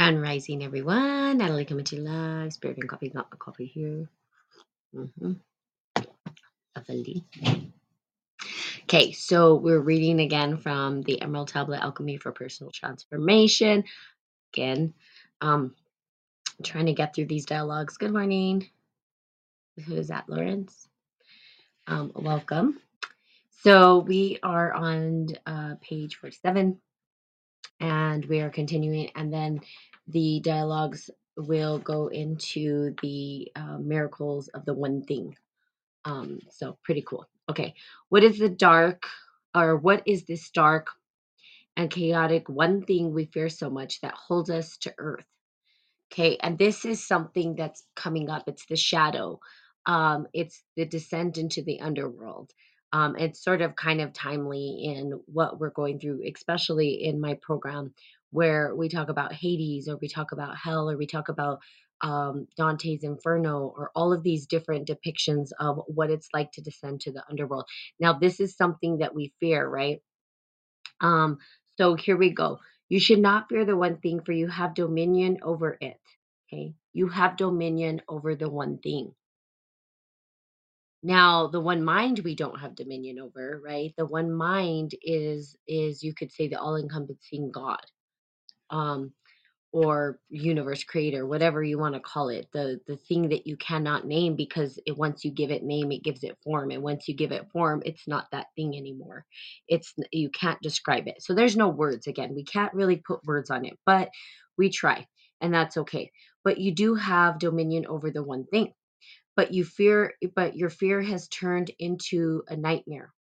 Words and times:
Grand 0.00 0.22
rising, 0.22 0.64
everyone. 0.64 1.36
Natalie 1.36 1.66
coming 1.66 1.84
to 1.84 2.00
live. 2.00 2.54
Spirit 2.54 2.78
and 2.78 2.88
coffee, 2.88 3.10
got 3.10 3.30
my 3.30 3.36
coffee 3.36 3.66
here. 3.66 4.08
Mm-hmm. 4.96 5.32
Lovely. 6.74 7.22
Okay, 8.84 9.12
so 9.12 9.56
we're 9.56 9.78
reading 9.78 10.20
again 10.20 10.56
from 10.56 11.02
the 11.02 11.20
Emerald 11.20 11.48
Tablet 11.48 11.82
Alchemy 11.82 12.16
for 12.16 12.32
Personal 12.32 12.70
Transformation. 12.70 13.84
Again, 14.54 14.94
um, 15.42 15.74
trying 16.64 16.86
to 16.86 16.94
get 16.94 17.14
through 17.14 17.26
these 17.26 17.44
dialogues. 17.44 17.98
Good 17.98 18.14
morning. 18.14 18.70
Who 19.84 19.96
is 19.96 20.08
that, 20.08 20.30
Lawrence? 20.30 20.88
Um, 21.86 22.10
welcome. 22.14 22.80
So 23.64 23.98
we 23.98 24.38
are 24.42 24.72
on 24.72 25.26
uh, 25.44 25.74
page 25.82 26.16
47 26.16 26.80
and 27.80 28.24
we 28.26 28.40
are 28.40 28.50
continuing, 28.50 29.10
and 29.16 29.32
then 29.32 29.60
the 30.10 30.40
dialogues 30.40 31.10
will 31.36 31.78
go 31.78 32.08
into 32.08 32.94
the 33.02 33.50
uh, 33.56 33.78
miracles 33.78 34.48
of 34.48 34.64
the 34.64 34.74
one 34.74 35.02
thing. 35.02 35.36
Um, 36.04 36.40
so 36.50 36.78
pretty 36.82 37.02
cool. 37.02 37.28
Okay, 37.48 37.74
what 38.08 38.24
is 38.24 38.38
the 38.38 38.48
dark, 38.48 39.06
or 39.54 39.76
what 39.76 40.02
is 40.06 40.24
this 40.24 40.50
dark 40.50 40.88
and 41.76 41.90
chaotic 41.90 42.48
one 42.48 42.82
thing 42.82 43.12
we 43.12 43.26
fear 43.26 43.48
so 43.48 43.70
much 43.70 44.00
that 44.00 44.14
holds 44.14 44.50
us 44.50 44.76
to 44.78 44.94
earth? 44.98 45.26
Okay, 46.12 46.36
and 46.42 46.58
this 46.58 46.84
is 46.84 47.06
something 47.06 47.54
that's 47.54 47.84
coming 47.94 48.30
up. 48.30 48.44
It's 48.46 48.66
the 48.66 48.76
shadow. 48.76 49.40
Um, 49.86 50.26
it's 50.32 50.62
the 50.76 50.84
descent 50.84 51.38
into 51.38 51.62
the 51.62 51.80
underworld. 51.80 52.50
Um, 52.92 53.16
it's 53.16 53.42
sort 53.42 53.62
of 53.62 53.76
kind 53.76 54.00
of 54.00 54.12
timely 54.12 54.82
in 54.84 55.20
what 55.26 55.60
we're 55.60 55.70
going 55.70 56.00
through, 56.00 56.22
especially 56.34 57.04
in 57.04 57.20
my 57.20 57.34
program 57.34 57.94
where 58.30 58.74
we 58.74 58.88
talk 58.88 59.08
about 59.08 59.32
Hades 59.32 59.88
or 59.88 59.96
we 59.96 60.08
talk 60.08 60.32
about 60.32 60.56
hell 60.56 60.90
or 60.90 60.96
we 60.96 61.06
talk 61.06 61.28
about 61.28 61.60
um, 62.02 62.46
Dante's 62.56 63.04
Inferno 63.04 63.72
or 63.76 63.90
all 63.94 64.12
of 64.12 64.22
these 64.22 64.46
different 64.46 64.88
depictions 64.88 65.50
of 65.58 65.80
what 65.86 66.10
it's 66.10 66.28
like 66.32 66.52
to 66.52 66.62
descend 66.62 67.00
to 67.02 67.12
the 67.12 67.22
underworld. 67.28 67.66
Now, 67.98 68.14
this 68.14 68.40
is 68.40 68.56
something 68.56 68.98
that 68.98 69.14
we 69.14 69.32
fear, 69.40 69.66
right? 69.68 70.00
Um, 71.00 71.38
so 71.78 71.94
here 71.94 72.16
we 72.16 72.30
go. 72.30 72.60
You 72.88 73.00
should 73.00 73.20
not 73.20 73.48
fear 73.48 73.64
the 73.64 73.76
one 73.76 73.98
thing, 73.98 74.22
for 74.22 74.32
you 74.32 74.48
have 74.48 74.74
dominion 74.74 75.38
over 75.42 75.76
it. 75.80 75.98
Okay. 76.52 76.74
You 76.92 77.08
have 77.08 77.36
dominion 77.36 78.02
over 78.08 78.34
the 78.34 78.50
one 78.50 78.78
thing. 78.78 79.14
Now, 81.02 81.46
the 81.46 81.60
one 81.60 81.82
mind 81.84 82.20
we 82.20 82.34
don't 82.34 82.60
have 82.60 82.74
dominion 82.74 83.18
over, 83.20 83.60
right? 83.64 83.94
The 83.96 84.06
one 84.06 84.32
mind 84.32 84.92
is 85.02 85.56
is 85.66 86.02
you 86.02 86.14
could 86.14 86.32
say 86.32 86.48
the 86.48 86.60
all-encompassing 86.60 87.52
God. 87.52 87.80
Um, 88.70 89.12
or 89.72 90.18
universe 90.30 90.82
creator 90.82 91.26
whatever 91.26 91.62
you 91.62 91.78
want 91.78 91.94
to 91.94 92.00
call 92.00 92.28
it 92.28 92.48
the 92.52 92.80
the 92.88 92.96
thing 92.96 93.28
that 93.28 93.46
you 93.46 93.56
cannot 93.56 94.04
name 94.06 94.34
because 94.34 94.80
it, 94.84 94.96
once 94.96 95.24
you 95.24 95.30
give 95.30 95.50
it 95.50 95.62
name 95.62 95.92
it 95.92 96.02
gives 96.02 96.24
it 96.24 96.36
form 96.42 96.70
and 96.72 96.82
once 96.82 97.06
you 97.06 97.14
give 97.14 97.30
it 97.30 97.48
form 97.52 97.80
it's 97.84 98.08
not 98.08 98.26
that 98.32 98.46
thing 98.56 98.76
anymore. 98.76 99.24
It's 99.68 99.94
you 100.12 100.28
can't 100.30 100.60
describe 100.60 101.06
it. 101.06 101.22
So 101.22 101.34
there's 101.34 101.56
no 101.56 101.68
words 101.68 102.08
again. 102.08 102.34
We 102.34 102.44
can't 102.44 102.74
really 102.74 102.96
put 102.96 103.24
words 103.24 103.50
on 103.50 103.64
it 103.64 103.78
but 103.86 104.10
we 104.58 104.70
try 104.70 105.06
and 105.40 105.54
that's 105.54 105.76
okay. 105.76 106.10
But 106.42 106.58
you 106.58 106.72
do 106.74 106.94
have 106.96 107.38
dominion 107.38 107.86
over 107.86 108.10
the 108.10 108.24
one 108.24 108.46
thing 108.46 108.72
but 109.36 109.54
you 109.54 109.64
fear 109.64 110.14
but 110.34 110.56
your 110.56 110.70
fear 110.70 111.00
has 111.00 111.28
turned 111.28 111.70
into 111.78 112.42
a 112.48 112.56
nightmare. 112.56 113.12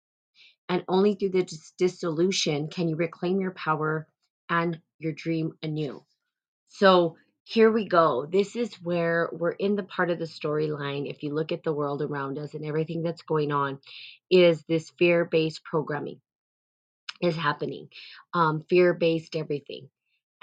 And 0.68 0.84
only 0.88 1.14
through 1.16 1.30
the 1.30 1.44
dis- 1.44 1.74
dissolution 1.78 2.70
can 2.70 2.90
you 2.90 2.96
reclaim 2.96 3.40
your 3.40 3.52
power 3.52 4.08
and 4.50 4.80
your 5.00 5.14
dream 5.14 5.54
anew 5.64 6.04
so 6.70 7.18
here 7.44 7.72
we 7.72 7.88
go. 7.88 8.28
This 8.28 8.56
is 8.56 8.76
where 8.76 9.28
we're 9.32 9.54
in 9.54 9.76
the 9.76 9.84
part 9.84 10.12
of 10.12 10.20
the 10.20 10.26
storyline. 10.26 11.10
If 11.10 11.24
you 11.24 11.34
look 11.34 11.52
at 11.52 11.64
the 11.64 11.74
world 11.74 12.02
around 12.02 12.38
us 12.38 12.54
and 12.54 12.64
everything 12.64 13.02
that's 13.02 13.24
going 13.24 13.52
on, 13.52 13.80
is 14.30 14.64
this 14.66 14.92
fear 15.00 15.26
based 15.26 15.64
programming 15.64 16.22
is 17.22 17.36
happening, 17.36 17.90
um, 18.36 18.64
fear 18.70 18.94
based 18.94 19.36
everything. 19.36 19.90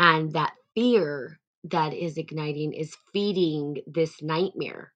And 0.00 0.32
that 0.32 0.52
fear 0.74 1.38
that 1.70 1.94
is 1.94 2.18
igniting 2.18 2.72
is 2.72 2.96
feeding 3.12 3.78
this 3.86 4.20
nightmare. 4.20 4.92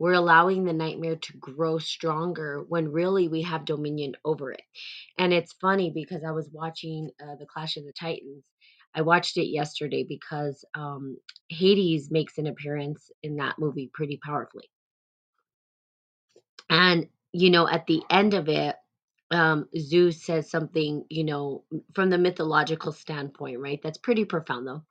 We're 0.00 0.14
allowing 0.14 0.64
the 0.64 0.72
nightmare 0.72 1.16
to 1.16 1.36
grow 1.38 1.78
stronger 1.78 2.64
when 2.68 2.90
really 2.90 3.28
we 3.28 3.42
have 3.42 3.64
dominion 3.64 4.16
over 4.24 4.50
it. 4.50 4.62
And 5.18 5.32
it's 5.32 5.52
funny 5.52 5.92
because 5.94 6.24
I 6.26 6.32
was 6.32 6.50
watching 6.52 7.10
uh, 7.22 7.36
the 7.38 7.46
Clash 7.46 7.76
of 7.76 7.84
the 7.84 7.92
Titans 7.92 8.42
I 8.94 9.02
watched 9.02 9.36
it 9.38 9.46
yesterday 9.48 10.04
because 10.08 10.64
um, 10.74 11.18
Hades 11.50 12.10
makes 12.10 12.38
an 12.38 12.46
appearance 12.46 13.10
in 13.22 13.36
that 13.36 13.58
movie 13.58 13.90
pretty 13.94 14.18
powerfully. 14.24 14.70
And, 16.70 17.08
you 17.32 17.50
know, 17.50 17.68
at 17.68 17.86
the 17.86 18.02
end 18.10 18.34
of 18.34 18.48
it, 18.48 18.76
um, 19.30 19.68
Zeus 19.78 20.24
says 20.24 20.50
something, 20.50 21.04
you 21.10 21.24
know, 21.24 21.64
from 21.94 22.10
the 22.10 22.18
mythological 22.18 22.92
standpoint, 22.92 23.60
right? 23.60 23.80
That's 23.82 23.98
pretty 23.98 24.24
profound, 24.24 24.66
though, 24.66 24.82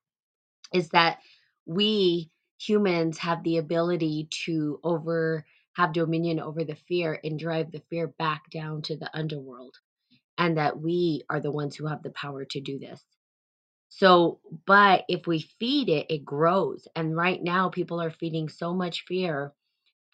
is 0.74 0.90
that 0.90 1.20
we 1.66 2.32
humans 2.60 3.18
have 3.20 3.44
the 3.44 3.58
ability 3.58 4.30
to 4.46 4.80
over 4.84 5.46
have 5.76 5.94
dominion 5.94 6.40
over 6.40 6.64
the 6.64 6.76
fear 6.76 7.20
and 7.24 7.40
drive 7.40 7.72
the 7.72 7.82
fear 7.90 8.08
back 8.20 8.44
down 8.52 8.82
to 8.84 8.98
the 8.98 9.10
underworld 9.18 9.76
and 10.38 10.58
that 10.58 10.80
we 10.80 11.24
are 11.30 11.40
the 11.42 11.52
ones 11.52 11.76
who 11.76 11.88
have 11.88 12.04
the 12.04 12.12
power 12.12 12.46
to 12.46 12.62
do 12.62 12.80
this 12.80 13.04
so, 13.96 14.40
but 14.66 15.06
if 15.08 15.28
we 15.28 15.42
feed 15.60 15.88
it, 15.88 16.08
it 16.10 16.26
grows. 16.26 16.88
And 16.96 17.16
right 17.16 17.42
now, 17.42 17.70
people 17.70 18.02
are 18.02 18.10
feeding 18.10 18.50
so 18.50 18.74
much 18.74 19.06
fear 19.06 19.54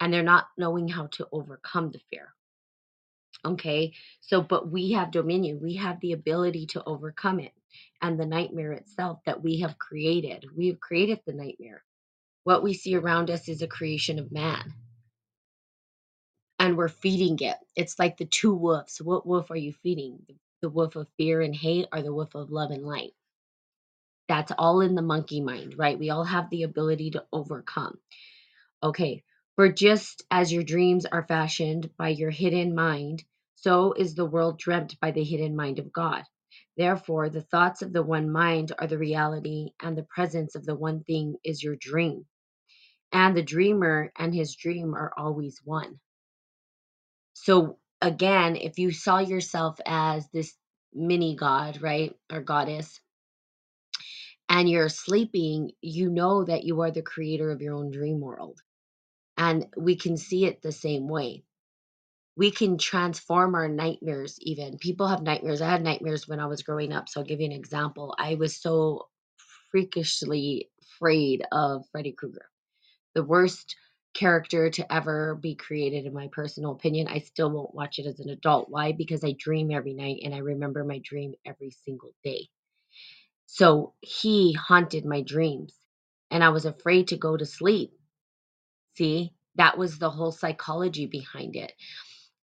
and 0.00 0.12
they're 0.12 0.22
not 0.22 0.48
knowing 0.58 0.86
how 0.86 1.06
to 1.12 1.26
overcome 1.32 1.90
the 1.90 2.00
fear. 2.10 2.34
Okay. 3.46 3.94
So, 4.20 4.42
but 4.42 4.70
we 4.70 4.92
have 4.92 5.10
dominion, 5.12 5.60
we 5.62 5.76
have 5.76 5.98
the 6.00 6.12
ability 6.12 6.66
to 6.66 6.84
overcome 6.84 7.40
it 7.40 7.54
and 8.02 8.20
the 8.20 8.26
nightmare 8.26 8.72
itself 8.72 9.20
that 9.24 9.42
we 9.42 9.60
have 9.60 9.78
created. 9.78 10.44
We 10.54 10.68
have 10.68 10.80
created 10.80 11.20
the 11.24 11.32
nightmare. 11.32 11.82
What 12.44 12.62
we 12.62 12.74
see 12.74 12.96
around 12.96 13.30
us 13.30 13.48
is 13.48 13.62
a 13.62 13.66
creation 13.66 14.18
of 14.18 14.30
man 14.30 14.74
and 16.58 16.76
we're 16.76 16.88
feeding 16.88 17.38
it. 17.40 17.56
It's 17.76 17.98
like 17.98 18.18
the 18.18 18.26
two 18.26 18.54
wolves. 18.54 19.00
What 19.00 19.26
wolf 19.26 19.50
are 19.50 19.56
you 19.56 19.72
feeding? 19.82 20.20
The 20.60 20.68
wolf 20.68 20.96
of 20.96 21.08
fear 21.16 21.40
and 21.40 21.56
hate 21.56 21.88
or 21.94 22.02
the 22.02 22.12
wolf 22.12 22.34
of 22.34 22.50
love 22.50 22.70
and 22.72 22.84
light? 22.84 23.14
That's 24.30 24.52
all 24.56 24.80
in 24.80 24.94
the 24.94 25.02
monkey 25.02 25.40
mind, 25.40 25.74
right? 25.76 25.98
We 25.98 26.10
all 26.10 26.22
have 26.22 26.50
the 26.50 26.62
ability 26.62 27.10
to 27.10 27.24
overcome. 27.32 27.98
Okay, 28.80 29.24
for 29.56 29.68
just 29.72 30.22
as 30.30 30.52
your 30.52 30.62
dreams 30.62 31.04
are 31.04 31.26
fashioned 31.26 31.90
by 31.98 32.10
your 32.10 32.30
hidden 32.30 32.72
mind, 32.72 33.24
so 33.56 33.92
is 33.92 34.14
the 34.14 34.24
world 34.24 34.56
dreamt 34.56 35.00
by 35.00 35.10
the 35.10 35.24
hidden 35.24 35.56
mind 35.56 35.80
of 35.80 35.92
God. 35.92 36.22
Therefore, 36.76 37.28
the 37.28 37.42
thoughts 37.42 37.82
of 37.82 37.92
the 37.92 38.04
one 38.04 38.30
mind 38.30 38.70
are 38.78 38.86
the 38.86 38.98
reality, 38.98 39.70
and 39.80 39.98
the 39.98 40.06
presence 40.14 40.54
of 40.54 40.64
the 40.64 40.76
one 40.76 41.02
thing 41.02 41.34
is 41.42 41.60
your 41.60 41.74
dream. 41.74 42.24
And 43.10 43.36
the 43.36 43.42
dreamer 43.42 44.12
and 44.16 44.32
his 44.32 44.54
dream 44.54 44.94
are 44.94 45.12
always 45.18 45.60
one. 45.64 45.98
So, 47.34 47.78
again, 48.00 48.54
if 48.54 48.78
you 48.78 48.92
saw 48.92 49.18
yourself 49.18 49.80
as 49.84 50.28
this 50.30 50.56
mini 50.94 51.34
god, 51.34 51.82
right, 51.82 52.14
or 52.30 52.42
goddess, 52.42 53.00
and 54.50 54.68
you're 54.68 54.90
sleeping, 54.90 55.72
you 55.80 56.10
know 56.10 56.44
that 56.44 56.64
you 56.64 56.82
are 56.82 56.92
the 56.92 57.02
creator 57.02 57.52
of 57.52 57.62
your 57.62 57.74
own 57.76 57.92
dream 57.92 58.20
world. 58.20 58.60
And 59.36 59.66
we 59.76 59.96
can 59.96 60.16
see 60.16 60.46
it 60.46 60.62
the 60.62 60.72
same 60.72 61.08
way. 61.08 61.44
We 62.36 62.50
can 62.50 62.78
transform 62.78 63.54
our 63.54 63.68
nightmares, 63.68 64.38
even. 64.40 64.78
People 64.78 65.08
have 65.08 65.22
nightmares. 65.22 65.62
I 65.62 65.70
had 65.70 65.82
nightmares 65.82 66.28
when 66.28 66.40
I 66.40 66.46
was 66.46 66.62
growing 66.62 66.92
up. 66.92 67.08
So 67.08 67.20
I'll 67.20 67.26
give 67.26 67.40
you 67.40 67.46
an 67.46 67.52
example. 67.52 68.14
I 68.18 68.36
was 68.36 68.60
so 68.60 69.08
freakishly 69.70 70.70
afraid 70.82 71.44
of 71.52 71.84
Freddy 71.92 72.12
Krueger, 72.12 72.46
the 73.14 73.24
worst 73.24 73.76
character 74.14 74.70
to 74.70 74.92
ever 74.92 75.36
be 75.36 75.54
created, 75.56 76.06
in 76.06 76.14
my 76.14 76.28
personal 76.32 76.72
opinion. 76.72 77.08
I 77.08 77.20
still 77.20 77.50
won't 77.50 77.74
watch 77.74 77.98
it 77.98 78.06
as 78.06 78.20
an 78.20 78.30
adult. 78.30 78.70
Why? 78.70 78.92
Because 78.92 79.24
I 79.24 79.34
dream 79.38 79.70
every 79.70 79.94
night 79.94 80.20
and 80.24 80.34
I 80.34 80.38
remember 80.38 80.84
my 80.84 81.00
dream 81.04 81.34
every 81.46 81.70
single 81.70 82.12
day. 82.24 82.48
So 83.52 83.94
he 84.00 84.52
haunted 84.52 85.04
my 85.04 85.22
dreams 85.22 85.74
and 86.30 86.44
I 86.44 86.50
was 86.50 86.64
afraid 86.64 87.08
to 87.08 87.16
go 87.16 87.36
to 87.36 87.44
sleep. 87.44 87.92
See, 88.96 89.34
that 89.56 89.76
was 89.76 89.98
the 89.98 90.10
whole 90.10 90.30
psychology 90.30 91.06
behind 91.06 91.56
it. 91.56 91.72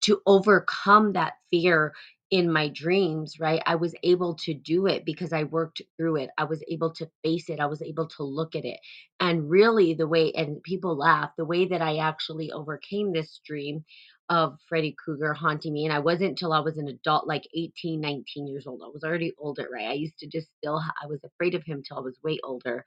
To 0.01 0.21
overcome 0.25 1.13
that 1.13 1.36
fear 1.50 1.94
in 2.30 2.51
my 2.51 2.68
dreams, 2.68 3.39
right? 3.39 3.63
I 3.65 3.75
was 3.75 3.95
able 4.04 4.36
to 4.36 4.54
do 4.54 4.86
it 4.86 5.06
because 5.06 5.31
I 5.31 5.44
worked 5.44 5.81
through 5.95 6.18
it. 6.18 6.30
I 6.38 6.44
was 6.44 6.62
able 6.68 6.92
to 6.95 7.10
face 7.24 7.50
it. 7.50 7.62
I 7.62 7.68
was 7.68 7.81
able 7.81 8.07
to 8.10 8.24
look 8.24 8.53
at 8.53 8.65
it. 8.65 8.77
And 9.21 9.50
really, 9.50 9.94
the 9.94 10.07
way, 10.07 10.33
and 10.33 10.62
people 10.63 10.98
laugh, 10.98 11.31
the 11.38 11.45
way 11.45 11.65
that 11.68 11.81
I 11.81 11.98
actually 12.00 12.51
overcame 12.51 13.13
this 13.13 13.39
dream 13.45 13.86
of 14.29 14.57
Freddy 14.69 14.95
Krueger 14.97 15.33
haunting 15.33 15.74
me. 15.74 15.85
And 15.85 15.94
I 15.94 16.00
wasn't 16.00 16.31
until 16.31 16.53
I 16.53 16.59
was 16.62 16.77
an 16.77 16.88
adult, 16.89 17.27
like 17.27 17.47
18, 17.56 18.01
19 18.01 18.47
years 18.47 18.68
old. 18.68 18.81
I 18.83 18.89
was 18.94 19.03
already 19.03 19.33
older, 19.39 19.68
right? 19.74 19.89
I 19.89 19.94
used 19.94 20.19
to 20.19 20.27
just 20.27 20.50
still, 20.57 20.77
I 21.03 21.07
was 21.07 21.24
afraid 21.24 21.56
of 21.56 21.63
him 21.63 21.83
till 21.83 21.97
I 21.97 22.01
was 22.01 22.18
way 22.24 22.39
older. 22.44 22.77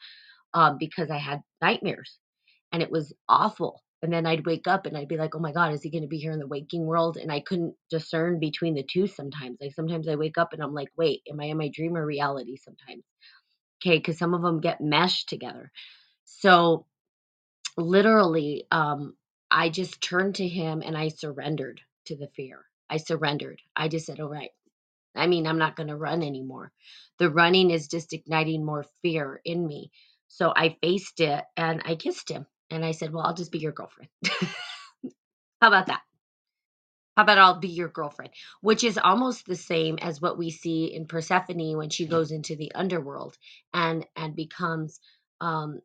um, 0.54 0.78
because 0.78 1.10
I 1.10 1.18
had 1.18 1.42
nightmares 1.62 2.18
and 2.72 2.82
it 2.82 2.90
was 2.90 3.12
awful. 3.28 3.82
And 4.02 4.12
then 4.12 4.24
I'd 4.26 4.46
wake 4.46 4.66
up 4.66 4.86
and 4.86 4.96
I'd 4.96 5.08
be 5.08 5.18
like, 5.18 5.34
oh 5.34 5.40
my 5.40 5.52
God, 5.52 5.72
is 5.74 5.82
he 5.82 5.90
going 5.90 6.02
to 6.02 6.08
be 6.08 6.18
here 6.18 6.32
in 6.32 6.38
the 6.38 6.46
waking 6.46 6.86
world? 6.86 7.18
And 7.18 7.30
I 7.30 7.40
couldn't 7.40 7.74
discern 7.90 8.40
between 8.40 8.74
the 8.74 8.82
two 8.90 9.06
sometimes. 9.06 9.58
Like 9.60 9.74
sometimes 9.74 10.08
I 10.08 10.16
wake 10.16 10.38
up 10.38 10.52
and 10.52 10.62
I'm 10.62 10.72
like, 10.72 10.88
wait, 10.96 11.20
am 11.30 11.40
I 11.40 11.44
in 11.46 11.58
my 11.58 11.68
dream 11.68 11.96
or 11.96 12.06
reality 12.06 12.56
sometimes? 12.56 13.04
Okay, 13.84 13.98
because 13.98 14.18
some 14.18 14.34
of 14.34 14.42
them 14.42 14.60
get 14.60 14.80
meshed 14.80 15.28
together. 15.28 15.70
So 16.24 16.86
literally, 17.76 18.66
um, 18.72 19.16
I 19.50 19.68
just 19.68 20.00
turned 20.02 20.36
to 20.36 20.48
him 20.48 20.82
and 20.84 20.96
I 20.96 21.08
surrendered 21.08 21.80
to 22.06 22.16
the 22.16 22.28
fear. 22.28 22.64
I 22.88 22.98
surrendered. 22.98 23.60
I 23.76 23.88
just 23.88 24.06
said, 24.06 24.20
all 24.20 24.28
right. 24.28 24.50
I 25.14 25.26
mean, 25.26 25.46
I'm 25.46 25.58
not 25.58 25.76
going 25.76 25.88
to 25.88 25.96
run 25.96 26.22
anymore. 26.22 26.72
The 27.18 27.30
running 27.30 27.70
is 27.70 27.88
just 27.88 28.12
igniting 28.12 28.64
more 28.64 28.86
fear 29.02 29.40
in 29.44 29.66
me. 29.66 29.90
So 30.28 30.52
I 30.54 30.76
faced 30.82 31.20
it 31.20 31.44
and 31.56 31.82
I 31.84 31.96
kissed 31.96 32.28
him 32.28 32.46
and 32.70 32.84
I 32.84 32.92
said, 32.92 33.12
well, 33.12 33.24
I'll 33.24 33.34
just 33.34 33.52
be 33.52 33.58
your 33.58 33.72
girlfriend. 33.72 34.10
How 35.60 35.68
about 35.68 35.86
that? 35.86 36.02
How 37.16 37.24
about 37.24 37.38
I'll 37.38 37.60
be 37.60 37.68
your 37.68 37.88
girlfriend? 37.88 38.32
Which 38.62 38.84
is 38.84 38.98
almost 38.98 39.46
the 39.46 39.56
same 39.56 39.98
as 40.00 40.20
what 40.20 40.38
we 40.38 40.50
see 40.50 40.86
in 40.94 41.06
Persephone 41.06 41.76
when 41.76 41.90
she 41.90 42.06
goes 42.06 42.30
into 42.30 42.56
the 42.56 42.72
underworld 42.74 43.36
and 43.74 44.06
and 44.16 44.36
becomes 44.36 45.00
um 45.40 45.80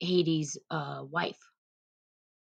Hades' 0.00 0.58
uh, 0.70 1.04
wife 1.08 1.38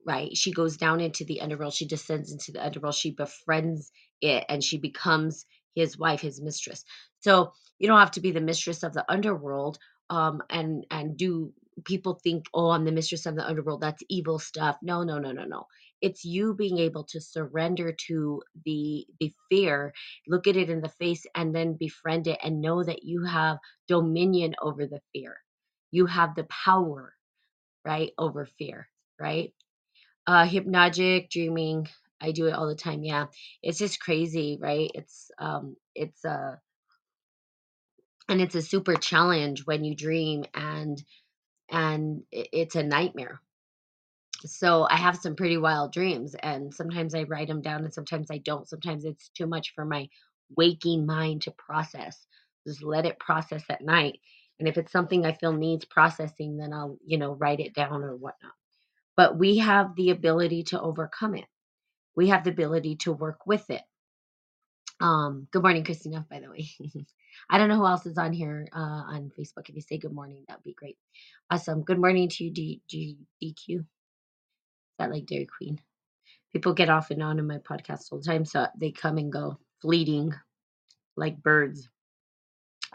right? 0.05 0.35
She 0.35 0.51
goes 0.51 0.77
down 0.77 1.01
into 1.01 1.25
the 1.25 1.41
underworld. 1.41 1.73
She 1.73 1.87
descends 1.87 2.31
into 2.31 2.51
the 2.51 2.65
underworld. 2.65 2.95
She 2.95 3.11
befriends 3.11 3.91
it 4.21 4.45
and 4.49 4.63
she 4.63 4.77
becomes 4.77 5.45
his 5.75 5.97
wife, 5.97 6.21
his 6.21 6.41
mistress. 6.41 6.83
So 7.19 7.53
you 7.79 7.87
don't 7.87 7.99
have 7.99 8.11
to 8.11 8.21
be 8.21 8.31
the 8.31 8.41
mistress 8.41 8.83
of 8.83 8.93
the 8.93 9.05
underworld 9.11 9.77
um, 10.09 10.41
and 10.49 10.85
and 10.91 11.17
do 11.17 11.53
people 11.85 12.19
think, 12.23 12.45
oh, 12.53 12.71
I'm 12.71 12.85
the 12.85 12.91
mistress 12.91 13.25
of 13.25 13.35
the 13.35 13.47
underworld. 13.47 13.81
That's 13.81 14.03
evil 14.09 14.39
stuff. 14.39 14.77
No, 14.81 15.03
no, 15.03 15.19
no, 15.19 15.31
no, 15.31 15.45
no. 15.45 15.65
It's 16.01 16.25
you 16.25 16.53
being 16.53 16.79
able 16.79 17.03
to 17.05 17.21
surrender 17.21 17.95
to 18.07 18.41
the 18.65 19.05
the 19.19 19.33
fear, 19.49 19.93
look 20.27 20.47
at 20.47 20.57
it 20.57 20.69
in 20.69 20.81
the 20.81 20.89
face, 20.89 21.25
and 21.35 21.55
then 21.55 21.75
befriend 21.75 22.27
it, 22.27 22.39
and 22.43 22.61
know 22.61 22.83
that 22.83 23.03
you 23.03 23.23
have 23.23 23.57
dominion 23.87 24.55
over 24.61 24.85
the 24.87 25.01
fear. 25.13 25.37
You 25.91 26.05
have 26.05 26.35
the 26.35 26.45
power, 26.45 27.13
right, 27.85 28.11
over 28.17 28.45
fear, 28.45 28.89
right? 29.19 29.53
Uh, 30.29 30.45
hypnagogic 30.45 31.31
dreaming. 31.31 31.87
I 32.21 32.33
do 32.33 32.45
it 32.45 32.53
all 32.53 32.67
the 32.67 32.75
time. 32.75 33.03
Yeah. 33.03 33.25
It's 33.63 33.79
just 33.79 33.99
crazy, 33.99 34.59
right? 34.61 34.91
It's 34.93 35.31
um 35.39 35.75
it's 35.95 36.23
uh 36.23 36.57
and 38.29 38.39
it's 38.39 38.53
a 38.53 38.61
super 38.61 38.93
challenge 38.95 39.65
when 39.65 39.83
you 39.83 39.95
dream 39.95 40.45
and 40.53 41.03
and 41.71 42.23
it's 42.31 42.75
a 42.75 42.83
nightmare. 42.83 43.41
So 44.45 44.87
I 44.87 44.97
have 44.97 45.17
some 45.17 45.35
pretty 45.35 45.57
wild 45.57 45.93
dreams 45.93 46.35
and 46.35 46.71
sometimes 46.73 47.15
I 47.15 47.23
write 47.23 47.47
them 47.47 47.63
down 47.63 47.83
and 47.85 47.93
sometimes 47.93 48.29
I 48.31 48.37
don't. 48.37 48.69
Sometimes 48.69 49.05
it's 49.05 49.29
too 49.29 49.47
much 49.47 49.73
for 49.73 49.83
my 49.83 50.09
waking 50.55 51.07
mind 51.07 51.43
to 51.43 51.51
process. 51.51 52.27
Just 52.67 52.83
let 52.83 53.07
it 53.07 53.19
process 53.19 53.63
at 53.69 53.81
night. 53.81 54.19
And 54.59 54.67
if 54.67 54.77
it's 54.77 54.91
something 54.91 55.25
I 55.25 55.33
feel 55.33 55.53
needs 55.53 55.85
processing, 55.85 56.57
then 56.57 56.73
I'll, 56.73 56.99
you 57.03 57.17
know, 57.17 57.33
write 57.33 57.61
it 57.61 57.73
down 57.73 58.03
or 58.03 58.15
whatnot. 58.15 58.53
But 59.19 59.37
we 59.37 59.59
have 59.59 59.95
the 59.97 60.11
ability 60.11 60.63
to 60.65 60.81
overcome 60.81 61.35
it. 61.35 61.45
we 62.15 62.29
have 62.29 62.45
the 62.45 62.51
ability 62.51 62.97
to 62.97 63.13
work 63.13 63.47
with 63.47 63.69
it. 63.69 63.81
Um, 65.01 65.47
good 65.51 65.63
morning, 65.63 65.83
Christina, 65.85 66.25
by 66.29 66.41
the 66.41 66.49
way. 66.49 66.69
I 67.49 67.57
don't 67.57 67.69
know 67.69 67.77
who 67.77 67.87
else 67.87 68.05
is 68.05 68.17
on 68.17 68.33
here 68.33 68.67
uh, 68.73 68.79
on 68.79 69.31
Facebook. 69.39 69.69
If 69.69 69.75
you 69.75 69.81
say 69.81 69.97
good 69.99 70.13
morning, 70.13 70.45
that'd 70.47 70.63
be 70.63 70.73
great. 70.73 70.97
Awesome. 71.51 71.83
Good 71.83 71.99
morning 71.99 72.29
to 72.29 72.45
you, 72.45 72.79
DQ. 72.91 73.79
Is 73.79 73.85
that 74.99 75.11
like 75.11 75.27
Dairy 75.27 75.47
Queen? 75.57 75.81
People 76.53 76.73
get 76.73 76.89
off 76.89 77.11
and 77.11 77.23
on 77.23 77.39
in 77.39 77.47
my 77.47 77.59
podcast 77.59 78.11
all 78.11 78.19
the 78.19 78.25
time, 78.25 78.45
so 78.45 78.67
they 78.79 78.91
come 78.91 79.17
and 79.17 79.31
go, 79.33 79.59
fleeting 79.81 80.33
like 81.17 81.43
birds. 81.43 81.89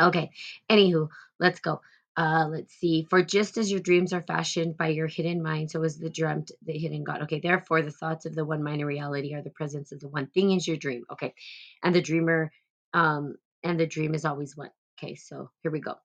Okay. 0.01 0.31
Anywho, 0.71 1.09
let's 1.41 1.61
go. 1.61 1.81
Uh, 2.17 2.47
let's 2.49 2.75
see. 2.75 3.07
For 3.11 3.23
just 3.25 3.59
as 3.59 3.73
your 3.73 3.81
dreams 3.81 4.13
are 4.13 4.23
fashioned 4.23 4.77
by 4.77 4.89
your 4.89 5.09
hidden 5.09 5.43
mind, 5.43 5.71
so 5.73 5.83
is 5.83 5.99
the 5.99 6.11
dreamt 6.11 6.53
the 6.65 6.79
hidden 6.79 7.05
God. 7.05 7.23
Okay. 7.23 7.41
Therefore, 7.41 7.83
the 7.83 7.91
thoughts 7.91 8.27
of 8.27 8.37
the 8.37 8.45
one 8.45 8.63
mind 8.63 8.83
in 8.83 8.87
reality 8.87 9.35
are 9.35 9.43
the 9.43 9.51
presence 9.51 9.93
of 9.93 10.01
the 10.01 10.09
one 10.09 10.29
thing 10.29 10.53
is 10.53 10.69
your 10.69 10.77
dream. 10.77 11.05
Okay. 11.13 11.35
And 11.83 11.95
the 11.95 12.03
dreamer, 12.03 12.53
um, 12.93 13.37
and 13.65 13.81
the 13.81 13.87
dream 13.87 14.15
is 14.15 14.25
always 14.25 14.57
one. 14.57 14.71
Okay. 14.99 15.17
So 15.17 15.51
here 15.63 15.73
we 15.73 15.81
go. 15.81 15.97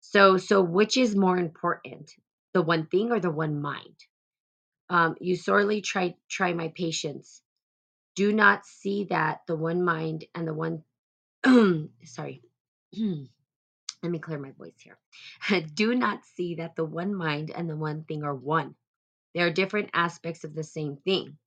So, 0.00 0.36
so 0.36 0.62
which 0.62 0.96
is 0.96 1.16
more 1.16 1.38
important, 1.38 2.12
the 2.54 2.62
one 2.62 2.86
thing 2.86 3.10
or 3.10 3.20
the 3.20 3.30
one 3.30 3.60
mind? 3.60 3.96
Um, 4.90 5.16
you 5.20 5.36
sorely 5.36 5.80
try 5.82 6.14
try 6.30 6.52
my 6.54 6.68
patience. 6.68 7.42
Do 8.16 8.32
not 8.32 8.66
see 8.66 9.04
that 9.10 9.40
the 9.48 9.56
one 9.56 9.84
mind 9.84 10.24
and 10.34 10.46
the 10.46 10.54
one 10.54 10.84
sorry. 12.04 12.42
Let 14.02 14.12
me 14.12 14.18
clear 14.18 14.38
my 14.38 14.52
voice 14.52 14.80
here. 14.80 14.98
Do 15.74 15.94
not 15.94 16.24
see 16.24 16.56
that 16.56 16.76
the 16.76 16.84
one 16.84 17.14
mind 17.14 17.50
and 17.50 17.68
the 17.68 17.76
one 17.76 18.04
thing 18.04 18.22
are 18.22 18.34
one. 18.34 18.74
They 19.34 19.40
are 19.42 19.50
different 19.50 19.90
aspects 19.92 20.44
of 20.44 20.54
the 20.54 20.64
same 20.64 20.96
thing. 20.98 21.38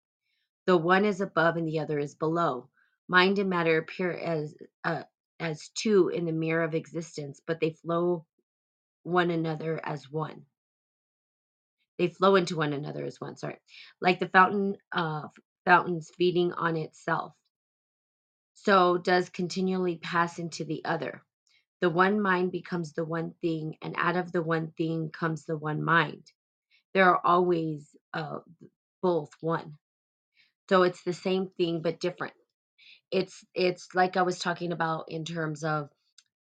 The 0.67 0.77
one 0.77 1.05
is 1.05 1.21
above 1.21 1.57
and 1.57 1.67
the 1.67 1.79
other 1.79 1.99
is 1.99 2.15
below. 2.15 2.69
Mind 3.07 3.39
and 3.39 3.49
matter 3.49 3.77
appear 3.77 4.11
as 4.11 4.55
uh, 4.83 5.03
as 5.39 5.69
two 5.69 6.09
in 6.09 6.25
the 6.25 6.31
mirror 6.31 6.63
of 6.63 6.75
existence, 6.75 7.41
but 7.45 7.59
they 7.59 7.71
flow 7.71 8.25
one 9.03 9.31
another 9.31 9.81
as 9.83 10.09
one. 10.11 10.45
They 11.97 12.07
flow 12.09 12.35
into 12.35 12.55
one 12.55 12.73
another 12.73 13.05
as 13.05 13.19
one. 13.19 13.37
Sorry, 13.37 13.57
like 14.01 14.19
the 14.19 14.29
fountain 14.29 14.77
uh, 14.91 15.27
fountains 15.65 16.11
feeding 16.17 16.53
on 16.53 16.77
itself. 16.77 17.33
So 18.53 18.97
does 18.97 19.29
continually 19.29 19.97
pass 19.97 20.39
into 20.39 20.63
the 20.63 20.85
other. 20.85 21.23
The 21.81 21.89
one 21.91 22.21
mind 22.21 22.51
becomes 22.51 22.93
the 22.93 23.05
one 23.05 23.33
thing, 23.41 23.75
and 23.81 23.95
out 23.97 24.17
of 24.17 24.31
the 24.31 24.43
one 24.43 24.71
thing 24.77 25.11
comes 25.11 25.45
the 25.45 25.57
one 25.57 25.83
mind. 25.83 26.23
There 26.93 27.05
are 27.05 27.21
always 27.25 27.95
uh, 28.13 28.39
both 29.01 29.31
one. 29.41 29.77
So 30.69 30.83
it's 30.83 31.03
the 31.03 31.13
same 31.13 31.49
thing 31.57 31.81
but 31.81 31.99
different. 31.99 32.33
It's 33.11 33.43
it's 33.55 33.89
like 33.95 34.17
I 34.17 34.23
was 34.23 34.39
talking 34.39 34.71
about 34.73 35.05
in 35.09 35.25
terms 35.25 35.63
of 35.63 35.89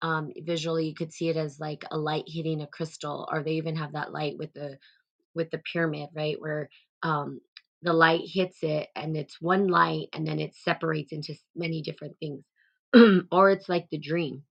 um, 0.01 0.31
visually, 0.39 0.87
you 0.87 0.95
could 0.95 1.13
see 1.13 1.29
it 1.29 1.37
as 1.37 1.59
like 1.59 1.85
a 1.91 1.97
light 1.97 2.25
hitting 2.27 2.61
a 2.61 2.67
crystal, 2.67 3.27
or 3.31 3.43
they 3.43 3.53
even 3.53 3.75
have 3.77 3.93
that 3.93 4.13
light 4.13 4.37
with 4.37 4.53
the 4.53 4.77
with 5.35 5.51
the 5.51 5.61
pyramid, 5.73 6.09
right? 6.15 6.37
Where 6.39 6.69
um, 7.03 7.41
the 7.83 7.93
light 7.93 8.23
hits 8.25 8.59
it 8.63 8.89
and 8.95 9.17
it's 9.17 9.41
one 9.41 9.67
light 9.69 10.07
and 10.13 10.27
then 10.27 10.39
it 10.39 10.55
separates 10.55 11.13
into 11.13 11.35
many 11.55 11.83
different 11.83 12.17
things. 12.19 12.43
or 13.31 13.51
it's 13.51 13.69
like 13.69 13.87
the 13.91 13.99
dream. 13.99 14.43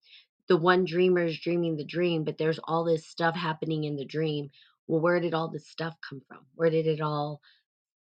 The 0.49 0.57
one 0.57 0.85
dreamer 0.85 1.25
is 1.25 1.39
dreaming 1.39 1.77
the 1.77 1.85
dream, 1.85 2.25
but 2.25 2.37
there's 2.39 2.59
all 2.65 2.85
this 2.85 3.07
stuff 3.07 3.35
happening 3.35 3.85
in 3.85 3.97
the 3.97 4.05
dream. 4.05 4.51
Well, 4.87 5.01
where 5.01 5.21
did 5.21 5.33
all 5.35 5.49
this 5.49 5.69
stuff 5.69 5.95
come 6.09 6.21
from? 6.29 6.39
Where 6.55 6.71
did 6.71 6.87
it 6.87 7.01
all 7.01 7.41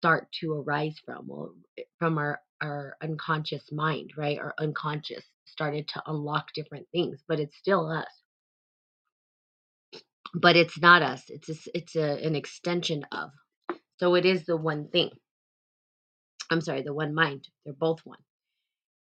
start 0.00 0.28
to 0.40 0.54
arise 0.54 0.96
from? 1.04 1.26
Well, 1.28 1.54
eh, 1.78 1.84
from 1.98 2.18
our 2.18 2.40
our 2.62 2.96
unconscious 3.02 3.72
mind, 3.72 4.12
right? 4.16 4.38
Our 4.38 4.54
unconscious 4.60 5.24
started 5.46 5.88
to 5.90 6.02
unlock 6.06 6.52
different 6.54 6.88
things, 6.92 7.22
but 7.28 7.40
it's 7.40 7.56
still 7.56 7.90
us. 7.90 8.06
But 10.34 10.56
it's 10.56 10.80
not 10.80 11.02
us. 11.02 11.24
It's 11.28 11.50
a, 11.50 11.56
it's 11.74 11.96
a, 11.96 12.24
an 12.26 12.36
extension 12.36 13.04
of. 13.12 13.30
So 13.98 14.14
it 14.16 14.26
is 14.26 14.46
the 14.46 14.56
one 14.56 14.88
thing. 14.88 15.10
I'm 16.50 16.60
sorry, 16.62 16.82
the 16.82 16.94
one 16.94 17.14
mind. 17.14 17.48
They're 17.64 17.74
both 17.74 18.00
one. 18.04 18.18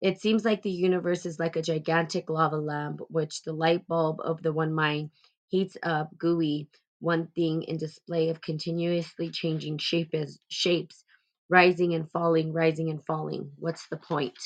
It 0.04 0.22
seems 0.22 0.46
like 0.46 0.64
the 0.64 0.72
universe 0.72 1.26
is 1.26 1.40
like 1.40 1.58
a 1.58 1.64
gigantic 1.64 2.30
lava 2.30 2.58
lamp, 2.58 3.02
which 3.10 3.44
the 3.44 3.54
light 3.54 3.88
bulb 3.88 4.22
of 4.22 4.44
the 4.44 4.54
one 4.54 4.74
mind 4.76 5.12
heats 5.50 5.78
up, 5.84 6.18
gooey, 6.20 6.70
one 7.02 7.30
thing 7.36 7.64
in 7.64 7.78
display 7.80 8.30
of 8.30 8.42
continuously 8.42 9.32
changing 9.32 9.80
shape 9.80 10.16
as, 10.16 10.40
shapes, 10.50 11.06
rising 11.50 11.96
and 11.96 12.12
falling, 12.12 12.54
rising 12.54 12.92
and 12.92 13.06
falling. 13.06 13.52
What's 13.60 13.90
the 13.90 13.98
point? 13.98 14.40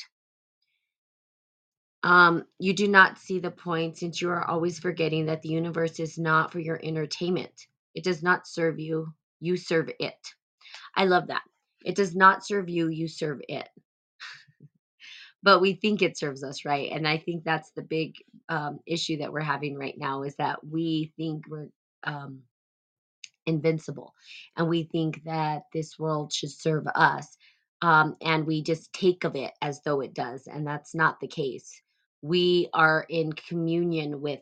Um, 2.03 2.45
you 2.59 2.73
do 2.73 2.89
not 2.89 3.19
see 3.19 3.39
the 3.39 3.51
point 3.51 3.97
since 3.99 4.21
you 4.21 4.31
are 4.31 4.45
always 4.45 4.79
forgetting 4.79 5.27
that 5.27 5.43
the 5.43 5.49
universe 5.49 5.99
is 5.99 6.19
not 6.19 6.53
for 6.53 6.59
your 6.59 6.79
entertainment. 6.83 7.53
It 7.95 8.05
does 8.05 8.23
not 8.23 8.47
serve 8.47 8.79
you, 8.79 9.13
you 9.41 9.57
serve 9.57 9.91
it. 9.99 10.27
I 10.95 11.05
love 11.05 11.27
that. 11.27 11.43
It 11.85 11.95
does 11.95 12.15
not 12.15 12.45
serve 12.45 12.69
you, 12.69 12.89
you 12.89 13.07
serve 13.09 13.41
it. 13.49 13.69
But 15.43 15.61
we 15.61 15.73
think 15.73 16.01
it 16.01 16.17
serves 16.17 16.43
us, 16.43 16.65
right? 16.65 16.91
And 16.91 17.07
I 17.07 17.17
think 17.17 17.43
that's 17.43 17.71
the 17.71 17.83
big 17.83 18.15
um, 18.49 18.79
issue 18.85 19.17
that 19.17 19.31
we're 19.31 19.41
having 19.41 19.77
right 19.77 19.95
now 19.97 20.23
is 20.23 20.35
that 20.37 20.59
we 20.65 21.13
think 21.17 21.45
we're 21.49 21.69
um, 22.03 22.41
invincible 23.45 24.13
and 24.57 24.67
we 24.69 24.83
think 24.83 25.23
that 25.25 25.63
this 25.73 25.97
world 25.99 26.33
should 26.33 26.51
serve 26.51 26.85
us. 26.95 27.37
Um, 27.81 28.15
and 28.21 28.47
we 28.47 28.63
just 28.63 28.91
take 28.93 29.23
of 29.23 29.35
it 29.35 29.51
as 29.61 29.81
though 29.83 30.01
it 30.01 30.13
does. 30.13 30.47
And 30.47 30.65
that's 30.65 30.95
not 30.95 31.19
the 31.19 31.27
case. 31.27 31.81
We 32.21 32.69
are 32.73 33.05
in 33.09 33.33
communion 33.33 34.21
with 34.21 34.39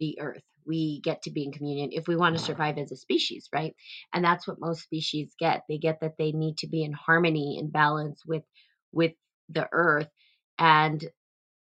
the 0.00 0.18
earth. 0.20 0.42
we 0.66 1.00
get 1.02 1.22
to 1.22 1.30
be 1.30 1.44
in 1.44 1.52
communion 1.52 1.90
if 1.92 2.08
we 2.08 2.16
want 2.16 2.36
to 2.36 2.42
survive 2.42 2.78
as 2.78 2.92
a 2.92 2.96
species, 2.96 3.48
right? 3.54 3.74
And 4.12 4.24
that's 4.24 4.46
what 4.48 4.60
most 4.60 4.82
species 4.82 5.34
get. 5.38 5.64
They 5.68 5.78
get 5.78 6.00
that 6.00 6.16
they 6.18 6.32
need 6.32 6.58
to 6.58 6.68
be 6.68 6.84
in 6.84 6.92
harmony 6.92 7.58
and 7.60 7.72
balance 7.72 8.22
with 8.26 8.44
with 8.92 9.12
the 9.50 9.68
earth 9.72 10.08
and 10.58 11.04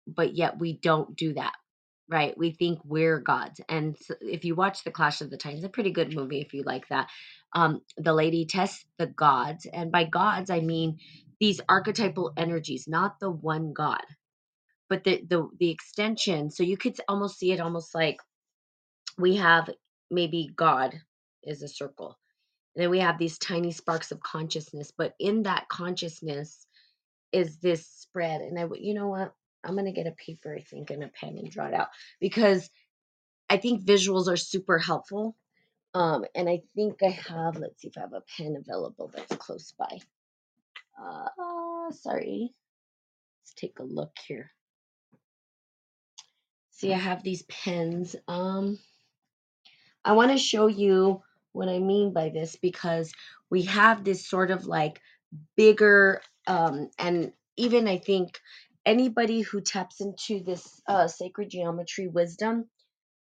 but 0.06 0.34
yet 0.36 0.58
we 0.58 0.74
don't 0.74 1.16
do 1.16 1.34
that 1.34 1.54
right? 2.08 2.36
We 2.38 2.52
think 2.52 2.80
we're 2.84 3.18
gods 3.20 3.60
and 3.68 3.96
so 3.98 4.14
if 4.20 4.44
you 4.44 4.54
watch 4.54 4.84
the 4.84 4.90
clash 4.90 5.20
of 5.20 5.30
the 5.30 5.36
titans 5.36 5.64
a 5.64 5.68
pretty 5.68 5.90
good 5.90 6.14
movie 6.14 6.40
if 6.40 6.54
you 6.54 6.62
like 6.62 6.88
that 6.88 7.08
um 7.54 7.80
the 7.96 8.12
lady 8.12 8.46
tests 8.46 8.84
the 8.98 9.06
gods 9.06 9.66
and 9.72 9.92
by 9.92 10.04
gods 10.04 10.50
i 10.50 10.60
mean 10.60 10.98
these 11.40 11.60
archetypal 11.68 12.32
energies 12.36 12.86
not 12.88 13.18
the 13.20 13.30
one 13.30 13.72
god 13.72 14.04
but 14.88 15.04
the 15.04 15.22
the 15.28 15.48
the 15.60 15.70
extension 15.70 16.50
so 16.50 16.62
you 16.62 16.76
could 16.76 17.00
almost 17.08 17.38
see 17.38 17.52
it 17.52 17.60
almost 17.60 17.94
like 17.94 18.18
we 19.18 19.36
have 19.36 19.70
maybe 20.10 20.50
god 20.56 20.94
is 21.44 21.62
a 21.62 21.68
circle 21.68 22.18
and 22.74 22.82
then 22.82 22.90
we 22.90 23.00
have 23.00 23.18
these 23.18 23.38
tiny 23.38 23.72
sparks 23.72 24.12
of 24.12 24.20
consciousness 24.20 24.92
but 24.96 25.14
in 25.20 25.44
that 25.44 25.68
consciousness 25.68 26.66
is 27.32 27.58
this 27.58 27.86
spread 27.86 28.40
and 28.40 28.58
i 28.58 28.62
w- 28.62 28.82
you 28.86 28.94
know 28.94 29.08
what? 29.08 29.32
I'm 29.64 29.74
going 29.74 29.86
to 29.86 29.92
get 29.92 30.06
a 30.06 30.12
paper 30.12 30.54
i 30.54 30.62
think 30.62 30.90
and 30.90 31.02
a 31.04 31.08
pen 31.08 31.36
and 31.38 31.50
draw 31.50 31.66
it 31.66 31.74
out 31.74 31.88
because 32.20 32.70
i 33.50 33.56
think 33.56 33.84
visuals 33.84 34.28
are 34.28 34.36
super 34.36 34.78
helpful 34.78 35.36
um 35.94 36.24
and 36.34 36.48
i 36.48 36.60
think 36.74 37.02
i 37.02 37.10
have 37.10 37.56
let's 37.58 37.80
see 37.82 37.88
if 37.88 37.98
i 37.98 38.02
have 38.02 38.12
a 38.12 38.22
pen 38.36 38.56
available 38.58 39.10
that's 39.14 39.36
close 39.36 39.72
by. 39.78 39.98
Uh 41.02 41.90
sorry. 41.92 42.52
Let's 43.42 43.54
take 43.54 43.78
a 43.80 43.84
look 43.84 44.12
here. 44.26 44.50
See 46.70 46.92
i 46.92 46.98
have 46.98 47.22
these 47.22 47.42
pens 47.44 48.16
um 48.28 48.78
i 50.04 50.12
want 50.12 50.30
to 50.32 50.38
show 50.38 50.66
you 50.66 51.22
what 51.52 51.68
i 51.68 51.78
mean 51.78 52.12
by 52.12 52.28
this 52.28 52.56
because 52.56 53.12
we 53.50 53.62
have 53.62 54.04
this 54.04 54.28
sort 54.28 54.50
of 54.50 54.66
like 54.66 55.00
bigger 55.56 56.20
um 56.46 56.90
and 56.98 57.32
even 57.56 57.88
i 57.88 57.98
think 57.98 58.40
anybody 58.86 59.42
who 59.42 59.60
taps 59.60 60.00
into 60.00 60.42
this 60.44 60.80
uh 60.88 61.08
sacred 61.08 61.50
geometry 61.50 62.08
wisdom 62.08 62.66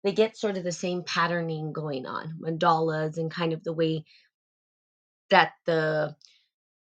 they 0.04 0.12
get 0.12 0.36
sort 0.36 0.56
of 0.56 0.64
the 0.64 0.72
same 0.72 1.02
patterning 1.04 1.72
going 1.72 2.06
on 2.06 2.38
mandalas 2.42 3.18
and 3.18 3.30
kind 3.30 3.52
of 3.52 3.62
the 3.64 3.72
way 3.72 4.04
that 5.30 5.52
the 5.66 6.14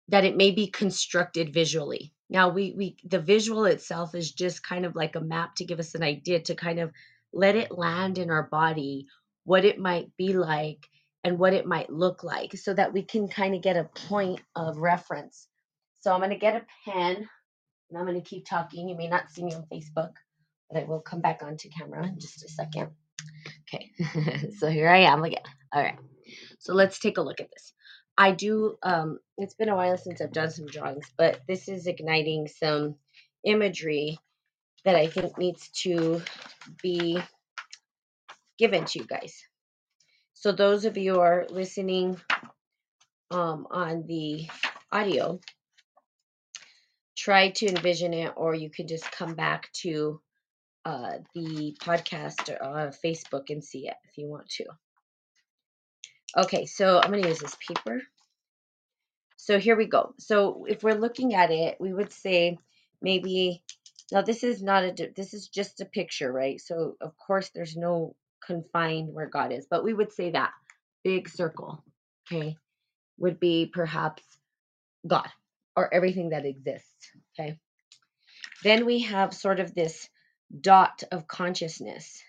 that 0.10 0.26
it 0.26 0.38
may 0.38 0.52
be 0.52 0.68
constructed 0.68 1.54
visually. 1.54 2.14
Now 2.30 2.50
we 2.50 2.74
we 2.78 2.98
the 3.06 3.20
visual 3.22 3.66
itself 3.66 4.16
is 4.16 4.34
just 4.34 4.64
kind 4.64 4.86
of 4.86 4.96
like 4.96 5.18
a 5.18 5.22
map 5.22 5.56
to 5.58 5.66
give 5.66 5.80
us 5.80 5.96
an 5.96 6.04
idea 6.04 6.42
to 6.44 6.56
kind 6.56 6.80
of 6.80 6.92
let 7.34 7.58
it 7.58 7.78
land 7.78 8.20
in 8.20 8.32
our 8.32 8.46
body 8.46 9.08
what 9.46 9.66
it 9.66 9.80
might 9.80 10.16
be 10.18 10.34
like 10.34 10.88
and 11.24 11.40
what 11.40 11.54
it 11.54 11.68
might 11.68 11.92
look 11.92 12.24
like 12.24 12.54
so 12.58 12.74
that 12.74 12.94
we 12.94 13.04
can 13.04 13.30
kind 13.30 13.56
of 13.56 13.64
get 13.64 13.78
a 13.78 13.90
point 14.10 14.42
of 14.56 14.78
reference 14.80 15.50
so 16.08 16.14
i'm 16.14 16.22
going 16.22 16.30
to 16.30 16.38
get 16.38 16.56
a 16.56 16.90
pen 16.90 17.16
and 17.90 17.98
i'm 17.98 18.06
going 18.06 18.22
to 18.22 18.30
keep 18.30 18.46
talking 18.46 18.88
you 18.88 18.96
may 18.96 19.10
not 19.10 19.30
see 19.30 19.44
me 19.44 19.54
on 19.54 19.66
facebook 19.72 20.14
but 20.70 20.82
i 20.82 20.86
will 20.86 21.02
come 21.02 21.20
back 21.20 21.44
onto 21.44 21.70
camera 21.70 22.08
in 22.08 22.18
just 22.20 22.46
a 22.46 22.50
second 22.50 22.90
okay 23.68 23.92
so 24.58 24.70
here 24.70 24.90
i 24.90 25.00
am 25.00 25.24
again 25.26 25.44
all 25.74 25.84
right 25.84 26.00
so 26.60 26.74
let's 26.74 27.00
take 27.00 27.18
a 27.18 27.22
look 27.22 27.40
at 27.40 27.50
this. 27.52 27.74
I 28.18 28.32
do, 28.32 28.78
um, 28.84 29.20
it's 29.38 29.54
been 29.54 29.70
a 29.70 29.76
while 29.76 29.98
since 29.98 30.22
I've 30.22 30.32
done 30.32 30.50
some 30.50 30.66
drawings, 30.66 31.12
but 31.18 31.42
this 31.48 31.68
is 31.68 31.88
igniting 31.88 32.48
some 32.48 32.96
imagery 33.44 34.18
that 34.86 34.96
I 34.96 35.08
think 35.08 35.38
needs 35.38 35.70
to 35.84 36.22
be 36.82 37.20
given 38.58 38.86
to 38.86 39.00
you 39.00 39.06
guys. 39.06 39.36
So 40.34 40.52
those 40.52 40.86
of 40.86 40.98
you 40.98 41.20
are 41.20 41.46
listening 41.50 42.20
um, 43.32 43.68
on 43.70 44.06
the 44.08 44.48
audio, 44.92 45.40
try 47.18 47.50
to 47.50 47.68
envision 47.68 48.14
it, 48.14 48.32
or 48.36 48.54
you 48.54 48.70
can 48.70 48.88
just 48.88 49.12
come 49.12 49.34
back 49.34 49.72
to 49.74 50.22
uh, 50.86 51.18
the 51.34 51.76
podcast 51.82 52.50
or 52.50 52.64
uh, 52.64 52.92
Facebook 53.04 53.50
and 53.50 53.64
see 53.64 53.88
it 53.88 53.96
if 54.10 54.18
you 54.18 54.28
want 54.28 54.48
to. 54.50 54.66
Okay, 56.38 56.66
so 56.66 57.02
I'm 57.02 57.12
going 57.12 57.24
to 57.24 57.30
use 57.30 57.40
this 57.40 57.58
paper. 57.68 58.02
So 59.38 59.60
here 59.60 59.76
we 59.76 59.86
go. 59.86 60.14
So 60.20 60.66
if 60.68 60.84
we're 60.84 60.94
looking 61.00 61.34
at 61.34 61.52
it, 61.52 61.78
we 61.80 61.94
would 61.94 62.14
say 62.14 62.58
maybe 63.02 63.64
now 64.12 64.22
this 64.22 64.44
is 64.44 64.62
not 64.62 64.84
a 64.84 65.12
this 65.16 65.34
is 65.34 65.48
just 65.48 65.82
a 65.82 65.86
picture, 65.86 66.32
right? 66.32 66.60
So 66.62 66.96
of 67.02 67.18
course 67.18 67.50
there's 67.54 67.76
no 67.76 68.16
confined 68.46 69.14
where 69.14 69.28
God 69.28 69.52
is, 69.52 69.66
but 69.70 69.84
we 69.84 69.94
would 69.94 70.14
say 70.14 70.32
that 70.32 70.52
big 71.04 71.30
circle, 71.30 71.84
okay, 72.28 72.58
would 73.18 73.40
be 73.40 73.70
perhaps 73.74 74.24
God 75.06 75.28
or 75.78 75.94
everything 75.94 76.30
that 76.30 76.46
exists, 76.46 77.12
okay? 77.40 77.58
Then 78.64 78.86
we 78.86 79.04
have 79.04 79.34
sort 79.34 79.60
of 79.60 79.74
this 79.76 80.10
dot 80.60 81.04
of 81.12 81.28
consciousness. 81.28 82.22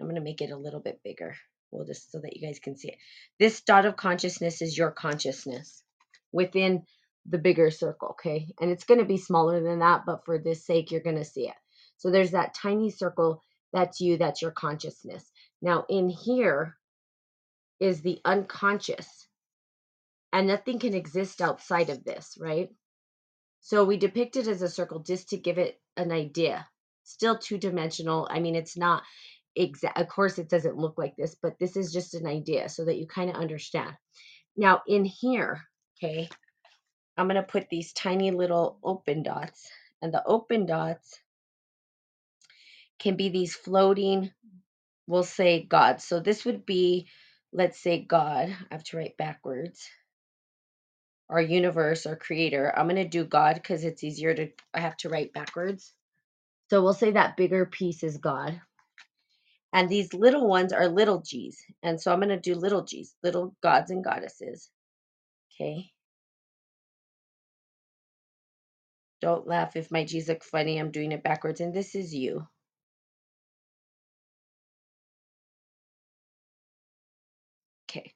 I'm 0.00 0.06
going 0.06 0.16
to 0.16 0.22
make 0.22 0.40
it 0.40 0.50
a 0.50 0.56
little 0.56 0.80
bit 0.80 1.00
bigger. 1.04 1.36
Well, 1.70 1.84
just 1.84 2.10
so 2.10 2.20
that 2.20 2.36
you 2.36 2.46
guys 2.46 2.58
can 2.58 2.76
see 2.76 2.88
it. 2.88 2.96
This 3.38 3.60
dot 3.60 3.84
of 3.84 3.96
consciousness 3.96 4.62
is 4.62 4.78
your 4.78 4.90
consciousness 4.90 5.82
within 6.32 6.84
the 7.26 7.38
bigger 7.38 7.70
circle, 7.70 8.10
okay? 8.12 8.46
And 8.60 8.70
it's 8.70 8.84
going 8.84 9.00
to 9.00 9.06
be 9.06 9.18
smaller 9.18 9.62
than 9.62 9.80
that, 9.80 10.02
but 10.06 10.24
for 10.24 10.38
this 10.38 10.64
sake, 10.64 10.90
you're 10.90 11.00
going 11.00 11.16
to 11.16 11.24
see 11.24 11.48
it. 11.48 11.54
So 11.98 12.10
there's 12.10 12.30
that 12.30 12.54
tiny 12.54 12.90
circle 12.90 13.42
that's 13.72 14.00
you, 14.00 14.16
that's 14.16 14.40
your 14.40 14.52
consciousness. 14.52 15.24
Now, 15.60 15.84
in 15.88 16.08
here 16.08 16.76
is 17.80 18.00
the 18.00 18.20
unconscious, 18.24 19.26
and 20.34 20.48
nothing 20.48 20.80
can 20.80 20.94
exist 20.94 21.40
outside 21.40 21.90
of 21.90 22.02
this, 22.02 22.36
right? 22.40 22.68
So 23.60 23.84
we 23.84 23.96
depict 23.96 24.34
it 24.34 24.48
as 24.48 24.62
a 24.62 24.68
circle 24.68 24.98
just 24.98 25.28
to 25.28 25.36
give 25.36 25.58
it 25.58 25.80
an 25.96 26.10
idea. 26.10 26.66
Still 27.04 27.38
two 27.38 27.56
dimensional. 27.56 28.26
I 28.28 28.40
mean, 28.40 28.56
it's 28.56 28.76
not 28.76 29.04
exact. 29.54 29.96
Of 29.96 30.08
course, 30.08 30.40
it 30.40 30.48
doesn't 30.48 30.76
look 30.76 30.98
like 30.98 31.14
this, 31.16 31.36
but 31.40 31.60
this 31.60 31.76
is 31.76 31.92
just 31.92 32.14
an 32.14 32.26
idea 32.26 32.68
so 32.68 32.84
that 32.84 32.98
you 32.98 33.06
kind 33.06 33.30
of 33.30 33.36
understand. 33.36 33.92
Now, 34.56 34.82
in 34.88 35.04
here, 35.04 35.62
okay, 36.02 36.28
I'm 37.16 37.28
going 37.28 37.36
to 37.36 37.44
put 37.44 37.68
these 37.70 37.92
tiny 37.92 38.32
little 38.32 38.80
open 38.82 39.22
dots. 39.22 39.70
And 40.02 40.12
the 40.12 40.24
open 40.26 40.66
dots 40.66 41.20
can 42.98 43.14
be 43.14 43.28
these 43.28 43.54
floating, 43.54 44.32
we'll 45.06 45.22
say 45.22 45.62
God. 45.62 46.00
So 46.00 46.18
this 46.18 46.44
would 46.44 46.66
be, 46.66 47.06
let's 47.52 47.80
say 47.80 48.04
God. 48.04 48.48
I 48.48 48.74
have 48.74 48.84
to 48.84 48.96
write 48.96 49.16
backwards. 49.16 49.88
Our 51.30 51.40
universe, 51.40 52.06
our 52.06 52.16
creator. 52.16 52.72
I'm 52.76 52.86
going 52.88 52.96
to 53.02 53.08
do 53.08 53.24
God 53.24 53.54
because 53.56 53.84
it's 53.84 54.04
easier 54.04 54.34
to, 54.34 54.48
I 54.74 54.80
have 54.80 54.96
to 54.98 55.08
write 55.08 55.32
backwards. 55.32 55.92
So 56.70 56.82
we'll 56.82 56.94
say 56.94 57.12
that 57.12 57.36
bigger 57.36 57.66
piece 57.66 58.02
is 58.02 58.18
God. 58.18 58.60
And 59.72 59.88
these 59.88 60.14
little 60.14 60.48
ones 60.48 60.72
are 60.72 60.88
little 60.88 61.22
g's. 61.22 61.58
And 61.82 62.00
so 62.00 62.12
I'm 62.12 62.20
going 62.20 62.30
to 62.30 62.40
do 62.40 62.54
little 62.54 62.84
g's, 62.84 63.14
little 63.22 63.56
gods 63.62 63.90
and 63.90 64.04
goddesses. 64.04 64.70
Okay. 65.54 65.90
Don't 69.20 69.46
laugh 69.48 69.76
if 69.76 69.90
my 69.90 70.04
G's 70.04 70.28
look 70.28 70.44
funny. 70.44 70.78
I'm 70.78 70.92
doing 70.92 71.12
it 71.12 71.24
backwards. 71.24 71.60
And 71.60 71.74
this 71.74 71.96
is 71.96 72.14
you. 72.14 72.46
Okay. 77.90 78.14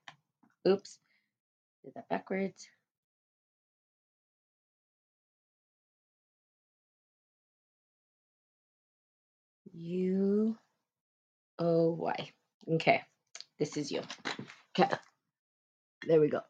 Oops. 0.69 0.99
Did 1.85 1.95
that 1.95 2.09
backwards. 2.09 2.69
U 9.81 10.57
O 11.59 11.91
Y. 11.93 12.31
Okay. 12.75 13.03
This 13.59 13.77
is 13.77 13.93
you. 13.93 14.03
Okay. 14.79 14.93
There 16.07 16.21
we 16.21 16.29
go. 16.29 16.41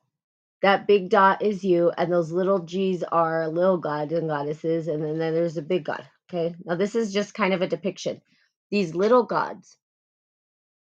That 0.63 0.87
big 0.87 1.11
dot 1.11 1.43
is 1.43 1.63
you, 1.63 1.93
and 1.97 2.13
those 2.13 2.33
little 2.33 2.61
G's 2.61 3.03
are 3.05 3.49
little 3.49 3.79
gods 3.79 4.13
and 4.13 4.29
goddesses, 4.29 4.89
and 4.89 5.05
then, 5.05 5.19
then 5.19 5.35
there's 5.35 5.57
a 5.57 5.63
big 5.63 5.85
god. 5.85 6.09
Okay. 6.31 6.55
Now, 6.65 6.75
this 6.75 6.95
is 6.95 7.13
just 7.13 7.35
kind 7.35 7.55
of 7.55 7.63
a 7.63 7.69
depiction. 7.69 8.21
These 8.71 8.95
little 8.95 9.25
gods 9.25 9.77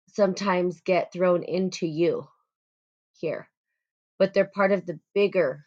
sometimes 0.09 0.81
get 0.81 1.13
thrown 1.13 1.43
into 1.43 1.87
you 1.87 2.27
here, 3.13 3.47
but 4.19 4.33
they're 4.33 4.51
part 4.53 4.71
of 4.71 4.85
the 4.85 4.99
bigger 5.13 5.65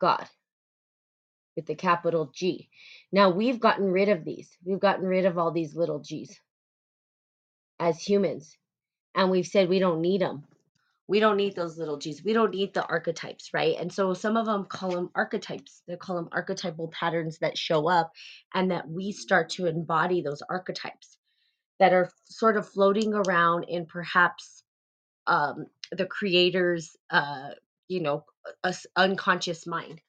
God 0.00 0.26
with 1.56 1.66
the 1.66 1.76
capital 1.76 2.30
G. 2.34 2.68
Now, 3.12 3.30
we've 3.30 3.60
gotten 3.60 3.92
rid 3.92 4.10
of 4.10 4.24
these. 4.24 4.48
We've 4.64 4.80
gotten 4.80 5.06
rid 5.06 5.26
of 5.26 5.38
all 5.38 5.52
these 5.52 5.76
little 5.76 6.00
G's 6.00 6.40
as 7.80 8.00
humans, 8.02 8.56
and 9.14 9.30
we've 9.30 9.46
said 9.46 9.68
we 9.68 9.80
don't 9.80 10.02
need 10.02 10.20
them. 10.22 10.44
We 11.08 11.20
don't 11.20 11.36
need 11.38 11.56
those 11.56 11.78
little 11.78 11.98
G's. 11.98 12.24
We 12.24 12.32
don't 12.34 12.52
need 12.54 12.74
the 12.74 12.86
archetypes, 12.86 13.50
right? 13.54 13.76
And 13.78 13.92
so 13.92 14.14
some 14.14 14.36
of 14.38 14.46
them 14.46 14.66
call 14.66 14.90
them 14.92 15.10
archetypes. 15.14 15.82
They 15.88 15.96
call 15.96 16.16
them 16.16 16.28
archetypal 16.32 16.88
patterns 16.88 17.38
that 17.40 17.58
show 17.58 17.88
up 17.90 18.12
and 18.54 18.70
that 18.72 18.88
we 18.88 19.12
start 19.12 19.50
to 19.50 19.66
embody 19.66 20.22
those 20.22 20.42
archetypes. 20.50 21.08
that 21.80 21.94
are 21.94 22.10
sort 22.26 22.58
of 22.58 22.68
floating 22.68 23.14
around 23.14 23.64
in 23.64 23.86
perhaps 23.86 24.64
um, 25.26 25.66
the 25.92 26.06
creator's, 26.06 26.96
uh, 27.10 27.50
you 27.88 28.00
know, 28.02 28.24
unconscious 28.96 29.66
mind. 29.66 30.00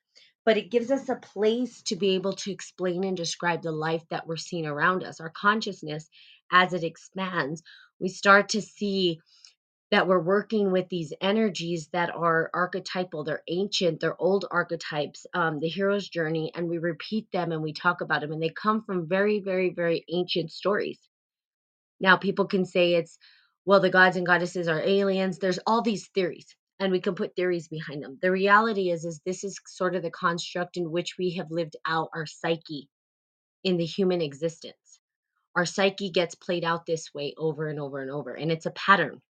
But 0.48 0.56
it 0.56 0.72
gives 0.72 0.92
us 0.92 1.10
a 1.10 1.18
place 1.18 1.82
to 1.84 1.98
be 1.98 2.16
able 2.16 2.32
to 2.32 2.52
explain 2.54 3.04
and 3.04 3.18
describe 3.18 3.62
the 3.64 3.74
life 3.74 4.06
that 4.12 4.26
we're 4.26 4.38
seeing 4.38 4.66
around 4.66 5.04
us. 5.04 5.20
Our 5.20 5.30
consciousness, 5.30 6.10
as 6.50 6.72
it 6.72 6.86
expands, 6.86 7.64
we 8.00 8.08
start 8.08 8.48
to 8.52 8.62
see 8.62 9.20
that 9.92 10.08
we're 10.08 10.24
working 10.24 10.72
with 10.72 10.88
these 10.88 11.12
energies 11.20 11.90
that 11.90 12.16
are 12.16 12.50
archetypal 12.54 13.26
they're 13.26 13.44
ancient 13.50 14.00
they're 14.00 14.22
old 14.22 14.46
archetypes 14.50 15.26
um, 15.34 15.60
the 15.60 15.68
hero's 15.68 16.08
journey 16.08 16.52
and 16.56 16.70
we 16.70 16.78
repeat 16.78 17.30
them 17.34 17.52
and 17.52 17.62
we 17.62 17.74
talk 17.74 18.02
about 18.02 18.22
them 18.22 18.32
and 18.32 18.42
they 18.42 18.50
come 18.50 18.84
from 18.84 19.08
very 19.08 19.42
very 19.42 19.70
very 19.74 20.06
ancient 20.10 20.50
stories. 20.52 21.00
Now 22.00 22.16
people 22.16 22.46
can 22.48 22.66
say 22.66 22.94
it's 22.94 23.20
well 23.66 23.82
the 23.82 23.90
gods 23.90 24.16
and 24.16 24.26
goddesses 24.26 24.70
are 24.70 24.80
aliens. 24.80 25.40
There's 25.40 25.60
all 25.68 25.82
these 25.82 26.08
theories 26.16 26.56
and 26.80 26.92
we 26.92 27.02
can 27.02 27.16
put 27.16 27.36
theories 27.36 27.68
behind 27.68 28.04
them 28.04 28.18
the 28.22 28.32
reality 28.32 28.90
is 28.90 29.06
is 29.06 29.22
this 29.26 29.44
is 29.44 29.60
sort 29.66 29.96
of 29.96 30.04
the 30.04 30.12
construct 30.12 30.78
in 30.78 30.92
which 30.92 31.18
we 31.18 31.32
have 31.36 31.52
lived 31.52 31.76
out 31.86 32.10
our 32.14 32.26
psyche 32.26 32.90
in 33.64 33.78
the 33.78 33.86
human 33.86 34.22
existence 34.22 35.00
our 35.56 35.66
psyche 35.66 36.10
gets 36.10 36.36
played 36.36 36.64
out 36.64 36.86
this 36.86 37.14
way 37.14 37.34
over 37.38 37.68
and 37.68 37.80
over 37.80 38.02
and 38.02 38.12
over 38.12 38.34
and 38.34 38.52
it's 38.52 38.66
a 38.66 38.72
pattern 38.72 39.22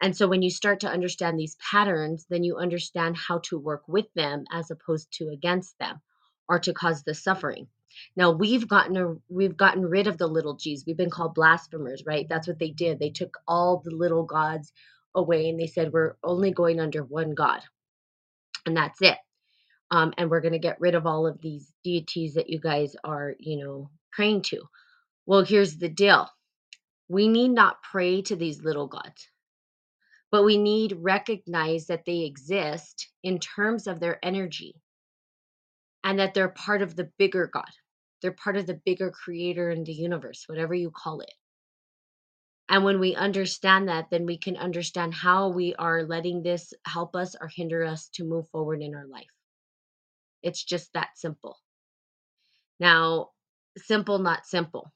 and 0.00 0.16
so 0.16 0.26
when 0.28 0.42
you 0.42 0.50
start 0.50 0.80
to 0.80 0.88
understand 0.90 1.38
these 1.38 1.56
patterns, 1.56 2.26
then 2.30 2.42
you 2.42 2.56
understand 2.56 3.16
how 3.16 3.38
to 3.44 3.58
work 3.58 3.82
with 3.86 4.06
them 4.14 4.44
as 4.50 4.70
opposed 4.70 5.12
to 5.14 5.28
against 5.28 5.78
them 5.78 6.00
or 6.48 6.58
to 6.60 6.72
cause 6.72 7.02
the 7.02 7.14
suffering. 7.14 7.68
Now 8.16 8.30
we've 8.30 8.66
gotten 8.66 8.96
a, 8.96 9.14
we've 9.28 9.56
gotten 9.56 9.84
rid 9.84 10.06
of 10.06 10.16
the 10.16 10.26
little 10.26 10.54
g's. 10.54 10.84
We've 10.86 10.96
been 10.96 11.10
called 11.10 11.34
blasphemers, 11.34 12.04
right? 12.06 12.26
That's 12.28 12.48
what 12.48 12.58
they 12.58 12.70
did. 12.70 12.98
They 12.98 13.10
took 13.10 13.36
all 13.46 13.82
the 13.84 13.90
little 13.90 14.22
gods 14.24 14.72
away 15.14 15.48
and 15.48 15.60
they 15.60 15.66
said 15.66 15.92
we're 15.92 16.16
only 16.24 16.52
going 16.52 16.80
under 16.80 17.04
one 17.04 17.34
God. 17.34 17.60
And 18.66 18.76
that's 18.76 19.00
it. 19.02 19.18
Um, 19.90 20.14
and 20.18 20.30
we're 20.30 20.40
going 20.40 20.52
to 20.52 20.58
get 20.58 20.80
rid 20.80 20.94
of 20.94 21.06
all 21.06 21.26
of 21.26 21.40
these 21.40 21.72
deities 21.84 22.34
that 22.34 22.50
you 22.50 22.60
guys 22.60 22.96
are, 23.04 23.34
you 23.38 23.64
know, 23.64 23.90
praying 24.12 24.42
to. 24.42 24.62
Well, 25.26 25.44
here's 25.44 25.78
the 25.78 25.88
deal. 25.88 26.28
We 27.08 27.28
need 27.28 27.50
not 27.50 27.82
pray 27.82 28.22
to 28.22 28.36
these 28.36 28.62
little 28.62 28.86
gods 28.88 29.28
but 30.32 30.44
we 30.44 30.58
need 30.58 30.94
recognize 31.00 31.88
that 31.88 32.04
they 32.06 32.20
exist 32.20 33.08
in 33.24 33.40
terms 33.40 33.88
of 33.88 34.00
their 34.00 34.24
energy 34.24 34.76
and 36.04 36.18
that 36.20 36.34
they're 36.34 36.50
part 36.50 36.82
of 36.82 36.96
the 36.96 37.10
bigger 37.18 37.50
god 37.52 37.70
they're 38.22 38.32
part 38.32 38.56
of 38.56 38.66
the 38.66 38.80
bigger 38.86 39.10
creator 39.10 39.70
in 39.70 39.84
the 39.84 39.92
universe 39.92 40.44
whatever 40.48 40.74
you 40.74 40.90
call 40.90 41.20
it 41.20 41.32
and 42.70 42.84
when 42.84 43.00
we 43.00 43.14
understand 43.16 43.88
that 43.88 44.08
then 44.10 44.24
we 44.24 44.38
can 44.38 44.56
understand 44.56 45.12
how 45.12 45.48
we 45.48 45.74
are 45.74 46.04
letting 46.04 46.42
this 46.42 46.72
help 46.86 47.16
us 47.16 47.34
or 47.38 47.48
hinder 47.48 47.84
us 47.84 48.08
to 48.08 48.24
move 48.24 48.48
forward 48.50 48.80
in 48.80 48.94
our 48.94 49.06
life. 49.06 49.26
It's 50.42 50.62
just 50.64 50.92
that 50.94 51.10
simple. 51.16 51.58
Now 52.78 53.30
simple 53.76 54.18
not 54.18 54.46
simple. 54.46 54.90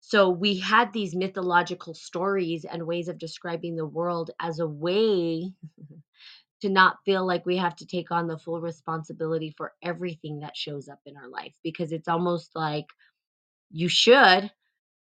So 0.00 0.30
we 0.30 0.58
had 0.58 0.92
these 0.92 1.14
mythological 1.14 1.92
stories 1.92 2.64
and 2.64 2.86
ways 2.86 3.08
of 3.08 3.18
describing 3.18 3.76
the 3.76 3.86
world 3.86 4.30
as 4.40 4.58
a 4.58 4.66
way 4.66 5.52
to 6.62 6.68
not 6.70 6.96
feel 7.04 7.26
like 7.26 7.44
we 7.44 7.58
have 7.58 7.76
to 7.76 7.86
take 7.86 8.10
on 8.10 8.26
the 8.26 8.38
full 8.38 8.60
responsibility 8.60 9.54
for 9.56 9.74
everything 9.82 10.40
that 10.40 10.56
shows 10.56 10.88
up 10.88 11.00
in 11.04 11.16
our 11.18 11.28
life 11.28 11.54
because 11.62 11.92
it's 11.92 12.08
almost 12.08 12.56
like 12.56 12.86
you 13.70 13.88
should 13.88 14.50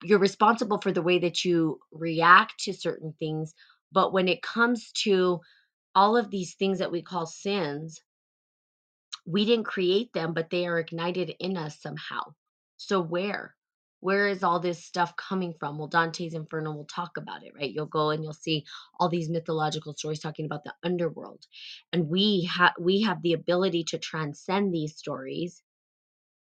you're 0.03 0.19
responsible 0.19 0.79
for 0.81 0.91
the 0.91 1.01
way 1.01 1.19
that 1.19 1.45
you 1.45 1.79
react 1.91 2.59
to 2.59 2.73
certain 2.73 3.13
things 3.19 3.53
but 3.91 4.13
when 4.13 4.27
it 4.27 4.41
comes 4.41 4.91
to 4.93 5.39
all 5.95 6.17
of 6.17 6.29
these 6.29 6.55
things 6.55 6.79
that 6.79 6.91
we 6.91 7.01
call 7.01 7.25
sins 7.25 7.99
we 9.25 9.45
didn't 9.45 9.65
create 9.65 10.13
them, 10.13 10.33
but 10.33 10.51
they 10.51 10.67
are 10.67 10.79
ignited 10.79 11.35
in 11.39 11.57
us 11.57 11.81
somehow. 11.81 12.21
So 12.77 13.01
where? 13.01 13.55
Where 14.01 14.27
is 14.27 14.43
all 14.43 14.59
this 14.59 14.85
stuff 14.85 15.15
coming 15.15 15.55
from? 15.59 15.79
Well, 15.79 15.87
Dante's 15.87 16.35
Inferno 16.35 16.73
will 16.73 16.85
talk 16.87 17.17
about 17.17 17.45
it, 17.45 17.53
right? 17.55 17.71
You'll 17.71 17.87
go 17.87 18.11
and 18.11 18.23
you'll 18.23 18.33
see 18.33 18.65
all 18.99 19.09
these 19.09 19.29
mythological 19.29 19.95
stories 19.95 20.19
talking 20.19 20.45
about 20.45 20.65
the 20.65 20.75
underworld. 20.83 21.45
And 21.93 22.09
we 22.09 22.49
have 22.53 22.73
we 22.79 23.03
have 23.03 23.23
the 23.23 23.33
ability 23.33 23.85
to 23.85 23.99
transcend 23.99 24.75
these 24.75 24.97
stories, 24.97 25.63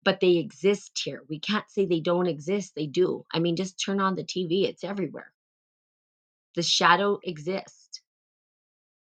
but 0.03 0.19
they 0.19 0.37
exist 0.37 1.01
here. 1.03 1.21
We 1.29 1.39
can't 1.39 1.69
say 1.69 1.85
they 1.85 1.99
don't 1.99 2.27
exist. 2.27 2.73
They 2.75 2.87
do. 2.87 3.25
I 3.33 3.39
mean, 3.39 3.55
just 3.55 3.79
turn 3.83 3.99
on 3.99 4.15
the 4.15 4.23
TV, 4.23 4.67
it's 4.67 4.83
everywhere. 4.83 5.31
The 6.55 6.63
shadow 6.63 7.19
exists 7.23 8.01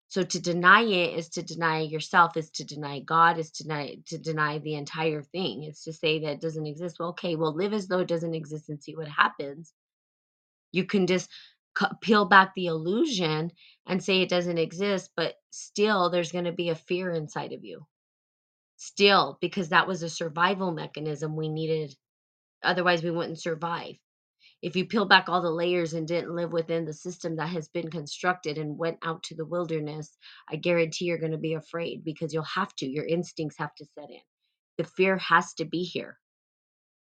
so 0.10 0.23
to 0.23 0.39
deny 0.39 0.81
it 0.83 1.17
is 1.17 1.29
to 1.29 1.43
deny 1.43 1.81
yourself, 1.81 2.38
is 2.38 2.49
to 2.51 2.63
deny 2.63 2.99
God, 2.99 3.38
is 3.38 3.51
to 3.51 3.63
deny 3.63 3.97
to 4.05 4.17
deny 4.17 4.57
the 4.60 4.75
entire 4.75 5.21
thing. 5.21 5.63
It's 5.63 5.83
to 5.83 5.93
say 5.93 6.19
that 6.19 6.31
it 6.33 6.41
doesn't 6.41 6.65
exist. 6.65 6.97
Well, 6.99 7.10
okay, 7.10 7.36
well, 7.36 7.53
live 7.53 7.73
as 7.73 7.88
though 7.88 7.99
it 7.99 8.07
doesn't 8.07 8.33
exist 8.33 8.69
and 8.69 8.81
see 8.81 8.95
what 8.95 9.10
happens. 9.10 9.73
You 10.71 10.86
can 10.86 11.07
just 11.07 11.29
peel 12.01 12.25
back 12.25 12.53
the 12.55 12.67
illusion 12.67 13.51
and 13.86 14.03
say 14.03 14.21
it 14.21 14.29
doesn't 14.29 14.57
exist, 14.57 15.12
but 15.15 15.36
still 15.51 16.10
there's 16.10 16.31
going 16.31 16.45
to 16.45 16.51
be 16.53 16.69
a 16.69 16.75
fear 16.75 17.12
inside 17.12 17.51
of 17.51 17.63
you. 17.63 17.86
Still, 18.78 19.38
because 19.42 19.70
that 19.70 19.88
was 19.88 20.04
a 20.04 20.10
survival 20.10 20.72
mechanism 20.72 21.36
we 21.36 21.50
needed. 21.50 21.96
Otherwise, 22.63 23.04
we 23.04 23.12
wouldn't 23.12 23.42
survive 23.42 23.96
if 24.62 24.76
you 24.76 24.86
peel 24.86 25.06
back 25.06 25.30
all 25.30 25.42
the 25.42 25.52
layers 25.52 25.94
and 25.94 26.08
didn't 26.08 26.36
live 26.36 26.52
within 26.52 26.86
the 26.86 26.94
system 26.94 27.36
that 27.36 27.50
has 27.50 27.68
been 27.68 27.92
constructed 27.92 28.58
and 28.58 28.78
went 28.78 28.98
out 29.04 29.24
to 29.24 29.36
the 29.36 29.46
wilderness, 29.46 30.18
I 30.50 30.56
guarantee 30.56 31.06
you're 31.06 31.20
going 31.20 31.32
to 31.34 31.38
be 31.38 31.54
afraid 31.54 32.04
because 32.04 32.34
you'll 32.34 32.44
have 32.44 32.76
to. 32.78 32.88
Your 32.88 33.06
instincts 33.06 33.58
have 33.60 33.76
to 33.76 33.86
set 33.86 34.10
in. 34.10 34.22
The 34.78 34.84
fear 34.84 35.18
has 35.18 35.54
to 35.56 35.66
be 35.66 35.84
here. 35.84 36.18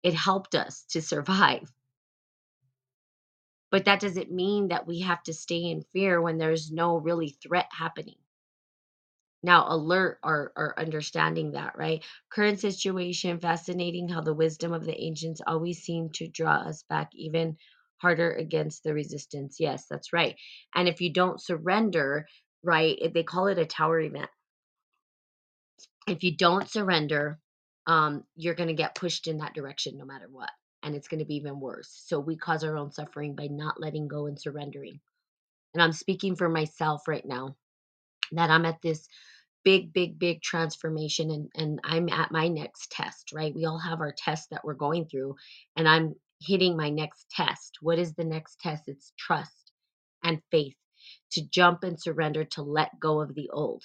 It 0.04 0.15
helped 0.15 0.56
us 0.56 0.86
to 0.91 1.02
survive. 1.02 1.72
But 3.70 3.86
that 3.86 4.00
doesn't 4.00 4.32
mean 4.32 4.70
that 4.70 4.88
we 4.88 5.02
have 5.02 5.22
to 5.24 5.34
stay 5.34 5.63
in 5.63 5.84
fear 5.93 6.22
when 6.22 6.38
there's 6.38 6.72
no 6.72 6.98
really 6.98 7.38
threat 7.43 7.67
happening. 7.72 8.17
Now, 9.43 9.65
alert 9.69 10.19
or, 10.23 10.52
or 10.56 10.80
understanding 10.80 11.52
that, 11.52 11.78
right? 11.78 12.04
Current 12.32 12.60
situation, 12.60 13.39
fascinating 13.39 14.10
how 14.10 14.21
the 14.21 14.34
wisdom 14.34 14.73
of 14.73 14.84
the 14.84 15.00
ancients 15.00 15.41
always 15.45 15.84
seem 15.84 16.10
to 16.15 16.28
draw 16.28 16.56
us 16.56 16.84
back 16.89 17.12
even 17.13 17.58
harder 17.97 18.34
against 18.34 18.84
the 18.84 18.93
resistance. 18.93 19.58
Yes, 19.60 19.86
that's 19.88 20.12
right. 20.12 20.36
And 20.76 20.88
if 20.88 21.02
you 21.02 21.13
don't 21.13 21.41
surrender, 21.41 22.28
right, 22.63 22.97
they 23.13 23.23
call 23.23 23.47
it 23.47 23.60
a 23.60 23.65
tower 23.65 24.00
event. 24.00 24.30
If 26.08 26.23
you 26.23 26.36
don't 26.36 26.67
surrender, 26.69 27.39
um, 27.86 28.23
you're 28.36 28.56
going 28.56 28.69
to 28.69 28.73
get 28.73 28.95
pushed 28.95 29.28
in 29.28 29.38
that 29.38 29.54
direction 29.54 29.97
no 29.97 30.06
matter 30.06 30.28
what. 30.30 30.52
And 30.84 30.95
it's 30.95 31.08
going 31.08 31.19
to 31.19 31.26
be 31.26 31.36
even 31.36 31.60
worse. 31.60 31.89
So 32.06 32.19
we 32.19 32.38
cause 32.38 32.63
our 32.63 32.78
own 32.78 32.91
suffering 32.91 33.36
by 33.36 33.47
not 33.47 33.80
letting 33.80 34.08
go 34.08 34.28
and 34.28 34.39
surrendering. 34.39 35.00
And 35.73 35.84
I'm 35.84 35.91
speaking 35.91 36.36
for 36.36 36.50
myself 36.50 37.08
right 37.08 37.26
now 37.26 37.56
that 38.33 38.49
I'm 38.51 38.65
at 38.65 38.81
this 38.81 39.07
big 39.65 39.93
big 39.93 40.19
big 40.19 40.41
transformation 40.43 41.31
and 41.31 41.49
and 41.55 41.81
i'm 41.85 42.09
at 42.09 42.31
my 42.31 42.49
next 42.49 42.91
test 42.91 43.33
right? 43.35 43.55
We 43.55 43.65
all 43.67 43.79
have 43.79 44.01
our 44.01 44.15
test 44.17 44.51
that 44.51 44.65
we're 44.65 44.75
going 44.75 45.07
through 45.07 45.35
and 45.77 45.87
i'm 45.89 46.15
hitting 46.41 46.77
my 46.77 46.89
next 46.89 47.27
test. 47.31 47.77
What 47.83 47.99
is 47.99 48.15
the 48.15 48.25
next 48.25 48.61
test? 48.61 48.85
It's 48.87 49.13
trust 49.19 49.73
and 50.23 50.41
faith 50.51 50.75
to 51.33 51.43
jump 51.49 51.83
and 51.83 52.01
surrender 52.01 52.45
to 52.45 52.63
let 52.63 52.99
go 52.99 53.21
of 53.21 53.35
the 53.35 53.51
old. 53.53 53.83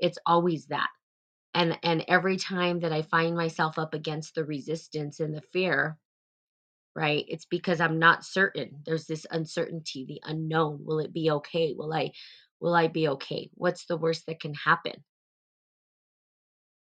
It's 0.00 0.18
always 0.26 0.66
that. 0.68 0.90
And 1.54 1.78
and 1.82 2.04
every 2.08 2.36
time 2.38 2.80
that 2.80 2.92
i 2.92 3.02
find 3.02 3.36
myself 3.36 3.78
up 3.78 3.94
against 3.94 4.34
the 4.34 4.44
resistance 4.44 5.20
and 5.20 5.34
the 5.34 5.42
fear 5.52 5.98
right 6.96 7.24
it's 7.28 7.46
because 7.46 7.80
i'm 7.80 7.98
not 7.98 8.24
certain. 8.24 8.82
There's 8.86 9.06
this 9.06 9.26
uncertainty 9.30 10.06
the 10.08 10.20
unknown. 10.24 10.80
Will 10.84 11.00
it 11.00 11.12
be 11.14 11.30
okay? 11.32 11.74
Will 11.76 11.92
i 11.94 12.12
will 12.60 12.74
i 12.74 12.88
be 12.88 13.08
okay 13.08 13.50
what's 13.54 13.86
the 13.86 13.96
worst 13.96 14.26
that 14.26 14.40
can 14.40 14.54
happen 14.54 14.94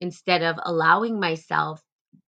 instead 0.02 0.42
of 0.44 0.58
allowing 0.64 1.20
myself 1.20 1.82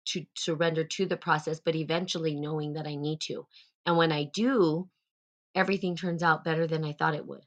to 0.06 0.24
surrender 0.36 0.84
to 0.84 1.06
the 1.06 1.16
process, 1.16 1.60
but 1.64 1.74
eventually 1.74 2.34
knowing 2.34 2.74
that 2.74 2.86
I 2.86 2.94
need 2.96 3.20
to. 3.22 3.46
And 3.84 3.96
when 3.96 4.12
I 4.12 4.24
do, 4.32 4.88
everything 5.54 5.96
turns 5.96 6.22
out 6.22 6.44
better 6.44 6.66
than 6.66 6.84
I 6.84 6.92
thought 6.92 7.14
it 7.14 7.26
would 7.26 7.44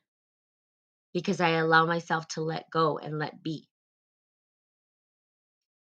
because 1.14 1.40
I 1.40 1.50
allow 1.52 1.86
myself 1.86 2.28
to 2.30 2.42
let 2.42 2.70
go 2.72 2.98
and 2.98 3.20
let 3.20 3.44
be. 3.44 3.68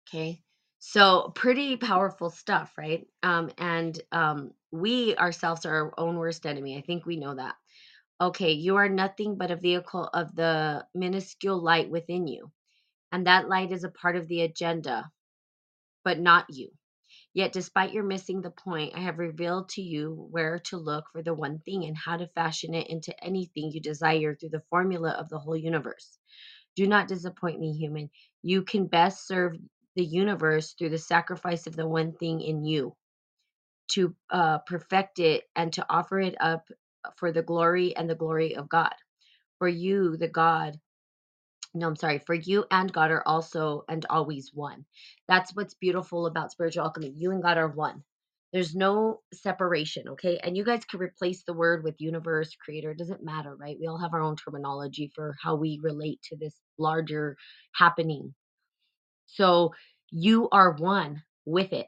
Okay. 0.08 0.42
So, 0.78 1.30
pretty 1.34 1.76
powerful 1.76 2.30
stuff, 2.30 2.72
right? 2.78 3.06
Um, 3.22 3.50
and 3.58 4.00
um, 4.12 4.52
we 4.72 5.14
ourselves 5.16 5.66
are 5.66 5.74
our 5.86 5.94
own 5.98 6.16
worst 6.16 6.46
enemy. 6.46 6.76
I 6.76 6.80
think 6.80 7.04
we 7.06 7.16
know 7.16 7.34
that. 7.34 7.54
Okay, 8.20 8.52
you 8.52 8.76
are 8.76 8.88
nothing 8.88 9.36
but 9.36 9.50
a 9.50 9.56
vehicle 9.56 10.04
of 10.04 10.34
the 10.36 10.86
minuscule 10.94 11.62
light 11.62 11.90
within 11.90 12.26
you. 12.26 12.52
And 13.12 13.26
that 13.26 13.48
light 13.48 13.72
is 13.72 13.84
a 13.84 13.90
part 13.90 14.16
of 14.16 14.28
the 14.28 14.42
agenda, 14.42 15.10
but 16.04 16.18
not 16.18 16.46
you. 16.50 16.70
Yet, 17.32 17.52
despite 17.52 17.92
your 17.92 18.04
missing 18.04 18.42
the 18.42 18.50
point, 18.50 18.94
I 18.96 19.00
have 19.00 19.18
revealed 19.18 19.70
to 19.70 19.82
you 19.82 20.28
where 20.30 20.58
to 20.66 20.76
look 20.76 21.04
for 21.12 21.22
the 21.22 21.34
one 21.34 21.60
thing 21.60 21.84
and 21.84 21.96
how 21.96 22.16
to 22.16 22.28
fashion 22.28 22.74
it 22.74 22.88
into 22.88 23.14
anything 23.24 23.70
you 23.70 23.80
desire 23.80 24.34
through 24.34 24.50
the 24.50 24.64
formula 24.68 25.12
of 25.12 25.28
the 25.28 25.38
whole 25.38 25.56
universe. 25.56 26.18
Do 26.76 26.86
not 26.86 27.08
disappoint 27.08 27.60
me, 27.60 27.72
human. 27.72 28.10
You 28.42 28.62
can 28.62 28.86
best 28.86 29.26
serve 29.26 29.56
the 29.96 30.04
universe 30.04 30.74
through 30.74 30.90
the 30.90 30.98
sacrifice 30.98 31.66
of 31.66 31.76
the 31.76 31.86
one 31.86 32.12
thing 32.14 32.40
in 32.40 32.64
you 32.64 32.96
to 33.92 34.14
uh, 34.30 34.58
perfect 34.60 35.18
it 35.18 35.44
and 35.56 35.72
to 35.74 35.86
offer 35.90 36.20
it 36.20 36.36
up 36.40 36.68
for 37.16 37.32
the 37.32 37.42
glory 37.42 37.96
and 37.96 38.08
the 38.08 38.14
glory 38.14 38.56
of 38.56 38.68
God. 38.68 38.94
For 39.58 39.68
you, 39.68 40.16
the 40.16 40.28
God, 40.28 40.78
no, 41.74 41.86
I'm 41.86 41.96
sorry, 41.96 42.18
for 42.26 42.34
you 42.34 42.64
and 42.70 42.92
God 42.92 43.10
are 43.10 43.26
also 43.26 43.84
and 43.88 44.04
always 44.10 44.50
one. 44.54 44.84
That's 45.28 45.54
what's 45.54 45.74
beautiful 45.74 46.26
about 46.26 46.52
spiritual 46.52 46.84
alchemy. 46.84 47.14
You 47.16 47.30
and 47.32 47.42
God 47.42 47.58
are 47.58 47.68
one. 47.68 48.02
There's 48.52 48.74
no 48.74 49.20
separation, 49.32 50.08
okay? 50.08 50.40
And 50.42 50.56
you 50.56 50.64
guys 50.64 50.84
can 50.84 50.98
replace 50.98 51.44
the 51.44 51.54
word 51.54 51.84
with 51.84 52.00
universe, 52.00 52.56
creator, 52.64 52.90
it 52.90 52.98
doesn't 52.98 53.22
matter, 53.24 53.54
right? 53.54 53.76
We 53.80 53.86
all 53.86 53.98
have 53.98 54.14
our 54.14 54.22
own 54.22 54.36
terminology 54.36 55.12
for 55.14 55.36
how 55.40 55.54
we 55.54 55.78
relate 55.82 56.20
to 56.30 56.36
this 56.36 56.54
larger 56.78 57.36
happening. 57.74 58.34
So 59.26 59.72
you 60.10 60.48
are 60.50 60.72
one 60.72 61.22
with 61.46 61.72
it 61.72 61.86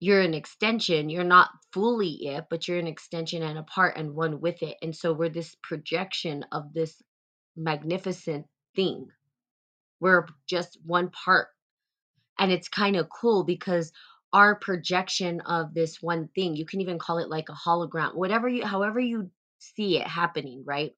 you're 0.00 0.22
an 0.22 0.34
extension. 0.34 1.10
You're 1.10 1.24
not 1.24 1.50
fully 1.72 2.26
it, 2.26 2.46
but 2.48 2.66
you're 2.66 2.78
an 2.78 2.86
extension 2.86 3.42
and 3.42 3.58
a 3.58 3.62
part 3.62 3.96
and 3.96 4.14
one 4.14 4.40
with 4.40 4.62
it. 4.62 4.76
And 4.82 4.96
so 4.96 5.12
we're 5.12 5.28
this 5.28 5.54
projection 5.62 6.44
of 6.52 6.72
this 6.72 7.00
magnificent 7.56 8.46
thing. 8.74 9.08
We're 10.00 10.26
just 10.48 10.78
one 10.84 11.10
part. 11.10 11.48
And 12.38 12.50
it's 12.50 12.68
kind 12.68 12.96
of 12.96 13.08
cool 13.10 13.44
because 13.44 13.92
our 14.32 14.54
projection 14.54 15.40
of 15.42 15.74
this 15.74 15.98
one 16.00 16.28
thing, 16.34 16.56
you 16.56 16.64
can 16.64 16.80
even 16.80 16.98
call 16.98 17.18
it 17.18 17.28
like 17.28 17.50
a 17.50 17.52
hologram, 17.52 18.14
whatever 18.14 18.48
you, 18.48 18.64
however 18.64 18.98
you 18.98 19.30
see 19.58 19.98
it 19.98 20.06
happening, 20.06 20.62
right? 20.64 20.92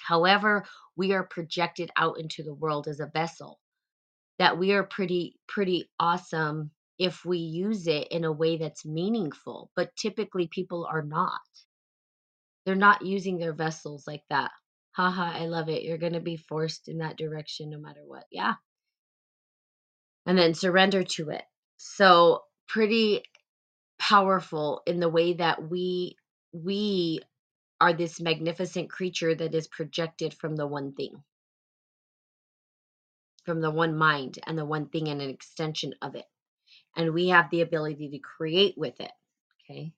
However, 0.00 0.64
we 0.96 1.12
are 1.12 1.24
projected 1.24 1.90
out 1.96 2.18
into 2.18 2.42
the 2.42 2.54
world 2.54 2.88
as 2.88 3.00
a 3.00 3.10
vessel 3.12 3.58
that 4.38 4.56
we 4.56 4.72
are 4.72 4.84
pretty 4.84 5.36
pretty 5.48 5.90
awesome 5.98 6.70
if 6.98 7.24
we 7.24 7.38
use 7.38 7.86
it 7.86 8.08
in 8.08 8.24
a 8.24 8.32
way 8.32 8.56
that's 8.56 8.84
meaningful 8.84 9.70
but 9.76 9.94
typically 9.96 10.48
people 10.48 10.86
are 10.90 11.02
not. 11.02 11.40
They're 12.64 12.74
not 12.74 13.06
using 13.06 13.38
their 13.38 13.52
vessels 13.52 14.06
like 14.06 14.24
that. 14.30 14.50
Haha 14.92 15.42
i 15.42 15.46
love 15.46 15.68
it. 15.68 15.82
You're 15.82 15.98
going 15.98 16.14
to 16.14 16.20
be 16.20 16.36
forced 16.36 16.88
in 16.88 16.98
that 16.98 17.18
direction 17.18 17.70
no 17.70 17.78
matter 17.78 18.00
what. 18.04 18.24
Yeah. 18.30 18.54
And 20.24 20.38
then 20.38 20.54
surrender 20.54 21.04
to 21.04 21.30
it. 21.30 21.44
So 21.76 22.42
pretty 22.68 23.22
powerful 23.98 24.82
in 24.86 24.98
the 25.00 25.08
way 25.08 25.34
that 25.34 25.70
we 25.70 26.16
we 26.52 27.20
are 27.80 27.92
this 27.92 28.20
magnificent 28.20 28.90
creature 28.90 29.34
that 29.34 29.54
is 29.54 29.68
projected 29.68 30.32
from 30.34 30.56
the 30.56 30.66
one 30.66 30.94
thing. 30.94 31.12
From 33.44 33.60
the 33.60 33.70
one 33.70 33.96
mind 33.96 34.38
and 34.46 34.58
the 34.58 34.64
one 34.64 34.88
thing 34.88 35.08
and 35.08 35.20
an 35.20 35.30
extension 35.30 35.94
of 36.02 36.14
it 36.14 36.24
and 36.96 37.14
we 37.14 37.28
have 37.28 37.50
the 37.50 37.62
ability 37.62 38.10
to 38.10 38.18
create 38.18 38.76
with 38.78 39.00
it 39.00 39.12
okay? 39.70 39.92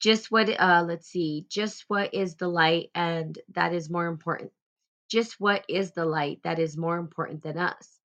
Just 0.00 0.30
what 0.30 0.48
uh 0.48 0.84
let's 0.86 1.08
see 1.08 1.46
just 1.48 1.84
what 1.88 2.14
is 2.14 2.36
the 2.36 2.48
light 2.48 2.90
and 2.94 3.38
that 3.54 3.72
is 3.74 3.90
more 3.90 4.06
important. 4.06 4.52
Just 5.10 5.40
what 5.40 5.64
is 5.68 5.92
the 5.92 6.06
light 6.06 6.40
that 6.44 6.58
is 6.58 6.76
more 6.76 6.98
important 6.98 7.42
than 7.42 7.58
us? 7.58 8.00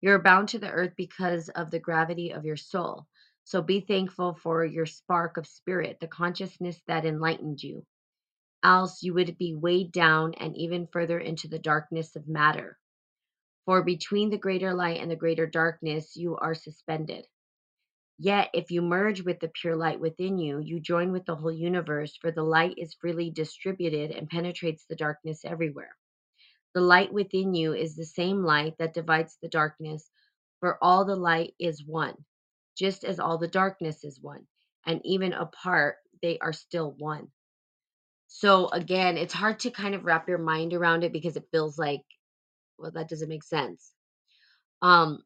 You're 0.00 0.22
bound 0.22 0.50
to 0.50 0.58
the 0.58 0.70
earth 0.70 0.94
because 0.96 1.48
of 1.50 1.70
the 1.70 1.80
gravity 1.80 2.32
of 2.32 2.44
your 2.44 2.56
soul. 2.56 3.06
So 3.44 3.62
be 3.62 3.80
thankful 3.80 4.34
for 4.34 4.64
your 4.64 4.86
spark 4.86 5.36
of 5.38 5.46
spirit 5.46 5.98
the 6.00 6.08
consciousness 6.08 6.80
that 6.88 7.06
enlightened 7.06 7.62
you. 7.62 7.86
Else 8.64 9.02
you 9.02 9.14
would 9.14 9.38
be 9.38 9.54
weighed 9.54 9.92
down 9.92 10.34
and 10.34 10.56
even 10.56 10.88
further 10.88 11.18
into 11.18 11.48
the 11.48 11.58
darkness 11.58 12.16
of 12.16 12.28
matter 12.28 12.78
for 13.66 13.82
between 13.84 14.30
the 14.30 14.38
greater 14.38 14.74
light 14.74 15.00
and 15.00 15.10
the 15.10 15.16
greater 15.16 15.46
darkness 15.46 16.16
you 16.16 16.36
are 16.36 16.54
suspended 16.54 17.26
Yet, 18.18 18.50
if 18.54 18.70
you 18.70 18.80
merge 18.80 19.22
with 19.22 19.40
the 19.40 19.48
pure 19.48 19.74
light 19.76 19.98
within 19.98 20.38
you, 20.38 20.60
you 20.60 20.78
join 20.78 21.10
with 21.10 21.24
the 21.26 21.34
whole 21.34 21.50
universe, 21.52 22.16
for 22.16 22.30
the 22.30 22.44
light 22.44 22.74
is 22.78 22.94
freely 22.94 23.30
distributed 23.30 24.12
and 24.12 24.30
penetrates 24.30 24.86
the 24.86 24.94
darkness 24.94 25.44
everywhere. 25.44 25.96
The 26.74 26.82
light 26.82 27.12
within 27.12 27.54
you 27.54 27.74
is 27.74 27.96
the 27.96 28.04
same 28.06 28.44
light 28.44 28.76
that 28.78 28.94
divides 28.94 29.38
the 29.42 29.48
darkness, 29.48 30.10
for 30.60 30.78
all 30.82 31.04
the 31.04 31.16
light 31.16 31.54
is 31.58 31.84
one, 31.86 32.24
just 32.76 33.04
as 33.04 33.20
all 33.20 33.38
the 33.38 33.48
darkness 33.48 34.04
is 34.04 34.20
one. 34.20 34.46
And 34.86 35.00
even 35.04 35.32
apart, 35.32 35.96
they 36.22 36.38
are 36.38 36.52
still 36.52 36.92
one. 36.92 37.32
So, 38.28 38.68
again, 38.68 39.18
it's 39.18 39.34
hard 39.34 39.60
to 39.60 39.70
kind 39.70 39.94
of 39.94 40.04
wrap 40.04 40.28
your 40.28 40.38
mind 40.38 40.74
around 40.74 41.04
it 41.04 41.12
because 41.12 41.36
it 41.36 41.48
feels 41.52 41.78
like, 41.78 42.02
well, 42.78 42.90
that 42.92 43.08
doesn't 43.08 43.28
make 43.28 43.44
sense. 43.44 43.92
Um, 44.82 45.22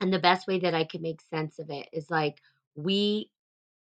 and 0.00 0.12
the 0.12 0.18
best 0.18 0.46
way 0.46 0.60
that 0.60 0.74
I 0.74 0.84
can 0.84 1.02
make 1.02 1.20
sense 1.22 1.58
of 1.58 1.70
it 1.70 1.88
is 1.92 2.10
like 2.10 2.38
we 2.74 3.30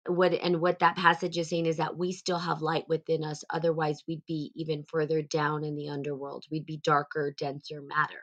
what 0.07 0.33
and 0.33 0.61
what 0.61 0.79
that 0.79 0.97
passage 0.97 1.37
is 1.37 1.51
saying 1.51 1.67
is 1.67 1.77
that 1.77 1.97
we 1.97 2.13
still 2.13 2.39
have 2.39 2.63
light 2.63 2.89
within 2.89 3.23
us 3.23 3.45
otherwise 3.51 4.03
we'd 4.09 4.25
be 4.27 4.51
even 4.55 4.83
further 4.85 5.23
down 5.23 5.63
in 5.63 5.77
the 5.77 5.89
underworld. 5.89 6.45
We'd 6.51 6.67
be 6.67 6.79
darker 6.79 7.35
denser 7.39 7.83
matter. 7.83 8.23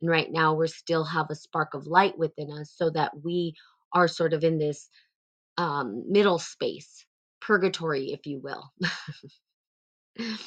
And 0.00 0.10
right 0.10 0.30
now 0.30 0.54
we 0.54 0.68
still 0.68 1.04
have 1.04 1.26
a 1.30 1.34
spark 1.34 1.74
of 1.74 1.86
light 1.86 2.18
within 2.18 2.50
us 2.50 2.72
so 2.74 2.90
that 2.90 3.12
we 3.22 3.54
are 3.92 4.08
sort 4.08 4.32
of 4.32 4.42
in 4.42 4.58
this 4.58 4.88
um, 5.58 6.04
middle 6.10 6.38
space 6.38 7.04
purgatory 7.40 8.12
if 8.12 8.26
you 8.26 8.40
will. 8.40 8.72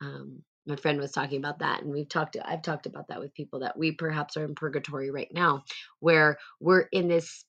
Um, 0.00 0.42
my 0.66 0.76
friend 0.76 1.00
was 1.00 1.12
talking 1.12 1.38
about 1.38 1.60
that 1.60 1.82
and 1.82 1.92
we've 1.92 2.08
talked 2.08 2.36
i've 2.44 2.62
talked 2.62 2.86
about 2.86 3.08
that 3.08 3.20
with 3.20 3.34
people 3.34 3.60
that 3.60 3.78
we 3.78 3.92
perhaps 3.92 4.36
are 4.36 4.44
in 4.44 4.54
purgatory 4.54 5.10
right 5.10 5.30
now 5.32 5.62
where 6.00 6.38
we're 6.60 6.88
in 6.92 7.08
this 7.08 7.44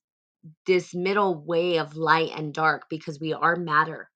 this 0.65 0.93
middle 0.93 1.35
way 1.35 1.77
of 1.79 1.95
light 1.95 2.31
and 2.35 2.53
dark 2.53 2.83
because 2.89 3.19
we 3.19 3.33
are 3.33 3.55
matter. 3.55 4.09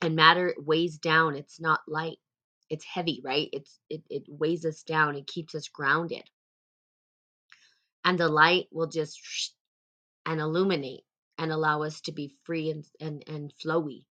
And 0.00 0.14
matter 0.14 0.54
weighs 0.58 0.98
down 0.98 1.34
it's 1.34 1.60
not 1.60 1.80
light 1.88 2.18
it's 2.70 2.84
heavy 2.84 3.20
right? 3.24 3.48
It's 3.52 3.80
it, 3.90 4.02
it 4.10 4.22
weighs 4.28 4.64
us 4.64 4.82
down 4.82 5.16
it 5.16 5.26
keeps 5.26 5.54
us 5.54 5.68
grounded. 5.68 6.22
And 8.04 8.18
the 8.18 8.28
light 8.28 8.66
will 8.72 8.86
just 8.86 9.20
and 10.26 10.40
illuminate 10.40 11.02
and 11.38 11.52
allow 11.52 11.82
us 11.82 12.00
to 12.02 12.12
be 12.12 12.34
free 12.44 12.70
and 12.70 12.84
and, 13.00 13.24
and 13.26 13.52
flowy 13.64 14.04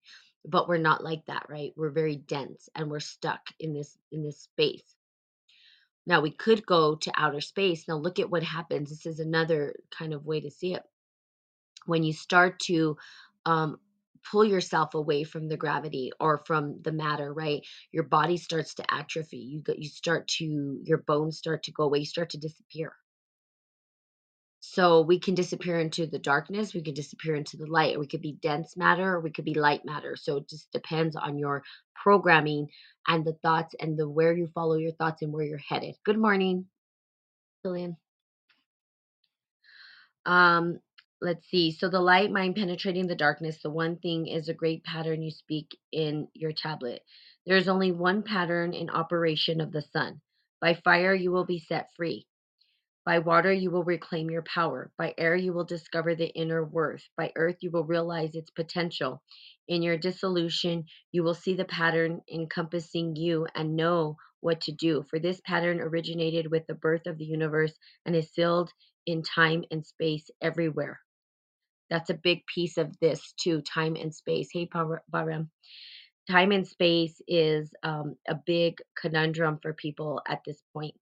but 0.47 0.67
we're 0.67 0.77
not 0.77 1.03
like 1.03 1.25
that 1.25 1.45
right? 1.49 1.73
We're 1.75 1.89
very 1.89 2.15
dense 2.15 2.69
and 2.75 2.89
we're 2.89 2.99
stuck 2.99 3.41
in 3.59 3.73
this 3.73 3.97
in 4.11 4.23
this 4.23 4.39
space. 4.39 4.95
Now 6.07 6.21
we 6.21 6.31
could 6.31 6.65
go 6.65 6.95
to 6.95 7.11
outer 7.15 7.41
space. 7.41 7.87
Now 7.87 7.97
look 7.97 8.19
at 8.19 8.29
what 8.29 8.43
happens. 8.43 8.89
This 8.89 9.05
is 9.05 9.19
another 9.19 9.75
kind 9.97 10.13
of 10.13 10.25
way 10.25 10.41
to 10.41 10.51
see 10.51 10.73
it. 10.73 10.83
When 11.85 12.03
you 12.03 12.13
start 12.13 12.59
to 12.61 12.97
um, 13.45 13.77
pull 14.31 14.45
yourself 14.45 14.93
away 14.93 15.23
from 15.23 15.47
the 15.47 15.57
gravity 15.57 16.11
or 16.19 16.43
from 16.45 16.81
the 16.81 16.91
matter 16.91 17.33
right? 17.33 17.65
Your 17.91 18.03
body 18.03 18.37
starts 18.37 18.75
to 18.75 18.93
atrophy. 18.93 19.37
You 19.37 19.61
go, 19.61 19.73
you 19.77 19.89
start 19.89 20.27
to 20.39 20.79
your 20.83 20.99
bones 20.99 21.37
start 21.37 21.63
to 21.63 21.71
go 21.71 21.83
away. 21.83 21.99
You 21.99 22.05
start 22.05 22.31
to 22.31 22.37
disappear 22.37 22.93
so 24.75 25.01
we 25.01 25.19
can 25.19 25.35
disappear 25.35 25.79
into 25.79 26.07
the 26.07 26.19
darkness 26.19 26.73
we 26.73 26.83
can 26.83 26.93
disappear 26.93 27.35
into 27.35 27.57
the 27.57 27.67
light 27.67 27.99
we 27.99 28.07
could 28.07 28.21
be 28.21 28.37
dense 28.41 28.77
matter 28.77 29.19
we 29.19 29.31
could 29.31 29.45
be 29.45 29.55
light 29.55 29.85
matter 29.85 30.15
so 30.17 30.37
it 30.37 30.49
just 30.49 30.71
depends 30.71 31.15
on 31.15 31.37
your 31.37 31.63
programming 31.95 32.67
and 33.07 33.25
the 33.25 33.37
thoughts 33.43 33.75
and 33.79 33.97
the 33.97 34.09
where 34.09 34.33
you 34.33 34.47
follow 34.53 34.75
your 34.77 34.93
thoughts 34.93 35.21
and 35.21 35.33
where 35.33 35.45
you're 35.45 35.59
headed 35.59 35.95
good 36.05 36.19
morning 36.19 36.65
Jillian. 37.65 37.97
Um, 40.25 40.79
let's 41.21 41.47
see. 41.49 41.71
So 41.71 41.89
the 41.89 42.01
light 42.01 42.31
mind 42.31 42.55
penetrating 42.55 43.07
the 43.07 43.15
darkness, 43.15 43.59
the 43.61 43.69
one 43.69 43.97
thing 43.97 44.27
is 44.27 44.49
a 44.49 44.53
great 44.53 44.83
pattern 44.83 45.21
you 45.21 45.31
speak 45.31 45.77
in 45.91 46.27
your 46.33 46.51
tablet. 46.53 47.01
There 47.45 47.57
is 47.57 47.69
only 47.69 47.91
one 47.91 48.23
pattern 48.23 48.73
in 48.73 48.89
operation 48.89 49.61
of 49.61 49.71
the 49.71 49.83
sun. 49.93 50.21
By 50.61 50.75
fire 50.75 51.13
you 51.13 51.31
will 51.31 51.45
be 51.45 51.59
set 51.59 51.89
free. 51.95 52.27
By 53.05 53.19
water 53.19 53.53
you 53.53 53.71
will 53.71 53.83
reclaim 53.83 54.31
your 54.31 54.43
power. 54.43 54.91
By 54.97 55.13
air 55.17 55.35
you 55.35 55.53
will 55.53 55.65
discover 55.65 56.15
the 56.15 56.29
inner 56.29 56.63
worth. 56.65 57.03
By 57.17 57.31
earth 57.35 57.57
you 57.61 57.71
will 57.71 57.85
realize 57.85 58.35
its 58.35 58.51
potential. 58.51 59.21
In 59.67 59.83
your 59.83 59.97
dissolution, 59.97 60.85
you 61.11 61.23
will 61.23 61.35
see 61.35 61.55
the 61.55 61.65
pattern 61.65 62.21
encompassing 62.33 63.15
you 63.15 63.47
and 63.55 63.75
know 63.75 64.17
what 64.41 64.61
to 64.61 64.71
do. 64.73 65.03
For 65.09 65.19
this 65.19 65.41
pattern 65.45 65.81
originated 65.81 66.51
with 66.51 66.67
the 66.67 66.75
birth 66.75 67.07
of 67.07 67.17
the 67.17 67.25
universe 67.25 67.73
and 68.05 68.15
is 68.15 68.31
sealed 68.33 68.71
in 69.05 69.23
time 69.23 69.63
and 69.71 69.85
space 69.85 70.29
everywhere. 70.41 70.99
That's 71.89 72.09
a 72.09 72.15
big 72.15 72.45
piece 72.47 72.77
of 72.77 72.97
this 72.99 73.33
too 73.41 73.61
time 73.61 73.95
and 73.95 74.13
space. 74.13 74.49
Hey, 74.51 74.67
Baram. 74.67 75.49
Time 76.29 76.51
and 76.53 76.67
space 76.67 77.21
is 77.27 77.71
um, 77.83 78.15
a 78.27 78.35
big 78.35 78.77
conundrum 78.99 79.59
for 79.61 79.73
people 79.73 80.21
at 80.27 80.41
this 80.45 80.61
point. 80.73 80.95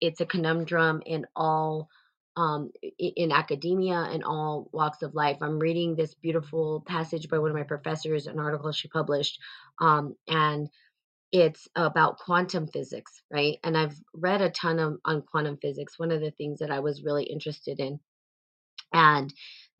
It's 0.00 0.20
a 0.20 0.26
conundrum 0.26 1.02
in 1.06 1.26
all 1.36 1.88
um, 2.36 2.70
in 2.98 3.32
academia 3.32 3.96
and 3.96 4.24
all 4.24 4.70
walks 4.72 5.02
of 5.02 5.14
life. 5.14 5.38
I'm 5.42 5.58
reading 5.58 5.96
this 5.96 6.14
beautiful 6.14 6.82
passage 6.86 7.28
by 7.28 7.38
one 7.38 7.50
of 7.50 7.56
my 7.56 7.64
professors, 7.64 8.28
an 8.28 8.38
article 8.38 8.72
she 8.72 8.88
published, 8.88 9.40
um, 9.80 10.14
and 10.28 10.68
it's 11.32 11.68
about 11.76 12.18
quantum 12.18 12.68
physics, 12.68 13.22
right? 13.32 13.58
And 13.64 13.76
I've 13.76 13.96
read 14.14 14.42
a 14.42 14.50
ton 14.50 14.78
of, 14.78 14.98
on 15.04 15.22
quantum 15.22 15.58
physics. 15.60 15.98
One 15.98 16.12
of 16.12 16.20
the 16.20 16.30
things 16.32 16.60
that 16.60 16.70
I 16.70 16.80
was 16.80 17.02
really 17.04 17.24
interested 17.24 17.80
in 17.80 18.00
and 18.92 19.32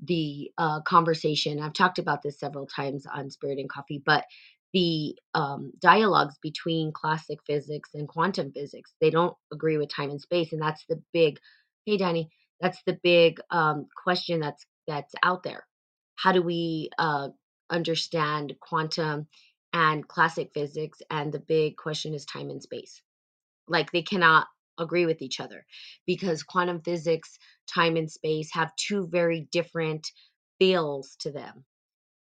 the 0.05 0.53
uh, 0.59 0.83
conversation. 0.83 1.61
I've 1.61 1.75
talked 1.75 2.01
about 2.01 2.23
this 2.23 2.41
several 2.41 2.67
times 2.67 3.07
on 3.13 3.31
Spirit 3.31 3.59
and 3.61 3.71
Coffee, 3.71 4.03
but 4.05 4.25
the 4.73 5.17
um, 5.35 5.73
dialogues 5.81 6.37
between 6.43 6.93
classic 6.93 7.39
physics 7.47 7.91
and 7.95 8.09
quantum 8.09 8.53
physics, 8.53 8.95
they 9.01 9.11
don't 9.11 9.37
agree 9.53 9.79
with 9.79 9.89
time 9.91 10.11
and 10.11 10.21
space, 10.21 10.53
and 10.53 10.63
that's 10.63 10.85
the 10.89 11.03
big. 11.13 11.39
Hey, 11.87 11.97
Danny, 11.97 12.31
that's 12.61 12.83
the 12.87 12.99
big 13.03 13.41
um, 13.51 13.87
question 14.05 14.41
that's 14.41 14.67
that's 14.87 15.15
out 15.23 15.43
there. 15.43 15.67
How 16.17 16.33
do 16.33 16.43
we 16.43 16.91
uh, 16.99 17.29
understand 17.71 18.55
quantum 18.61 19.29
and 19.73 20.07
classic 20.09 20.51
physics? 20.55 21.01
And 21.11 21.33
the 21.33 21.41
big 21.41 21.77
question 21.77 22.15
is 22.15 22.25
time 22.27 22.51
and 22.51 22.63
space. 22.63 23.03
Like 23.69 23.93
they 23.93 24.03
cannot 24.03 24.47
agree 24.79 25.07
with 25.07 25.23
each 25.23 25.41
other 25.41 25.65
because 26.07 26.43
quantum 26.43 26.81
physics, 26.83 27.39
time 27.73 27.97
and 27.97 28.11
space 28.11 28.51
have 28.53 28.75
two 28.77 29.09
very 29.11 29.49
different 29.53 30.11
feels 30.59 31.17
to 31.21 31.33
them, 31.33 31.65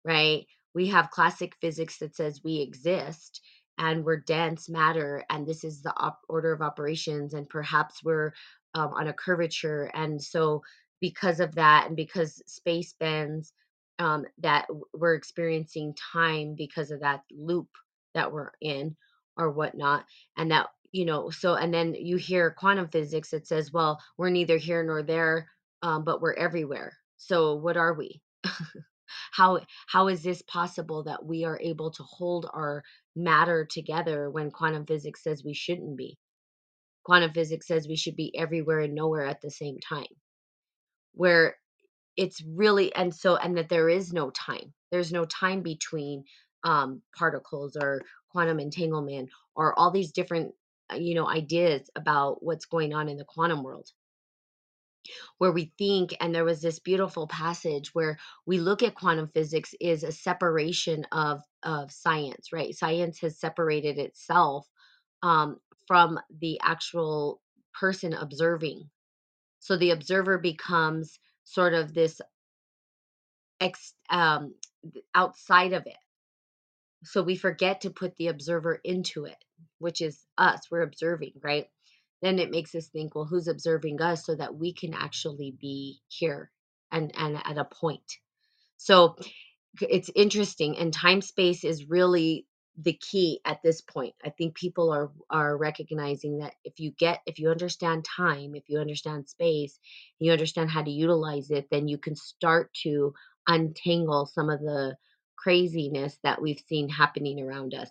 right? 0.04 0.46
We 0.74 0.88
have 0.88 1.10
classic 1.10 1.54
physics 1.60 1.98
that 1.98 2.16
says 2.16 2.40
we 2.44 2.60
exist 2.60 3.40
and 3.78 4.04
we're 4.04 4.20
dense 4.20 4.68
matter 4.68 5.24
and 5.30 5.46
this 5.46 5.64
is 5.64 5.82
the 5.82 5.94
op- 5.96 6.20
order 6.28 6.52
of 6.52 6.60
operations 6.62 7.34
and 7.34 7.48
perhaps 7.48 8.02
we're 8.04 8.32
um, 8.74 8.90
on 8.94 9.08
a 9.08 9.12
curvature 9.12 9.90
and 9.94 10.22
so 10.22 10.62
because 11.00 11.40
of 11.40 11.54
that 11.54 11.86
and 11.86 11.96
because 11.96 12.42
space 12.46 12.94
bends 13.00 13.52
um, 13.98 14.24
that 14.38 14.66
we're 14.94 15.14
experiencing 15.14 15.94
time 16.12 16.54
because 16.56 16.90
of 16.90 17.00
that 17.00 17.22
loop 17.30 17.68
that 18.14 18.32
we're 18.32 18.52
in 18.60 18.96
or 19.36 19.50
whatnot 19.50 20.04
and 20.36 20.50
that 20.50 20.68
you 20.92 21.04
know 21.04 21.30
so 21.30 21.54
and 21.54 21.72
then 21.72 21.94
you 21.94 22.16
hear 22.16 22.50
quantum 22.50 22.88
physics 22.88 23.30
that 23.30 23.46
says 23.46 23.72
well 23.72 23.98
we're 24.18 24.30
neither 24.30 24.58
here 24.58 24.82
nor 24.82 25.02
there 25.02 25.48
um, 25.82 26.04
but 26.04 26.20
we're 26.20 26.34
everywhere 26.34 26.92
so 27.16 27.54
what 27.54 27.76
are 27.76 27.94
we 27.94 28.20
how 29.32 29.60
how 29.86 30.08
is 30.08 30.22
this 30.22 30.42
possible 30.42 31.04
that 31.04 31.24
we 31.24 31.44
are 31.44 31.58
able 31.60 31.90
to 31.92 32.02
hold 32.02 32.48
our 32.52 32.82
matter 33.16 33.66
together 33.70 34.30
when 34.30 34.50
quantum 34.50 34.86
physics 34.86 35.22
says 35.22 35.44
we 35.44 35.54
shouldn't 35.54 35.96
be? 35.96 36.18
Quantum 37.04 37.32
physics 37.32 37.66
says 37.66 37.88
we 37.88 37.96
should 37.96 38.16
be 38.16 38.36
everywhere 38.36 38.80
and 38.80 38.94
nowhere 38.94 39.26
at 39.26 39.40
the 39.40 39.50
same 39.50 39.78
time. 39.80 40.06
Where 41.14 41.56
it's 42.16 42.42
really 42.42 42.94
and 42.94 43.14
so 43.14 43.36
and 43.36 43.56
that 43.56 43.68
there 43.68 43.88
is 43.88 44.12
no 44.12 44.30
time. 44.30 44.72
There's 44.90 45.12
no 45.12 45.24
time 45.24 45.62
between 45.62 46.24
um, 46.64 47.02
particles 47.16 47.76
or 47.76 48.02
quantum 48.30 48.60
entanglement 48.60 49.30
or 49.54 49.78
all 49.78 49.90
these 49.90 50.12
different 50.12 50.54
uh, 50.92 50.96
you 50.96 51.14
know 51.14 51.28
ideas 51.28 51.90
about 51.96 52.42
what's 52.42 52.66
going 52.66 52.94
on 52.94 53.08
in 53.08 53.16
the 53.16 53.24
quantum 53.24 53.62
world 53.62 53.88
where 55.38 55.52
we 55.52 55.72
think 55.78 56.14
and 56.20 56.34
there 56.34 56.44
was 56.44 56.62
this 56.62 56.78
beautiful 56.78 57.26
passage 57.26 57.94
where 57.94 58.18
we 58.46 58.58
look 58.58 58.82
at 58.82 58.94
quantum 58.94 59.28
physics 59.28 59.74
is 59.80 60.04
a 60.04 60.12
separation 60.12 61.04
of 61.12 61.42
of 61.62 61.90
science 61.90 62.52
right 62.52 62.74
science 62.74 63.20
has 63.20 63.38
separated 63.38 63.98
itself 63.98 64.68
um, 65.22 65.58
from 65.86 66.18
the 66.40 66.60
actual 66.62 67.40
person 67.74 68.12
observing 68.14 68.88
so 69.60 69.76
the 69.76 69.90
observer 69.90 70.38
becomes 70.38 71.18
sort 71.44 71.74
of 71.74 71.94
this 71.94 72.20
ex, 73.60 73.94
um, 74.10 74.54
outside 75.14 75.72
of 75.72 75.86
it. 75.86 75.96
So 77.04 77.22
we 77.22 77.36
forget 77.36 77.82
to 77.82 77.90
put 77.90 78.16
the 78.16 78.28
observer 78.28 78.80
into 78.84 79.24
it, 79.24 79.44
which 79.78 80.00
is 80.00 80.24
us. 80.38 80.70
We're 80.70 80.82
observing, 80.82 81.34
right? 81.42 81.68
Then 82.22 82.38
it 82.38 82.50
makes 82.50 82.74
us 82.74 82.86
think, 82.86 83.14
well, 83.14 83.24
who's 83.24 83.48
observing 83.48 84.00
us 84.00 84.24
so 84.24 84.36
that 84.36 84.54
we 84.54 84.72
can 84.72 84.94
actually 84.94 85.54
be 85.60 86.00
here 86.08 86.50
and, 86.90 87.12
and 87.16 87.36
at 87.44 87.58
a 87.58 87.64
point. 87.64 88.18
So 88.76 89.16
it's 89.80 90.10
interesting. 90.14 90.78
And 90.78 90.92
time 90.92 91.20
space 91.20 91.64
is 91.64 91.88
really 91.88 92.46
the 92.80 92.94
key 92.94 93.40
at 93.44 93.62
this 93.62 93.80
point. 93.80 94.14
I 94.24 94.30
think 94.30 94.56
people 94.56 94.92
are 94.92 95.10
are 95.28 95.56
recognizing 95.56 96.38
that 96.38 96.54
if 96.64 96.80
you 96.80 96.92
get 96.92 97.20
if 97.26 97.38
you 97.38 97.50
understand 97.50 98.04
time, 98.04 98.54
if 98.54 98.64
you 98.68 98.78
understand 98.78 99.28
space, 99.28 99.78
you 100.18 100.32
understand 100.32 100.70
how 100.70 100.82
to 100.82 100.90
utilize 100.90 101.50
it, 101.50 101.68
then 101.70 101.88
you 101.88 101.98
can 101.98 102.16
start 102.16 102.72
to 102.82 103.12
untangle 103.46 104.26
some 104.26 104.48
of 104.48 104.60
the 104.60 104.96
craziness 105.36 106.18
that 106.22 106.40
we've 106.40 106.62
seen 106.66 106.88
happening 106.88 107.40
around 107.40 107.74
us. 107.74 107.90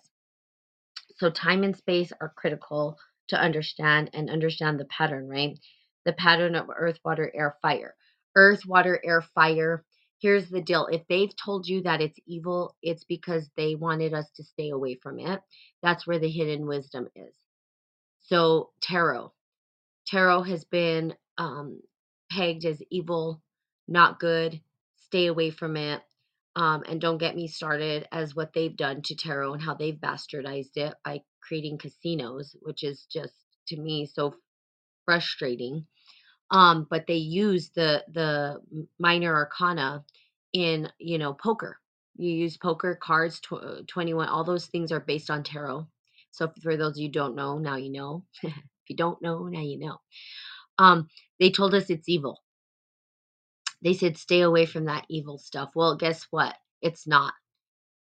So 1.16 1.30
time 1.30 1.62
and 1.62 1.76
space 1.76 2.12
are 2.20 2.32
critical 2.36 2.98
to 3.32 3.40
understand 3.40 4.10
and 4.14 4.30
understand 4.30 4.80
the 4.80 4.86
pattern, 4.86 5.28
right? 5.28 5.58
The 6.06 6.14
pattern 6.14 6.56
of 6.56 6.68
earth, 6.74 7.00
water, 7.04 7.32
air, 7.34 7.58
fire. 7.62 7.96
Earth, 8.36 8.66
water, 8.66 9.00
air, 9.04 9.22
fire 9.34 9.84
here's 10.22 10.48
the 10.48 10.62
deal 10.62 10.86
if 10.86 11.02
they've 11.08 11.34
told 11.36 11.66
you 11.66 11.82
that 11.82 12.00
it's 12.00 12.18
evil, 12.26 12.76
it's 12.82 13.04
because 13.04 13.50
they 13.56 13.74
wanted 13.74 14.14
us 14.14 14.30
to 14.36 14.44
stay 14.44 14.70
away 14.70 14.94
from 15.02 15.18
it. 15.18 15.40
That's 15.82 16.06
where 16.06 16.20
the 16.20 16.30
hidden 16.30 16.66
wisdom 16.66 17.08
is. 17.16 17.34
So, 18.20 18.70
tarot. 18.80 19.32
Tarot 20.06 20.44
has 20.44 20.64
been 20.64 21.14
um, 21.38 21.80
pegged 22.30 22.64
as 22.64 22.82
evil, 22.90 23.42
not 23.88 24.20
good, 24.20 24.60
stay 24.96 25.26
away 25.26 25.50
from 25.50 25.76
it. 25.76 26.02
Um, 26.54 26.84
and 26.88 27.00
don't 27.00 27.18
get 27.18 27.34
me 27.34 27.48
started 27.48 28.06
as 28.12 28.36
what 28.36 28.52
they've 28.52 28.76
done 28.76 29.02
to 29.02 29.16
tarot 29.16 29.54
and 29.54 29.62
how 29.62 29.74
they've 29.74 29.94
bastardized 29.94 30.76
it 30.76 30.94
by 31.04 31.22
creating 31.52 31.78
casinos, 31.78 32.56
which 32.62 32.84
is 32.84 33.06
just 33.12 33.34
to 33.68 33.78
me 33.78 34.06
so 34.06 34.34
frustrating 35.06 35.78
um, 36.52 36.88
but 36.90 37.08
they 37.08 37.16
use 37.16 37.70
the 37.72 38.04
the 38.12 38.60
minor 39.00 39.34
arcana 39.36 40.04
in 40.54 40.90
you 41.00 41.18
know 41.18 41.34
poker. 41.34 41.78
You 42.16 42.32
use 42.32 42.58
poker 42.58 42.96
cards, 43.02 43.40
tw- 43.40 43.86
twenty 43.88 44.14
one. 44.14 44.30
All 44.30 44.44
those 44.44 44.66
things 44.68 44.92
are 44.92 45.00
based 45.00 45.30
on 45.30 45.44
tarot. 45.44 45.88
So 46.32 46.52
for 46.62 46.78
those 46.78 46.98
you 47.00 47.10
don't 47.10 47.36
know, 47.36 47.58
now 47.58 47.76
you 47.76 47.92
know. 47.92 48.24
if 48.44 48.54
you 48.90 48.96
don't 48.96 49.22
know, 49.22 49.44
now 49.48 49.62
you 49.62 49.78
know. 49.80 49.98
Um, 50.78 51.08
they 51.40 51.50
told 51.50 51.74
us 51.74 51.90
it's 51.90 52.08
evil. 52.08 52.42
They 53.82 53.94
said 53.94 54.18
stay 54.18 54.42
away 54.42 54.66
from 54.66 54.86
that 54.86 55.06
evil 55.10 55.38
stuff. 55.38 55.70
Well, 55.74 55.96
guess 55.96 56.26
what? 56.30 56.56
It's 56.82 57.06
not. 57.06 57.34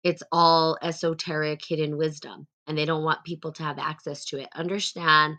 It's 0.04 0.22
all 0.32 0.78
esoteric 0.82 1.62
hidden 1.66 1.96
wisdom, 1.98 2.46
and 2.70 2.78
they 2.78 2.84
don't 2.84 3.02
want 3.02 3.24
people 3.24 3.50
to 3.52 3.64
have 3.64 3.80
access 3.80 4.24
to 4.26 4.38
it. 4.38 4.48
Understand 4.54 5.36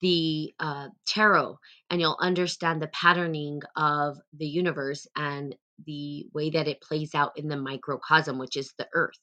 the 0.00 0.54
uh, 0.58 0.88
tarot 1.06 1.58
and 1.90 2.00
you'll 2.00 2.16
understand 2.18 2.80
the 2.80 2.88
patterning 2.88 3.60
of 3.76 4.16
the 4.32 4.46
universe 4.46 5.06
and 5.14 5.54
the 5.84 6.26
way 6.32 6.48
that 6.48 6.68
it 6.68 6.80
plays 6.80 7.14
out 7.14 7.32
in 7.36 7.48
the 7.48 7.56
microcosm, 7.58 8.38
which 8.38 8.56
is 8.56 8.72
the 8.78 8.88
earth. 8.94 9.18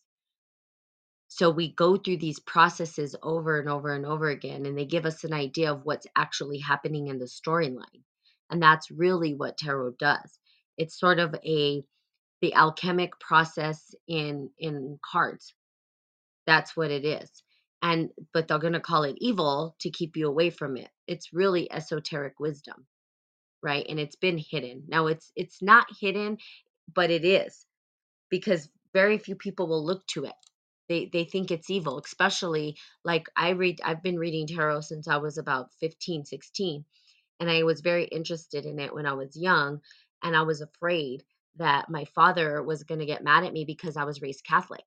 So 1.29 1.49
we 1.49 1.73
go 1.73 1.97
through 1.97 2.17
these 2.17 2.39
processes 2.41 3.15
over 3.23 3.59
and 3.59 3.67
over 3.67 3.91
and 3.95 4.05
over 4.05 4.29
again, 4.29 4.67
and 4.67 4.77
they 4.77 4.85
give 4.85 5.07
us 5.07 5.23
an 5.23 5.33
idea 5.33 5.71
of 5.73 5.81
what's 5.83 6.05
actually 6.15 6.59
happening 6.59 7.07
in 7.07 7.17
the 7.17 7.25
storyline. 7.25 8.03
And 8.51 8.61
that's 8.61 8.91
really 8.91 9.33
what 9.33 9.57
tarot 9.57 9.93
does. 9.97 10.37
It's 10.77 10.99
sort 10.99 11.17
of 11.17 11.33
a 11.43 11.83
the 12.41 12.53
alchemic 12.53 13.19
process 13.19 13.95
in 14.07 14.51
in 14.59 14.99
cards. 15.03 15.55
That's 16.45 16.77
what 16.77 16.91
it 16.91 17.03
is 17.03 17.43
and 17.81 18.09
but 18.33 18.47
they're 18.47 18.59
going 18.59 18.73
to 18.73 18.79
call 18.79 19.03
it 19.03 19.17
evil 19.19 19.75
to 19.79 19.89
keep 19.91 20.17
you 20.17 20.27
away 20.27 20.49
from 20.49 20.77
it. 20.77 20.89
It's 21.07 21.33
really 21.33 21.71
esoteric 21.71 22.39
wisdom 22.39 22.85
right? 23.63 23.85
And 23.89 23.99
it's 23.99 24.15
been 24.15 24.37
hidden. 24.37 24.83
Now 24.87 25.07
it's 25.07 25.31
it's 25.35 25.61
not 25.61 25.87
hidden 25.99 26.37
but 26.93 27.11
it 27.11 27.25
is 27.25 27.65
because 28.29 28.69
very 28.93 29.17
few 29.17 29.35
people 29.35 29.67
will 29.67 29.85
look 29.85 30.05
to 30.07 30.25
it. 30.25 30.35
They 30.89 31.09
they 31.11 31.25
think 31.25 31.51
it's 31.51 31.69
evil 31.69 31.99
especially 31.99 32.77
like 33.03 33.27
i 33.35 33.49
read 33.49 33.81
i've 33.83 34.03
been 34.03 34.17
reading 34.19 34.47
tarot 34.47 34.81
since 34.81 35.07
i 35.07 35.17
was 35.17 35.37
about 35.37 35.73
15 35.81 36.25
16 36.25 36.85
and 37.41 37.49
i 37.49 37.63
was 37.63 37.81
very 37.81 38.05
interested 38.05 38.65
in 38.65 38.79
it 38.79 38.93
when 38.93 39.05
i 39.05 39.13
was 39.13 39.35
young 39.35 39.81
and 40.23 40.35
i 40.35 40.43
was 40.43 40.61
afraid 40.61 41.23
that 41.57 41.89
my 41.89 42.05
father 42.05 42.63
was 42.63 42.83
going 42.83 42.99
to 42.99 43.05
get 43.05 43.23
mad 43.23 43.43
at 43.43 43.53
me 43.53 43.65
because 43.65 43.97
i 43.97 44.05
was 44.05 44.21
raised 44.21 44.45
catholic 44.45 44.85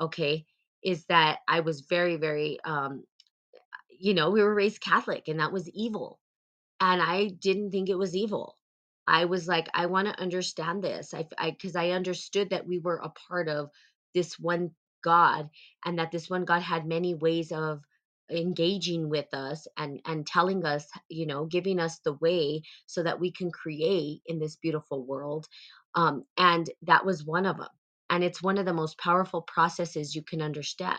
okay 0.00 0.46
is 0.82 1.04
that 1.06 1.40
I 1.48 1.60
was 1.60 1.82
very, 1.82 2.16
very, 2.16 2.58
um, 2.64 3.04
you 3.90 4.14
know, 4.14 4.30
we 4.30 4.42
were 4.42 4.54
raised 4.54 4.80
Catholic 4.80 5.28
and 5.28 5.40
that 5.40 5.52
was 5.52 5.68
evil. 5.70 6.20
And 6.80 7.02
I 7.02 7.28
didn't 7.28 7.70
think 7.70 7.88
it 7.88 7.98
was 7.98 8.16
evil. 8.16 8.56
I 9.06 9.26
was 9.26 9.48
like, 9.48 9.68
I 9.74 9.86
want 9.86 10.08
to 10.08 10.20
understand 10.20 10.82
this. 10.82 11.14
I, 11.14 11.26
I, 11.38 11.56
cause 11.60 11.76
I 11.76 11.90
understood 11.90 12.50
that 12.50 12.66
we 12.66 12.78
were 12.78 12.98
a 13.02 13.10
part 13.28 13.48
of 13.48 13.70
this 14.14 14.38
one 14.38 14.70
God 15.02 15.50
and 15.84 15.98
that 15.98 16.10
this 16.12 16.30
one 16.30 16.44
God 16.44 16.62
had 16.62 16.86
many 16.86 17.14
ways 17.14 17.52
of 17.52 17.82
engaging 18.30 19.08
with 19.08 19.32
us 19.34 19.66
and 19.76 20.00
and 20.06 20.26
telling 20.26 20.64
us 20.64 20.86
you 21.08 21.26
know 21.26 21.44
giving 21.46 21.80
us 21.80 21.98
the 22.00 22.14
way 22.14 22.62
so 22.86 23.02
that 23.02 23.18
we 23.20 23.30
can 23.30 23.50
create 23.50 24.22
in 24.26 24.38
this 24.38 24.56
beautiful 24.56 25.04
world 25.04 25.46
um 25.96 26.24
and 26.38 26.70
that 26.82 27.04
was 27.04 27.24
one 27.24 27.44
of 27.44 27.56
them 27.58 27.68
and 28.10 28.24
it's 28.24 28.42
one 28.42 28.58
of 28.58 28.66
the 28.66 28.74
most 28.74 28.98
powerful 28.98 29.42
processes 29.42 30.16
you 30.16 30.22
can 30.22 30.42
understand. 30.42 30.98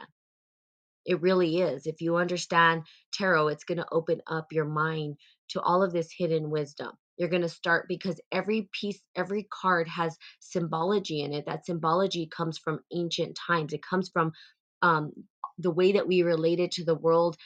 It 1.06 1.21
really 1.21 1.60
is 1.60 1.88
if 1.88 2.02
you 2.02 2.17
understand 2.17 2.84
tarot 3.13 3.50
it's 3.50 3.63
going 3.65 3.80
to 3.80 3.88
open 3.91 4.21
up 4.28 4.47
your 4.52 4.65
mind 4.65 5.17
to 5.50 5.62
all 5.62 5.84
of 5.84 5.93
this 5.93 6.10
hidden 6.17 6.50
wisdom. 6.52 6.91
You're 7.17 7.30
going 7.30 7.43
to 7.43 7.50
start 7.50 7.88
because 7.89 8.21
every 8.32 8.69
piece 8.80 9.02
every 9.15 9.47
card 9.52 9.88
has 9.89 10.17
symbology 10.39 11.21
in 11.21 11.34
it 11.34 11.45
that 11.47 11.65
symbology 11.65 12.28
comes 12.28 12.60
from 12.60 12.82
ancient 12.95 13.38
times. 13.47 13.74
It 13.74 13.84
comes 13.84 14.10
from 14.10 14.34
um, 14.82 15.13
the 15.60 15.71
way 15.71 15.93
that 15.93 16.08
we 16.08 16.24
related 16.24 16.71
to 16.74 16.86
the 16.86 16.95
world 16.95 17.38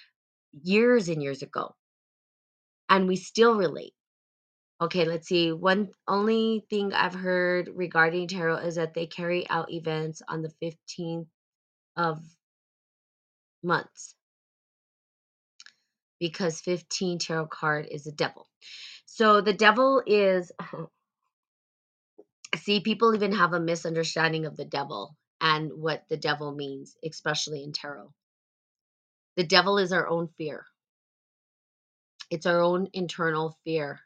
years 0.63 1.09
and 1.09 1.23
years 1.23 1.43
ago. 1.43 1.75
And 2.89 3.07
we 3.09 3.17
still 3.17 3.55
relate 3.55 3.94
okay 4.85 5.05
let's 5.05 5.27
see 5.27 5.51
one 5.51 5.89
only 6.07 6.65
thing 6.69 6.93
i've 6.93 7.13
heard 7.13 7.69
regarding 7.73 8.27
tarot 8.27 8.57
is 8.57 8.75
that 8.75 8.93
they 8.93 9.05
carry 9.05 9.47
out 9.49 9.71
events 9.71 10.21
on 10.27 10.41
the 10.41 10.51
15th 10.61 11.27
of 11.97 12.21
months. 13.65 14.15
Because 16.19 16.61
15 16.61 17.19
tarot 17.19 17.47
card 17.47 17.87
is 17.91 18.05
the 18.05 18.11
devil. 18.11 18.47
So 19.05 19.41
the 19.41 19.53
devil 19.53 20.01
is 20.05 20.51
see 22.55 22.79
people 22.79 23.13
even 23.13 23.33
have 23.33 23.53
a 23.53 23.59
misunderstanding 23.59 24.45
of 24.45 24.55
the 24.55 24.65
devil 24.65 25.15
and 25.41 25.71
what 25.73 26.03
the 26.09 26.17
devil 26.17 26.53
means 26.53 26.95
especially 27.03 27.63
in 27.63 27.73
tarot. 27.73 28.13
The 29.35 29.43
devil 29.43 29.77
is 29.77 29.91
our 29.91 30.07
own 30.07 30.29
fear. 30.37 30.65
It's 32.31 32.45
our 32.45 32.61
own 32.61 32.87
internal 32.93 33.57
fear 33.65 33.99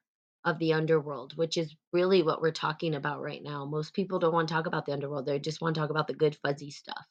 of 0.45 0.59
the 0.59 0.73
underworld, 0.73 1.35
which 1.37 1.57
is 1.57 1.75
really 1.93 2.23
what 2.23 2.41
we're 2.41 2.51
talking 2.51 2.95
about 2.95 3.21
right 3.21 3.43
now. 3.43 3.65
Most 3.65 3.93
people 3.93 4.19
don't 4.19 4.33
want 4.33 4.47
to 4.49 4.53
talk 4.53 4.67
about 4.67 4.85
the 4.85 4.93
underworld. 4.93 5.25
They 5.25 5.39
just 5.39 5.61
want 5.61 5.75
to 5.75 5.81
talk 5.81 5.89
about 5.89 6.07
the 6.07 6.13
good, 6.13 6.37
fuzzy 6.37 6.71
stuff. 6.71 7.05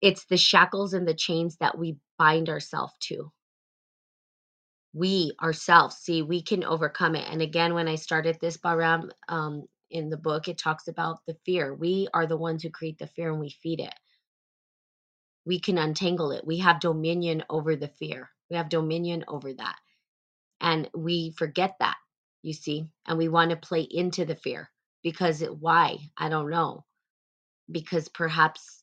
It's 0.00 0.24
the 0.26 0.36
shackles 0.36 0.94
and 0.94 1.06
the 1.06 1.14
chains 1.14 1.56
that 1.58 1.78
we 1.78 1.98
bind 2.18 2.48
ourselves 2.48 2.94
to. 3.08 3.32
We 4.94 5.32
ourselves, 5.42 5.96
see, 5.96 6.22
we 6.22 6.42
can 6.42 6.64
overcome 6.64 7.16
it. 7.16 7.26
And 7.30 7.42
again, 7.42 7.74
when 7.74 7.88
I 7.88 7.96
started 7.96 8.38
this 8.40 8.56
Baram 8.56 9.10
um, 9.28 9.64
in 9.90 10.10
the 10.10 10.16
book, 10.16 10.48
it 10.48 10.58
talks 10.58 10.88
about 10.88 11.18
the 11.26 11.36
fear. 11.46 11.74
We 11.74 12.08
are 12.14 12.26
the 12.26 12.36
ones 12.36 12.62
who 12.62 12.70
create 12.70 12.98
the 12.98 13.06
fear 13.08 13.30
and 13.30 13.40
we 13.40 13.50
feed 13.50 13.80
it. 13.80 13.94
We 15.44 15.60
can 15.60 15.78
untangle 15.78 16.32
it. 16.32 16.46
We 16.46 16.58
have 16.58 16.80
dominion 16.80 17.44
over 17.50 17.76
the 17.76 17.88
fear. 17.88 18.30
We 18.50 18.56
have 18.56 18.68
dominion 18.68 19.24
over 19.28 19.52
that 19.54 19.76
and 20.60 20.88
we 20.94 21.32
forget 21.36 21.76
that 21.80 21.96
you 22.42 22.52
see 22.52 22.86
and 23.06 23.18
we 23.18 23.28
want 23.28 23.50
to 23.50 23.56
play 23.56 23.82
into 23.82 24.24
the 24.24 24.36
fear 24.36 24.70
because 25.02 25.42
it, 25.42 25.54
why? 25.56 25.98
I 26.16 26.28
don't 26.28 26.50
know. 26.50 26.84
Because 27.70 28.08
perhaps 28.08 28.82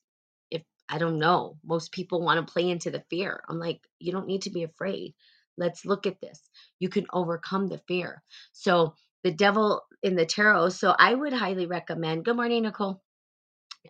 if 0.52 0.64
i 0.90 0.98
don't 0.98 1.20
know 1.20 1.58
most 1.66 1.92
people 1.92 2.22
want 2.22 2.46
to 2.46 2.52
play 2.52 2.70
into 2.70 2.92
the 2.92 3.04
fear. 3.10 3.42
I'm 3.50 3.60
like 3.60 3.82
you 4.00 4.12
don't 4.12 4.28
need 4.28 4.44
to 4.44 4.50
be 4.52 4.64
afraid. 4.64 5.14
Let's 5.58 5.86
look 5.86 6.06
at 6.08 6.22
this. 6.22 6.42
You 6.80 6.90
can 6.90 7.08
overcome 7.12 7.68
the 7.68 7.82
fear. 7.88 8.24
So 8.54 8.94
the 9.24 9.32
devil 9.32 9.82
in 10.04 10.16
the 10.16 10.26
tarot 10.26 10.70
so 10.70 10.96
i 10.98 11.14
would 11.14 11.34
highly 11.34 11.66
recommend 11.66 12.24
good 12.24 12.36
morning 12.36 12.64
nicole 12.64 13.02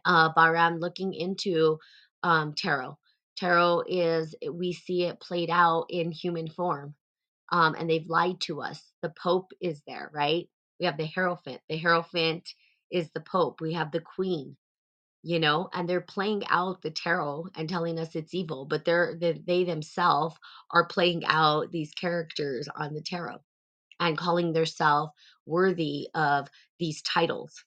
uh 0.06 0.34
baram 0.34 0.80
looking 0.80 1.13
into 1.13 1.78
um 2.23 2.54
tarot. 2.54 2.97
Tarot 3.38 3.84
is 3.88 4.34
we 4.52 4.73
see 4.73 5.04
it 5.04 5.19
played 5.19 5.50
out 5.52 5.86
in 5.89 6.12
human 6.12 6.50
form 6.50 6.95
um, 7.52 7.76
and 7.76 7.90
they've 7.90 8.08
lied 8.10 8.42
to 8.42 8.62
us. 8.62 8.82
The 9.02 9.12
Pope 9.22 9.52
is 9.62 9.82
there, 9.88 10.12
right? 10.14 10.50
We 10.80 10.88
have 10.88 10.98
the 10.98 11.08
Hierophant. 11.08 11.62
The 11.70 11.78
Hierophant 11.78 12.50
is 12.92 13.10
the 13.12 13.22
Pope. 13.22 13.62
We 13.62 13.74
have 13.74 13.92
the 13.92 14.02
Queen, 14.02 14.58
you 15.24 15.40
know, 15.40 15.70
and 15.74 15.90
they're 15.90 16.02
playing 16.02 16.44
out 16.50 16.82
the 16.82 16.92
tarot 16.92 17.50
and 17.56 17.70
telling 17.70 18.00
us 18.00 18.16
it's 18.16 18.34
evil, 18.36 18.66
but 18.66 18.86
they're 18.86 19.16
they, 19.20 19.42
they 19.46 19.64
themselves 19.66 20.36
are 20.72 20.88
playing 20.88 21.24
out 21.26 21.72
these 21.72 21.94
characters 21.94 22.68
on 22.76 22.94
the 22.94 23.02
tarot 23.02 23.40
and 24.00 24.18
calling 24.18 24.54
themselves 24.54 25.14
worthy 25.48 26.10
of 26.16 26.50
these 26.80 27.02
titles, 27.04 27.66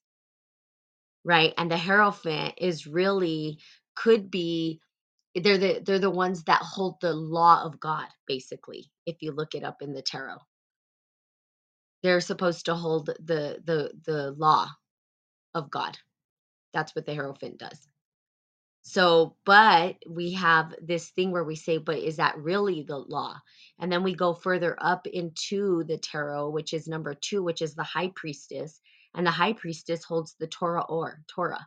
right? 1.25 1.55
And 1.59 1.71
the 1.71 1.77
Hierophant 1.79 2.55
is 2.59 2.87
really 2.87 3.59
could 3.97 4.31
be 4.31 4.81
they're 5.35 5.59
the 5.59 5.83
they're 5.85 5.99
the 5.99 6.11
ones 6.11 6.45
that 6.45 6.63
hold 6.63 6.97
the 7.01 7.13
law 7.15 7.65
of 7.65 7.81
God, 7.81 8.07
basically, 8.27 8.91
if 9.07 9.17
you 9.21 9.33
look 9.33 9.55
it 9.55 9.65
up 9.65 9.83
in 9.83 9.93
the 9.93 10.03
tarot. 10.03 10.39
They're 12.03 12.21
supposed 12.21 12.67
to 12.67 12.75
hold 12.75 13.07
the 13.07 13.61
the 13.65 13.93
the 14.07 14.33
law 14.33 14.69
of 15.55 15.71
God. 15.71 15.99
That's 16.75 16.95
what 16.95 17.07
the 17.07 17.15
Hierophant 17.15 17.59
does. 17.59 17.79
So, 18.83 19.37
but 19.45 19.97
we 20.09 20.33
have 20.35 20.75
this 20.83 21.11
thing 21.11 21.33
where 21.33 21.45
we 21.45 21.57
say, 21.57 21.79
but 21.79 21.99
is 21.99 22.17
that 22.17 22.39
really 22.39 22.83
the 22.83 22.99
law? 22.99 23.37
And 23.79 23.93
then 23.93 24.03
we 24.03 24.15
go 24.15 24.35
further 24.35 24.77
up 24.81 25.07
into 25.07 25.85
the 25.85 25.99
tarot, 25.99 26.51
which 26.51 26.73
is 26.73 26.89
number 26.89 27.15
two, 27.15 27.43
which 27.43 27.63
is 27.63 27.75
the 27.75 27.83
high 27.83 28.13
priestess. 28.15 28.81
And 29.15 29.27
the 29.27 29.31
high 29.33 29.53
priestess 29.53 30.05
holds 30.05 30.35
the 30.39 30.47
Torah 30.47 30.85
or 30.89 31.21
Torah. 31.29 31.67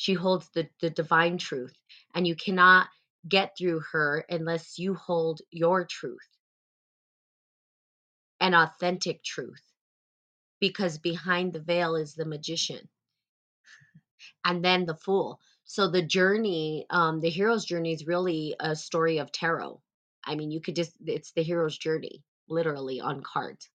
She 0.00 0.14
holds 0.14 0.48
the, 0.54 0.66
the 0.80 0.88
divine 0.88 1.36
truth, 1.36 1.74
and 2.14 2.26
you 2.26 2.34
cannot 2.34 2.88
get 3.28 3.52
through 3.58 3.82
her 3.92 4.24
unless 4.30 4.78
you 4.78 4.94
hold 4.94 5.42
your 5.50 5.84
truth, 5.84 6.38
an 8.40 8.54
authentic 8.54 9.22
truth, 9.22 9.60
because 10.58 10.96
behind 10.96 11.52
the 11.52 11.60
veil 11.60 11.96
is 11.96 12.14
the 12.14 12.24
magician 12.24 12.88
and 14.42 14.64
then 14.64 14.86
the 14.86 14.94
fool. 14.94 15.38
So 15.64 15.90
the 15.90 16.00
journey, 16.00 16.86
um, 16.88 17.20
the 17.20 17.28
hero's 17.28 17.66
journey 17.66 17.92
is 17.92 18.06
really 18.06 18.56
a 18.58 18.74
story 18.74 19.18
of 19.18 19.30
tarot. 19.30 19.82
I 20.24 20.34
mean, 20.34 20.50
you 20.50 20.62
could 20.62 20.76
just, 20.76 20.92
it's 21.04 21.32
the 21.32 21.42
hero's 21.42 21.76
journey, 21.76 22.22
literally 22.48 23.02
on 23.02 23.22
cards. 23.22 23.68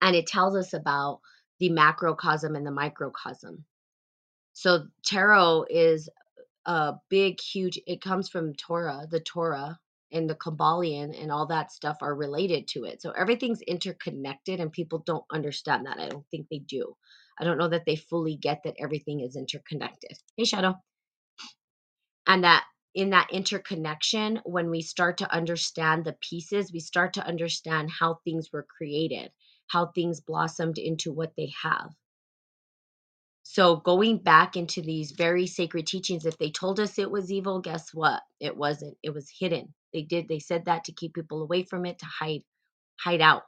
And 0.00 0.16
it 0.16 0.26
tells 0.26 0.56
us 0.56 0.72
about 0.72 1.20
the 1.58 1.68
macrocosm 1.68 2.56
and 2.56 2.66
the 2.66 2.70
microcosm. 2.70 3.66
So 4.52 4.86
tarot 5.04 5.66
is 5.70 6.08
a 6.66 6.94
big, 7.08 7.40
huge, 7.40 7.80
it 7.86 8.00
comes 8.00 8.28
from 8.28 8.54
Torah, 8.54 9.06
the 9.10 9.20
Torah 9.20 9.78
and 10.12 10.28
the 10.28 10.34
Kybalion 10.34 11.20
and 11.20 11.30
all 11.30 11.46
that 11.46 11.72
stuff 11.72 11.98
are 12.02 12.14
related 12.14 12.68
to 12.68 12.84
it. 12.84 13.00
So 13.00 13.10
everything's 13.12 13.62
interconnected 13.62 14.60
and 14.60 14.72
people 14.72 15.02
don't 15.06 15.24
understand 15.32 15.86
that. 15.86 15.98
I 15.98 16.08
don't 16.08 16.26
think 16.30 16.48
they 16.50 16.58
do. 16.58 16.96
I 17.38 17.44
don't 17.44 17.58
know 17.58 17.68
that 17.68 17.86
they 17.86 17.96
fully 17.96 18.36
get 18.36 18.62
that 18.64 18.74
everything 18.78 19.20
is 19.20 19.36
interconnected. 19.36 20.12
Hey, 20.36 20.44
Shadow. 20.44 20.74
And 22.26 22.44
that 22.44 22.64
in 22.94 23.10
that 23.10 23.30
interconnection, 23.32 24.40
when 24.44 24.68
we 24.68 24.82
start 24.82 25.18
to 25.18 25.32
understand 25.32 26.04
the 26.04 26.16
pieces, 26.20 26.72
we 26.72 26.80
start 26.80 27.14
to 27.14 27.26
understand 27.26 27.88
how 27.90 28.18
things 28.24 28.50
were 28.52 28.66
created, 28.76 29.30
how 29.68 29.86
things 29.86 30.20
blossomed 30.20 30.76
into 30.76 31.12
what 31.12 31.32
they 31.36 31.52
have. 31.62 31.90
So 33.42 33.76
going 33.76 34.18
back 34.18 34.56
into 34.56 34.82
these 34.82 35.12
very 35.12 35.46
sacred 35.46 35.86
teachings, 35.86 36.26
if 36.26 36.38
they 36.38 36.50
told 36.50 36.80
us 36.80 36.98
it 36.98 37.10
was 37.10 37.32
evil, 37.32 37.60
guess 37.60 37.92
what? 37.94 38.22
It 38.40 38.56
wasn't. 38.56 38.96
It 39.02 39.14
was 39.14 39.30
hidden. 39.30 39.74
They 39.92 40.02
did. 40.02 40.28
They 40.28 40.38
said 40.40 40.66
that 40.66 40.84
to 40.84 40.92
keep 40.92 41.14
people 41.14 41.42
away 41.42 41.64
from 41.64 41.86
it, 41.86 41.98
to 42.00 42.06
hide, 42.06 42.42
hide 43.00 43.20
out, 43.22 43.44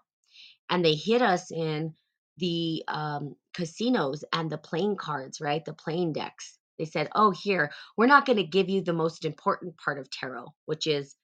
and 0.70 0.85
they 0.85 0.94
hid 0.94 1.22
us 1.22 1.50
in 1.52 1.94
the 2.38 2.85
um, 2.88 3.37
casinos 3.55 4.24
and 4.33 4.50
the 4.50 4.59
playing 4.59 4.96
cards, 4.96 5.40
right? 5.40 5.64
The 5.64 5.74
playing 5.74 6.14
decks. 6.14 6.59
They 6.78 6.87
said, 6.87 7.11
"Oh, 7.14 7.31
here, 7.31 7.72
we're 7.96 8.07
not 8.07 8.26
going 8.26 8.38
to 8.38 8.44
give 8.44 8.70
you 8.70 8.83
the 8.83 8.94
most 8.94 9.24
important 9.24 9.76
part 9.78 9.98
of 9.98 10.11
tarot, 10.11 10.48
which 10.66 10.87
is 10.87 11.16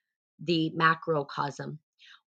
the 0.45 0.71
macrocosm. 0.77 1.79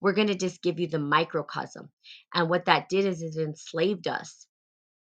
We're 0.02 0.14
going 0.14 0.28
to 0.28 0.36
just 0.36 0.64
give 0.64 0.80
you 0.80 0.88
the 0.88 1.00
microcosm." 1.00 1.90
And 2.34 2.50
what 2.50 2.66
that 2.66 2.90
did 2.90 3.06
is 3.06 3.22
it 3.22 3.38
enslaved 3.38 4.08
us 4.08 4.48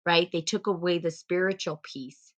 right? 0.09 0.33
They 0.33 0.41
took 0.41 0.69
away 0.69 1.01
the 1.01 1.11
spiritual 1.11 1.83
piece. 1.85 2.33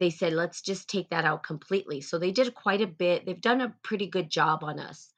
They 0.00 0.10
said, 0.10 0.32
let's 0.32 0.60
just 0.60 0.88
take 0.88 1.10
that 1.10 1.24
out 1.24 1.44
completely. 1.44 2.00
So 2.00 2.18
they 2.18 2.32
did 2.32 2.52
quite 2.52 2.80
a 2.80 2.88
bit. 2.88 3.24
They've 3.24 3.40
done 3.40 3.60
a 3.60 3.76
pretty 3.84 4.08
good 4.08 4.28
job 4.28 4.64
on 4.64 4.80
us. 4.80 5.08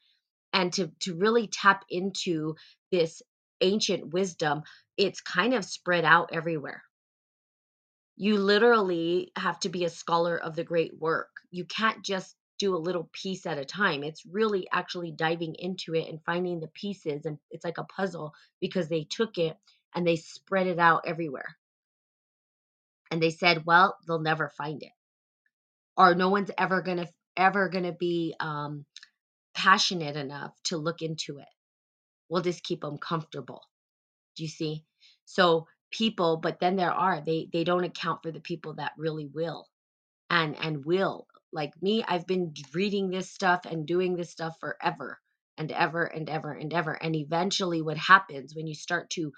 And 0.53 0.71
to, 0.75 0.91
to 1.01 1.15
really 1.15 1.47
tap 1.47 1.87
into 1.89 2.57
this 2.93 3.23
ancient 3.63 4.13
wisdom, 4.13 4.65
it's 4.99 5.23
kind 5.23 5.55
of 5.55 5.65
spread 5.65 6.05
out 6.05 6.29
everywhere. 6.31 6.83
You 8.17 8.37
literally 8.37 9.33
have 9.35 9.59
to 9.61 9.71
be 9.71 9.87
a 9.87 9.91
scholar 9.91 10.37
of 10.37 10.57
the 10.57 10.65
great 10.65 10.93
work. 10.99 11.31
You 11.51 11.65
can't 11.65 12.05
just 12.05 12.37
do 12.59 12.77
a 12.77 12.85
little 12.87 13.09
piece 13.15 13.47
at 13.47 13.57
a 13.57 13.65
time. 13.65 14.03
It's 14.03 14.27
really 14.27 14.69
actually 14.71 15.13
diving 15.13 15.55
into 15.59 15.95
it 15.95 16.07
and 16.11 16.21
finding 16.27 16.61
the 16.61 16.69
pieces. 16.69 17.25
And 17.25 17.39
it's 17.51 17.65
like 17.65 17.79
a 17.79 17.85
puzzle 17.85 18.35
because 18.61 18.91
they 18.91 19.05
took 19.09 19.39
it 19.39 19.57
and 19.97 20.07
they 20.07 20.17
spread 20.17 20.69
it 20.69 20.79
out 20.79 21.05
everywhere. 21.07 21.57
And 23.11 23.23
they 23.23 23.31
said, 23.31 23.65
well, 23.67 23.97
they'll 24.07 24.21
never 24.21 24.51
find 24.51 24.83
it. 24.83 24.93
Or 25.97 26.15
no 26.15 26.29
one's 26.29 26.51
ever 26.59 26.83
going 26.83 26.99
to 26.99 27.09
ever 27.37 27.69
going 27.69 27.85
to 27.85 27.93
be 27.93 28.35
um, 28.41 28.85
passionate 29.55 30.17
enough 30.17 30.53
to 30.65 30.77
look 30.77 31.03
into 31.03 31.39
it. 31.39 31.49
We'll 32.29 32.43
just 32.43 32.65
keep 32.65 32.83
them 32.83 32.99
comfortable. 32.99 33.63
Do 34.37 34.43
you 34.45 34.49
see? 34.49 34.85
So 35.25 35.67
people, 35.91 36.39
but 36.39 36.61
then 36.61 36.77
there 36.77 36.93
are 36.93 37.23
they 37.25 37.49
they 37.53 37.65
don't 37.65 37.85
account 37.85 38.23
for 38.23 38.33
the 38.33 38.41
people 38.41 38.75
that 38.75 38.93
really 38.99 39.27
will 39.27 39.67
and 40.31 40.57
and 40.61 40.85
will 40.85 41.27
like 41.53 41.73
me. 41.83 42.05
I've 42.07 42.27
been 42.27 42.53
reading 42.75 43.11
this 43.11 43.31
stuff 43.31 43.61
and 43.65 43.87
doing 43.87 44.17
this 44.17 44.31
stuff 44.31 44.55
forever 44.61 45.19
and 45.57 45.73
ever 45.73 46.05
and 46.05 46.29
ever 46.29 46.53
and 46.53 46.73
ever. 46.75 46.93
And 46.93 47.17
eventually, 47.17 47.83
what 47.83 47.97
happens 47.97 48.55
when 48.55 48.67
you 48.67 48.75
start 48.75 49.11
to 49.11 49.33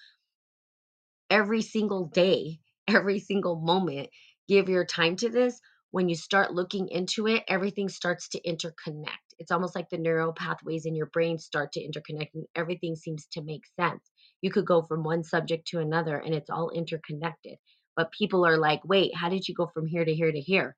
every 1.30 1.62
single 1.62 2.06
day, 2.06 2.60
every 2.88 3.18
single 3.20 3.60
moment, 3.60 4.08
give 4.48 4.68
your 4.68 4.84
time 4.84 5.16
to 5.16 5.28
this, 5.28 5.60
when 5.90 6.08
you 6.08 6.14
start 6.14 6.52
looking 6.54 6.88
into 6.88 7.26
it, 7.26 7.44
everything 7.48 7.88
starts 7.88 8.28
to 8.30 8.40
interconnect. 8.42 9.16
It's 9.38 9.50
almost 9.50 9.74
like 9.74 9.88
the 9.88 9.98
neural 9.98 10.32
pathways 10.32 10.84
in 10.84 10.94
your 10.94 11.06
brain 11.06 11.38
start 11.38 11.72
to 11.72 11.80
interconnect 11.80 12.34
and 12.34 12.44
everything 12.54 12.94
seems 12.94 13.26
to 13.32 13.42
make 13.42 13.62
sense. 13.78 14.10
You 14.42 14.50
could 14.50 14.66
go 14.66 14.82
from 14.82 15.02
one 15.02 15.24
subject 15.24 15.68
to 15.68 15.80
another 15.80 16.18
and 16.18 16.34
it's 16.34 16.50
all 16.50 16.70
interconnected. 16.70 17.56
But 17.96 18.12
people 18.12 18.46
are 18.46 18.58
like, 18.58 18.80
wait, 18.84 19.14
how 19.14 19.28
did 19.28 19.48
you 19.48 19.54
go 19.54 19.66
from 19.66 19.86
here 19.86 20.04
to 20.04 20.14
here 20.14 20.30
to 20.30 20.40
here? 20.40 20.76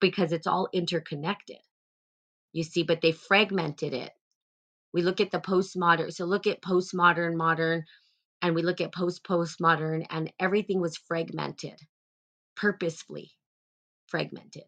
Because 0.00 0.32
it's 0.32 0.46
all 0.46 0.68
interconnected. 0.72 1.58
You 2.52 2.64
see, 2.64 2.82
but 2.82 3.00
they 3.02 3.12
fragmented 3.12 3.92
it. 3.92 4.12
We 4.94 5.02
look 5.02 5.20
at 5.20 5.30
the 5.30 5.38
postmodern, 5.40 6.12
so 6.12 6.24
look 6.24 6.46
at 6.46 6.62
postmodern, 6.62 7.36
modern, 7.36 7.84
and 8.42 8.54
we 8.54 8.62
look 8.62 8.80
at 8.80 8.94
post 8.94 9.24
postmodern, 9.24 10.06
and 10.10 10.32
everything 10.38 10.80
was 10.80 10.96
fragmented, 10.96 11.80
purposefully 12.56 13.32
fragmented. 14.08 14.64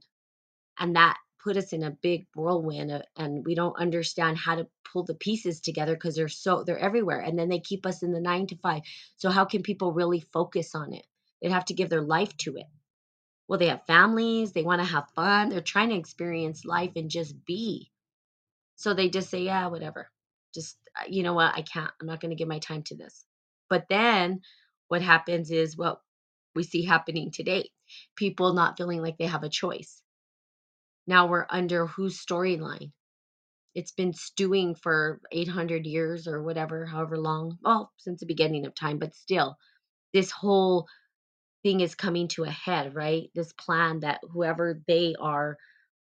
And 0.78 0.96
that 0.96 1.18
put 1.42 1.56
us 1.56 1.72
in 1.72 1.82
a 1.82 1.90
big 1.90 2.26
whirlwind 2.34 2.90
uh, 2.90 3.02
and 3.16 3.44
we 3.44 3.54
don't 3.54 3.78
understand 3.78 4.36
how 4.36 4.54
to 4.56 4.66
pull 4.92 5.04
the 5.04 5.14
pieces 5.14 5.60
together 5.60 5.94
because 5.94 6.14
they're 6.14 6.28
so 6.28 6.64
they're 6.64 6.78
everywhere 6.78 7.20
and 7.20 7.38
then 7.38 7.48
they 7.48 7.60
keep 7.60 7.86
us 7.86 8.02
in 8.02 8.12
the 8.12 8.20
9 8.20 8.46
to 8.48 8.56
5 8.56 8.82
so 9.16 9.30
how 9.30 9.44
can 9.44 9.62
people 9.62 9.92
really 9.92 10.20
focus 10.20 10.74
on 10.74 10.92
it? 10.92 11.06
They'd 11.40 11.52
have 11.52 11.64
to 11.66 11.74
give 11.74 11.88
their 11.88 12.02
life 12.02 12.36
to 12.38 12.56
it. 12.56 12.66
Well 13.48 13.58
they 13.58 13.68
have 13.68 13.86
families 13.86 14.52
they 14.52 14.62
want 14.62 14.80
to 14.80 14.86
have 14.86 15.10
fun 15.14 15.48
they're 15.48 15.60
trying 15.60 15.90
to 15.90 15.96
experience 15.96 16.64
life 16.64 16.92
and 16.96 17.10
just 17.10 17.44
be. 17.46 17.90
So 18.76 18.94
they 18.94 19.08
just 19.08 19.30
say 19.30 19.42
yeah 19.42 19.68
whatever. 19.68 20.10
Just 20.54 20.76
uh, 20.98 21.04
you 21.08 21.22
know 21.22 21.34
what? 21.34 21.54
I 21.54 21.62
can't 21.62 21.90
i'm 22.00 22.06
not 22.06 22.20
going 22.20 22.30
to 22.30 22.36
give 22.36 22.48
my 22.48 22.58
time 22.58 22.82
to 22.84 22.96
this 22.96 23.24
but 23.70 23.86
then 23.88 24.40
what 24.88 25.02
happens 25.02 25.50
is 25.50 25.76
what 25.78 26.00
we 26.54 26.62
see 26.64 26.84
happening 26.84 27.30
today 27.32 27.70
people 28.16 28.52
not 28.54 28.76
feeling 28.76 29.00
like 29.02 29.16
they 29.18 29.26
have 29.26 29.44
a 29.44 29.48
choice 29.48 30.02
now 31.06 31.26
we're 31.26 31.46
under 31.50 31.86
whose 31.86 32.24
storyline? 32.24 32.92
It's 33.74 33.92
been 33.92 34.14
stewing 34.14 34.76
for 34.76 35.20
800 35.32 35.86
years 35.86 36.28
or 36.28 36.42
whatever, 36.42 36.86
however 36.86 37.18
long. 37.18 37.58
Well, 37.62 37.92
since 37.98 38.20
the 38.20 38.26
beginning 38.26 38.66
of 38.66 38.74
time, 38.74 38.98
but 38.98 39.14
still, 39.14 39.56
this 40.12 40.30
whole 40.30 40.88
thing 41.64 41.80
is 41.80 41.94
coming 41.94 42.28
to 42.28 42.44
a 42.44 42.50
head, 42.50 42.94
right? 42.94 43.30
This 43.34 43.52
plan 43.54 44.00
that 44.00 44.20
whoever 44.32 44.80
they 44.88 45.14
are 45.20 45.58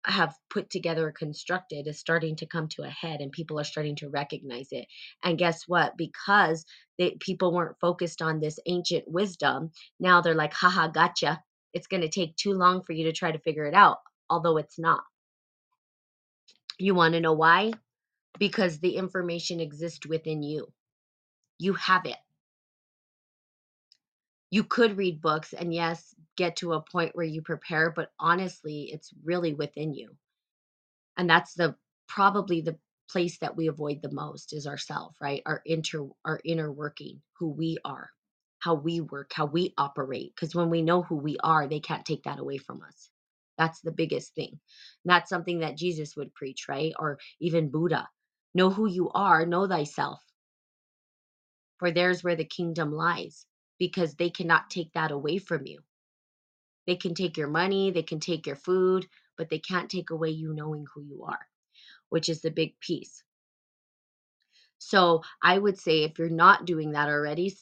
have 0.05 0.33
put 0.49 0.69
together 0.69 1.11
constructed 1.11 1.87
is 1.87 1.99
starting 1.99 2.35
to 2.37 2.45
come 2.45 2.67
to 2.69 2.83
a 2.83 2.89
head 2.89 3.19
and 3.19 3.31
people 3.31 3.59
are 3.59 3.65
starting 3.65 3.95
to 3.97 4.09
recognize 4.09 4.69
it. 4.71 4.87
And 5.23 5.37
guess 5.37 5.63
what? 5.67 5.97
Because 5.97 6.65
they, 6.97 7.17
people 7.19 7.53
weren't 7.53 7.79
focused 7.79 8.21
on 8.21 8.39
this 8.39 8.59
ancient 8.65 9.05
wisdom, 9.07 9.71
now 9.99 10.21
they're 10.21 10.35
like, 10.35 10.53
haha, 10.53 10.87
gotcha. 10.87 11.41
It's 11.73 11.87
going 11.87 12.01
to 12.01 12.09
take 12.09 12.35
too 12.35 12.53
long 12.53 12.81
for 12.83 12.93
you 12.93 13.05
to 13.05 13.11
try 13.11 13.31
to 13.31 13.39
figure 13.39 13.65
it 13.65 13.75
out 13.75 13.97
although 14.29 14.57
it's 14.57 14.79
not. 14.79 15.03
You 16.77 16.95
want 16.95 17.13
to 17.13 17.19
know 17.19 17.33
why? 17.33 17.73
Because 18.37 18.79
the 18.79 18.95
information 18.95 19.59
exists 19.59 20.05
within 20.05 20.43
you. 20.43 20.71
You 21.57 21.73
have 21.73 22.05
it. 22.05 22.15
You 24.51 24.63
could 24.63 24.97
read 24.97 25.21
books 25.21 25.53
and, 25.53 25.73
yes, 25.73 26.15
get 26.37 26.57
to 26.57 26.73
a 26.73 26.81
point 26.81 27.15
where 27.15 27.25
you 27.25 27.41
prepare, 27.41 27.91
but 27.91 28.11
honestly, 28.19 28.89
it's 28.91 29.11
really 29.23 29.53
within 29.53 29.93
you. 29.93 30.15
And 31.17 31.29
that's 31.29 31.53
the 31.53 31.75
probably 32.07 32.61
the 32.61 32.77
place 33.09 33.37
that 33.39 33.55
we 33.55 33.67
avoid 33.67 34.01
the 34.01 34.11
most 34.11 34.53
is 34.53 34.67
ourself, 34.67 35.15
right? 35.21 35.41
Our 35.45 35.61
inter 35.65 36.07
our 36.25 36.39
inner 36.43 36.71
working, 36.71 37.21
who 37.37 37.49
we 37.49 37.77
are, 37.85 38.09
how 38.59 38.75
we 38.75 39.01
work, 39.01 39.31
how 39.33 39.45
we 39.45 39.73
operate. 39.77 40.33
Because 40.35 40.55
when 40.55 40.69
we 40.69 40.81
know 40.81 41.03
who 41.03 41.15
we 41.15 41.37
are, 41.43 41.67
they 41.67 41.79
can't 41.79 42.05
take 42.05 42.23
that 42.23 42.39
away 42.39 42.57
from 42.57 42.81
us. 42.81 43.09
That's 43.57 43.81
the 43.81 43.91
biggest 43.91 44.33
thing. 44.35 44.59
That's 45.05 45.29
something 45.29 45.59
that 45.59 45.77
Jesus 45.77 46.15
would 46.15 46.33
preach, 46.33 46.67
right? 46.69 46.93
Or 46.97 47.19
even 47.39 47.69
Buddha. 47.69 48.07
Know 48.55 48.69
who 48.69 48.87
you 48.89 49.11
are, 49.11 49.45
know 49.45 49.67
thyself. 49.67 50.21
For 51.79 51.91
there's 51.91 52.23
where 52.23 52.35
the 52.35 52.45
kingdom 52.45 52.93
lies, 52.93 53.45
because 53.79 54.15
they 54.15 54.29
cannot 54.29 54.69
take 54.69 54.93
that 54.93 55.11
away 55.11 55.37
from 55.37 55.65
you. 55.65 55.79
They 56.85 56.95
can 56.95 57.13
take 57.13 57.37
your 57.37 57.47
money, 57.47 57.91
they 57.91 58.03
can 58.03 58.19
take 58.19 58.45
your 58.45 58.55
food, 58.55 59.07
but 59.37 59.49
they 59.49 59.59
can't 59.59 59.89
take 59.89 60.09
away 60.09 60.29
you 60.29 60.53
knowing 60.53 60.85
who 60.93 61.01
you 61.01 61.23
are, 61.23 61.47
which 62.09 62.29
is 62.29 62.41
the 62.41 62.51
big 62.51 62.79
piece. 62.79 63.23
So 64.79 65.23
I 65.43 65.57
would 65.57 65.77
say 65.77 66.03
if 66.03 66.17
you're 66.17 66.29
not 66.29 66.65
doing 66.65 66.91
that 66.91 67.09
already, 67.09 67.55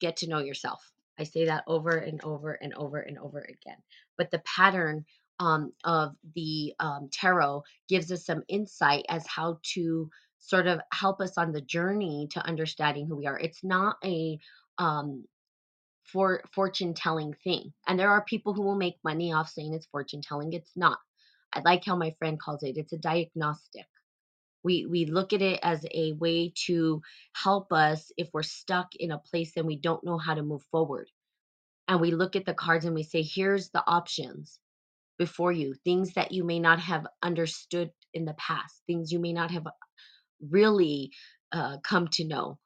get 0.00 0.16
to 0.18 0.28
know 0.28 0.38
yourself. 0.38 0.90
I 1.18 1.24
say 1.24 1.44
that 1.44 1.64
over 1.66 1.90
and 1.90 2.22
over 2.24 2.52
and 2.52 2.72
over 2.74 3.00
and 3.00 3.18
over 3.18 3.40
again. 3.40 3.76
But 4.16 4.30
the 4.30 4.38
pattern 4.40 5.04
um, 5.38 5.72
of 5.84 6.14
the 6.34 6.74
um, 6.80 7.08
tarot 7.12 7.64
gives 7.88 8.10
us 8.10 8.24
some 8.24 8.42
insight 8.48 9.04
as 9.08 9.26
how 9.26 9.58
to 9.74 10.10
sort 10.38 10.66
of 10.66 10.80
help 10.92 11.20
us 11.20 11.36
on 11.36 11.52
the 11.52 11.60
journey 11.60 12.28
to 12.30 12.46
understanding 12.46 13.06
who 13.06 13.16
we 13.16 13.26
are. 13.26 13.38
It's 13.38 13.62
not 13.62 13.96
a 14.04 14.38
um, 14.78 15.24
for 16.12 16.42
fortune 16.54 16.94
telling 16.94 17.34
thing, 17.44 17.72
and 17.86 17.98
there 17.98 18.10
are 18.10 18.24
people 18.24 18.54
who 18.54 18.62
will 18.62 18.76
make 18.76 18.96
money 19.04 19.32
off 19.32 19.50
saying 19.50 19.74
it's 19.74 19.86
fortune 19.86 20.22
telling. 20.22 20.52
It's 20.52 20.72
not. 20.76 20.98
I 21.52 21.60
like 21.64 21.84
how 21.84 21.96
my 21.96 22.14
friend 22.18 22.40
calls 22.40 22.62
it. 22.62 22.76
It's 22.76 22.92
a 22.92 22.98
diagnostic. 22.98 23.86
We 24.62 24.86
we 24.86 25.06
look 25.06 25.32
at 25.32 25.42
it 25.42 25.60
as 25.62 25.84
a 25.92 26.12
way 26.14 26.52
to 26.66 27.02
help 27.34 27.72
us 27.72 28.12
if 28.16 28.28
we're 28.32 28.42
stuck 28.42 28.88
in 28.96 29.12
a 29.12 29.18
place 29.18 29.52
and 29.56 29.66
we 29.66 29.76
don't 29.76 30.04
know 30.04 30.18
how 30.18 30.34
to 30.34 30.42
move 30.42 30.62
forward. 30.70 31.08
And 31.88 32.00
we 32.00 32.12
look 32.12 32.36
at 32.36 32.46
the 32.46 32.54
cards 32.54 32.84
and 32.84 32.94
we 32.94 33.02
say, 33.02 33.22
here's 33.22 33.70
the 33.70 33.84
options 33.86 34.58
before 35.18 35.52
you, 35.52 35.74
things 35.84 36.14
that 36.14 36.32
you 36.32 36.44
may 36.44 36.60
not 36.60 36.80
have 36.80 37.06
understood 37.22 37.90
in 38.14 38.24
the 38.24 38.34
past, 38.34 38.82
things 38.86 39.12
you 39.12 39.18
may 39.20 39.32
not 39.32 39.50
have 39.50 39.66
really 40.50 41.12
uh, 41.52 41.78
come 41.84 42.08
to 42.08 42.26
know. 42.26 42.58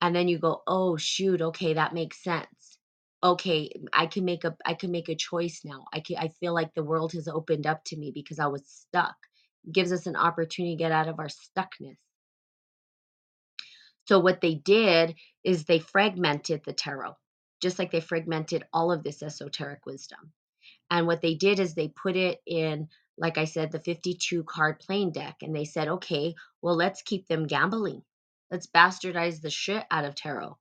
And 0.00 0.14
then 0.14 0.28
you 0.28 0.38
go, 0.38 0.62
oh 0.66 0.96
shoot, 0.96 1.40
okay, 1.42 1.74
that 1.74 1.94
makes 1.94 2.22
sense. 2.22 2.78
Okay, 3.22 3.72
I 3.92 4.06
can 4.06 4.24
make 4.24 4.44
a 4.44 4.56
I 4.64 4.74
can 4.74 4.92
make 4.92 5.08
a 5.08 5.16
choice 5.16 5.62
now. 5.64 5.86
I 5.92 6.00
can 6.00 6.16
I 6.18 6.28
feel 6.40 6.54
like 6.54 6.74
the 6.74 6.84
world 6.84 7.12
has 7.12 7.26
opened 7.28 7.66
up 7.66 7.84
to 7.86 7.96
me 7.96 8.12
because 8.14 8.38
I 8.38 8.46
was 8.46 8.62
stuck. 8.66 9.16
It 9.64 9.72
gives 9.72 9.92
us 9.92 10.06
an 10.06 10.16
opportunity 10.16 10.76
to 10.76 10.78
get 10.78 10.92
out 10.92 11.08
of 11.08 11.18
our 11.18 11.28
stuckness. 11.28 11.96
So 14.06 14.18
what 14.20 14.40
they 14.40 14.54
did 14.54 15.16
is 15.44 15.64
they 15.64 15.80
fragmented 15.80 16.62
the 16.64 16.72
tarot, 16.72 17.14
just 17.60 17.78
like 17.78 17.90
they 17.90 18.00
fragmented 18.00 18.64
all 18.72 18.90
of 18.90 19.02
this 19.02 19.22
esoteric 19.22 19.84
wisdom. 19.84 20.32
And 20.90 21.06
what 21.06 21.20
they 21.20 21.34
did 21.34 21.60
is 21.60 21.74
they 21.74 21.88
put 21.88 22.16
it 22.16 22.40
in, 22.46 22.88
like 23.18 23.36
I 23.36 23.44
said, 23.44 23.70
the 23.70 23.80
52 23.80 24.44
card 24.44 24.80
playing 24.80 25.12
deck. 25.12 25.36
And 25.42 25.54
they 25.54 25.66
said, 25.66 25.88
okay, 25.88 26.34
well, 26.62 26.76
let's 26.76 27.02
keep 27.02 27.26
them 27.26 27.46
gambling. 27.46 28.02
Let's 28.50 28.66
bastardize 28.66 29.40
the 29.40 29.50
shit 29.50 29.84
out 29.90 30.04
of 30.04 30.14
tarot. 30.14 30.56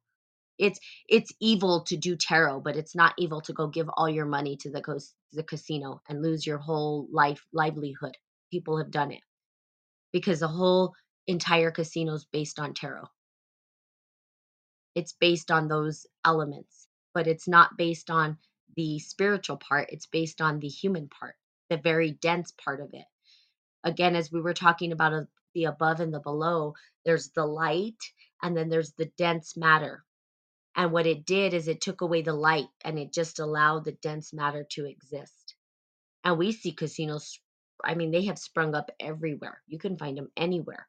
It's 0.58 0.80
it's 1.08 1.32
evil 1.40 1.84
to 1.86 1.98
do 1.98 2.16
tarot, 2.16 2.62
but 2.62 2.76
it's 2.76 2.96
not 2.96 3.14
evil 3.18 3.42
to 3.42 3.54
go 3.54 3.68
give 3.68 3.90
all 3.96 4.10
your 4.10 4.26
money 4.26 4.58
to 4.58 4.72
the 4.72 4.82
the 5.34 5.44
casino 5.44 6.02
and 6.10 6.22
lose 6.22 6.46
your 6.46 6.58
whole 6.58 7.08
life 7.12 7.46
livelihood. 7.54 8.18
People 8.52 8.78
have 8.78 8.92
done 8.92 9.12
it 9.12 9.22
because 10.12 10.40
the 10.40 10.48
whole 10.48 10.94
entire 11.28 11.72
casino 11.72 12.14
is 12.14 12.26
based 12.26 12.60
on 12.60 12.74
tarot. 12.74 13.08
It's 14.96 15.14
based 15.14 15.52
on 15.52 15.68
those 15.68 16.08
elements, 16.26 16.88
but 17.14 17.28
it's 17.28 17.48
not 17.48 17.78
based 17.78 18.10
on 18.10 18.38
the 18.76 19.00
spiritual 19.00 19.58
part, 19.58 19.90
it's 19.92 20.08
based 20.08 20.42
on 20.42 20.60
the 20.60 20.68
human 20.68 21.08
part, 21.10 21.36
the 21.70 21.78
very 21.78 22.12
dense 22.12 22.54
part 22.64 22.82
of 22.82 22.90
it. 22.94 23.06
Again, 23.84 24.16
as 24.16 24.32
we 24.32 24.42
were 24.42 24.54
talking 24.54 24.92
about 24.92 25.14
uh, 25.14 25.22
the 25.58 25.66
above 25.66 26.00
and 26.00 26.14
the 26.14 26.20
below, 26.20 26.76
there's 27.04 27.32
the 27.32 27.46
light 27.46 27.98
and 28.44 28.56
then 28.56 28.70
there's 28.70 28.94
the 28.94 29.12
dense 29.18 29.58
matter. 29.58 30.06
And 30.76 30.92
what 30.92 31.08
it 31.08 31.26
did 31.26 31.56
is 31.56 31.68
it 31.68 31.82
took 31.82 32.02
away 32.02 32.22
the 32.22 32.34
light 32.34 32.68
and 32.86 33.00
it 33.00 33.12
just 33.12 33.40
allowed 33.40 33.84
the 33.84 33.94
dense 33.94 34.32
matter 34.34 34.68
to 34.74 34.86
exist. 34.86 35.56
And 36.24 36.38
we 36.38 36.52
see 36.52 36.74
casinos, 36.74 37.40
I 37.84 37.96
mean, 37.96 38.12
they 38.12 38.26
have 38.26 38.38
sprung 38.38 38.76
up 38.76 38.92
everywhere. 39.00 39.64
You 39.66 39.80
can 39.80 39.98
find 39.98 40.16
them 40.16 40.30
anywhere. 40.38 40.88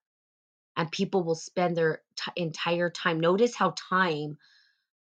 And 0.77 0.93
people 0.93 1.25
will 1.25 1.35
spend 1.35 1.75
their 1.75 2.03
t- 2.17 2.33
entire 2.37 2.91
time. 2.91 3.21
Notice 3.21 3.57
how 3.57 3.73
time 3.89 4.37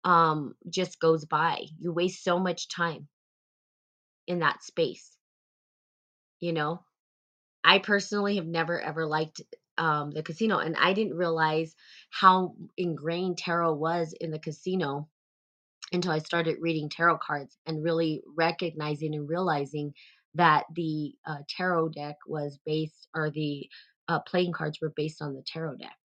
um, 0.05 0.55
just 0.69 1.01
goes 1.01 1.25
by. 1.25 1.63
You 1.81 1.93
waste 1.93 2.23
so 2.23 2.39
much 2.39 2.69
time 2.69 3.09
in 4.27 4.41
that 4.41 4.63
space, 4.63 5.17
you 6.41 6.53
know? 6.53 6.83
I 7.67 7.81
personally 7.81 8.37
have 8.37 8.47
never 8.47 8.81
ever 8.81 9.07
liked 9.07 9.43
um, 9.77 10.13
the 10.13 10.23
casino, 10.23 10.59
and 10.59 10.77
I 10.77 10.93
didn't 10.93 11.17
realize 11.17 11.75
how 12.11 12.55
ingrained 12.77 13.39
tarot 13.39 13.75
was 13.75 14.15
in 14.21 14.31
the 14.31 14.39
casino 14.39 15.09
until 15.93 16.13
I 16.13 16.19
started 16.21 16.59
reading 16.61 16.89
tarot 16.89 17.19
cards 17.19 17.59
and 17.67 17.83
really 17.83 18.23
recognizing 18.37 19.15
and 19.17 19.29
realizing 19.29 19.93
that 20.35 20.65
the 20.75 21.15
uh, 21.27 21.39
tarot 21.49 21.89
deck 21.91 22.17
was 22.27 22.59
based, 22.65 23.09
or 23.15 23.31
the 23.31 23.69
uh, 24.09 24.21
playing 24.21 24.53
cards 24.53 24.81
were 24.81 24.93
based 24.95 25.21
on 25.21 25.35
the 25.35 25.43
tarot 25.43 25.77
deck. 25.77 25.97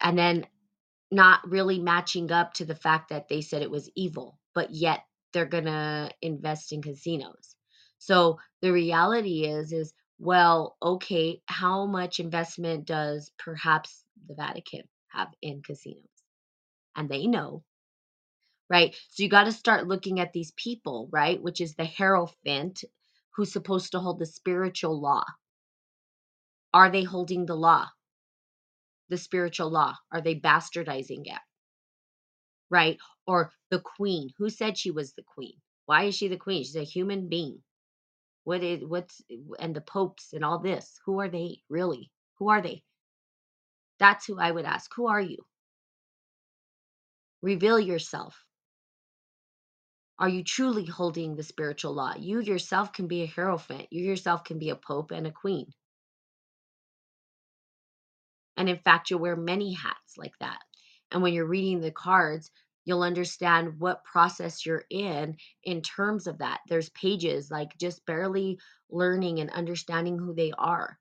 And 0.00 0.18
then 0.18 0.46
not 1.12 1.48
really 1.48 1.78
matching 1.78 2.32
up 2.32 2.54
to 2.54 2.64
the 2.64 2.74
fact 2.74 3.10
that 3.10 3.28
they 3.28 3.40
said 3.40 3.62
it 3.62 3.70
was 3.70 3.90
evil, 3.94 4.40
but 4.52 4.72
yet 4.72 5.04
they're 5.32 5.46
going 5.46 5.66
to 5.66 6.10
invest 6.22 6.72
in 6.72 6.82
casinos. 6.82 7.54
So 7.98 8.38
the 8.62 8.72
reality 8.72 9.44
is 9.46 9.72
is 9.72 9.94
well, 10.18 10.76
okay, 10.82 11.42
how 11.46 11.86
much 11.86 12.20
investment 12.20 12.86
does 12.86 13.32
perhaps 13.38 14.04
the 14.28 14.34
Vatican 14.34 14.82
have 15.08 15.28
in 15.42 15.62
casinos? 15.62 16.04
And 16.96 17.08
they 17.08 17.26
know, 17.26 17.64
right? 18.70 18.94
So 19.10 19.22
you 19.22 19.28
got 19.28 19.44
to 19.44 19.52
start 19.52 19.88
looking 19.88 20.20
at 20.20 20.32
these 20.32 20.52
people, 20.56 21.08
right? 21.12 21.42
Which 21.42 21.60
is 21.60 21.74
the 21.74 21.86
Hierophant 21.86 22.84
who's 23.36 23.52
supposed 23.52 23.92
to 23.92 24.00
hold 24.00 24.20
the 24.20 24.26
spiritual 24.26 25.00
law. 25.00 25.24
Are 26.74 26.90
they 26.90 27.04
holding 27.04 27.46
the 27.46 27.56
law? 27.56 27.88
The 29.08 29.18
spiritual 29.18 29.70
law? 29.70 29.96
Are 30.12 30.20
they 30.20 30.34
bastardizing 30.38 31.22
it? 31.26 31.40
right? 32.70 32.98
Or 33.26 33.52
the 33.70 33.80
queen. 33.80 34.30
Who 34.38 34.50
said 34.50 34.76
she 34.78 34.90
was 34.90 35.14
the 35.14 35.22
queen? 35.22 35.54
Why 35.86 36.04
is 36.04 36.16
she 36.16 36.28
the 36.28 36.36
queen? 36.36 36.64
She's 36.64 36.76
a 36.76 36.84
human 36.84 37.28
being. 37.28 37.62
What 38.44 38.62
is 38.62 38.84
what's 38.84 39.22
eh, 39.30 39.36
and 39.58 39.74
the 39.74 39.80
popes 39.82 40.32
and 40.32 40.44
all 40.44 40.58
this? 40.60 41.00
Who 41.06 41.20
are 41.20 41.28
they 41.28 41.62
really? 41.68 42.10
Who 42.38 42.50
are 42.50 42.62
they? 42.62 42.84
That's 43.98 44.26
who 44.26 44.38
I 44.38 44.50
would 44.50 44.64
ask. 44.64 44.90
Who 44.96 45.08
are 45.08 45.20
you? 45.20 45.38
Reveal 47.42 47.80
yourself. 47.80 48.44
Are 50.18 50.28
you 50.28 50.44
truly 50.44 50.86
holding 50.86 51.34
the 51.36 51.42
spiritual 51.42 51.94
law? 51.94 52.14
You 52.16 52.40
yourself 52.40 52.92
can 52.92 53.08
be 53.08 53.22
a 53.22 53.26
hierophant. 53.26 53.88
You 53.90 54.04
yourself 54.04 54.44
can 54.44 54.58
be 54.58 54.70
a 54.70 54.76
pope 54.76 55.10
and 55.10 55.26
a 55.26 55.32
queen. 55.32 55.72
And 58.56 58.68
in 58.68 58.78
fact, 58.78 59.10
you'll 59.10 59.20
wear 59.20 59.36
many 59.36 59.72
hats 59.74 60.16
like 60.16 60.38
that. 60.40 60.60
And 61.10 61.22
when 61.22 61.32
you're 61.32 61.46
reading 61.46 61.80
the 61.80 61.90
cards, 61.90 62.50
you'll 62.84 63.02
understand 63.02 63.78
what 63.78 64.04
process 64.04 64.64
you're 64.64 64.84
in 64.90 65.36
in 65.64 65.82
terms 65.82 66.26
of 66.26 66.38
that. 66.38 66.60
There's 66.68 66.90
pages 66.90 67.50
like 67.50 67.76
just 67.78 68.04
barely 68.06 68.58
learning 68.90 69.40
and 69.40 69.50
understanding 69.50 70.18
who 70.18 70.34
they 70.34 70.52
are. 70.58 70.98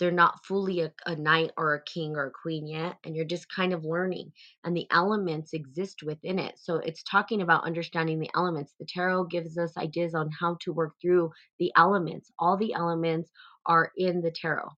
They're 0.00 0.10
not 0.10 0.44
fully 0.44 0.80
a, 0.80 0.92
a 1.06 1.14
knight 1.14 1.52
or 1.56 1.74
a 1.74 1.84
king 1.84 2.16
or 2.16 2.26
a 2.26 2.30
queen 2.30 2.66
yet, 2.66 2.96
and 3.04 3.14
you're 3.14 3.24
just 3.24 3.48
kind 3.48 3.72
of 3.72 3.84
learning. 3.84 4.32
And 4.64 4.76
the 4.76 4.88
elements 4.90 5.52
exist 5.52 6.02
within 6.02 6.38
it. 6.38 6.58
So 6.58 6.76
it's 6.76 7.04
talking 7.04 7.42
about 7.42 7.64
understanding 7.64 8.18
the 8.18 8.30
elements. 8.34 8.74
The 8.78 8.86
tarot 8.86 9.24
gives 9.24 9.56
us 9.56 9.76
ideas 9.76 10.14
on 10.14 10.30
how 10.38 10.56
to 10.62 10.72
work 10.72 10.94
through 11.00 11.30
the 11.60 11.72
elements. 11.76 12.32
All 12.38 12.56
the 12.56 12.74
elements 12.74 13.30
are 13.66 13.92
in 13.96 14.20
the 14.20 14.32
tarot. 14.32 14.68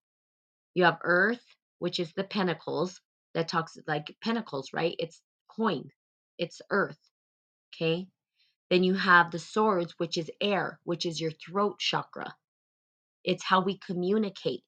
You 0.75 0.83
have 0.83 0.99
earth, 1.03 1.43
which 1.79 1.99
is 1.99 2.13
the 2.13 2.23
pentacles 2.23 3.01
that 3.33 3.47
talks 3.47 3.77
like 3.87 4.15
pentacles, 4.23 4.69
right? 4.71 4.95
It's 4.99 5.21
coin, 5.49 5.89
it's 6.37 6.61
earth. 6.69 6.99
Okay. 7.75 8.07
Then 8.69 8.83
you 8.83 8.95
have 8.95 9.31
the 9.31 9.39
swords, 9.39 9.93
which 9.97 10.17
is 10.17 10.31
air, 10.41 10.79
which 10.83 11.05
is 11.05 11.21
your 11.21 11.31
throat 11.31 11.79
chakra. 11.79 12.35
It's 13.23 13.43
how 13.43 13.61
we 13.61 13.77
communicate, 13.77 14.63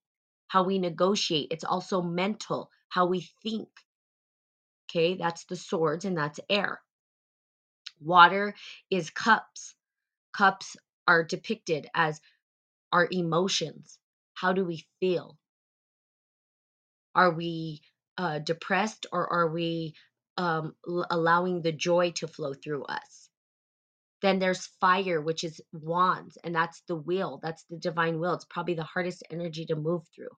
how 0.47 0.63
we 0.63 0.79
negotiate. 0.79 1.47
It's 1.51 1.63
also 1.63 2.01
mental, 2.01 2.71
how 2.89 3.07
we 3.07 3.29
think. 3.43 3.69
Okay. 4.89 5.15
That's 5.15 5.45
the 5.45 5.55
swords, 5.55 6.05
and 6.05 6.17
that's 6.17 6.39
air. 6.49 6.81
Water 7.99 8.55
is 8.89 9.09
cups. 9.09 9.75
Cups 10.33 10.77
are 11.07 11.23
depicted 11.23 11.87
as 11.93 12.21
our 12.91 13.07
emotions. 13.11 13.99
How 14.35 14.53
do 14.53 14.65
we 14.65 14.85
feel? 14.99 15.37
Are 17.15 17.31
we 17.31 17.81
uh, 18.17 18.39
depressed 18.39 19.05
or 19.11 19.27
are 19.31 19.49
we 19.49 19.95
um, 20.39 20.75
l- 20.89 21.07
allowing 21.11 21.61
the 21.63 21.73
joy 21.73 22.13
to 22.13 22.29
flow 22.29 22.55
through 22.55 22.85
us? 22.85 23.29
Then 24.21 24.39
there's 24.39 24.67
fire, 24.81 25.21
which 25.21 25.43
is 25.43 25.61
wands, 25.71 26.37
and 26.43 26.55
that's 26.55 26.81
the 26.87 26.95
wheel. 26.95 27.39
That's 27.43 27.63
the 27.69 27.77
divine 27.77 28.19
will. 28.19 28.33
It's 28.33 28.45
probably 28.45 28.73
the 28.73 28.83
hardest 28.83 29.23
energy 29.31 29.65
to 29.67 29.75
move 29.75 30.03
through, 30.15 30.35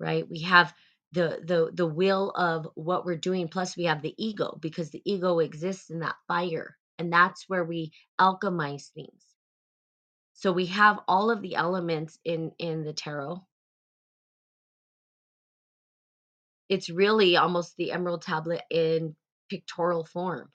right? 0.00 0.28
We 0.28 0.42
have 0.42 0.74
the 1.12 1.40
the 1.46 1.70
the 1.74 1.86
will 1.86 2.30
of 2.32 2.68
what 2.74 3.06
we're 3.06 3.16
doing, 3.16 3.48
plus 3.48 3.76
we 3.76 3.84
have 3.84 4.02
the 4.02 4.14
ego 4.18 4.58
because 4.60 4.90
the 4.90 5.02
ego 5.04 5.40
exists 5.40 5.90
in 5.90 6.00
that 6.00 6.16
fire, 6.28 6.76
and 6.98 7.12
that's 7.12 7.48
where 7.48 7.64
we 7.64 7.92
alchemize 8.20 8.90
things. 8.92 9.24
So 10.34 10.52
we 10.52 10.66
have 10.66 11.00
all 11.08 11.30
of 11.30 11.42
the 11.42 11.56
elements 11.56 12.18
in 12.24 12.52
in 12.58 12.84
the 12.84 12.94
tarot 12.94 13.44
It's 16.68 16.90
really 16.90 17.36
almost 17.36 17.76
the 17.76 17.92
emerald 17.92 18.22
tablet 18.22 18.62
in 18.70 19.16
pictorial 19.50 20.04
form. 20.04 20.50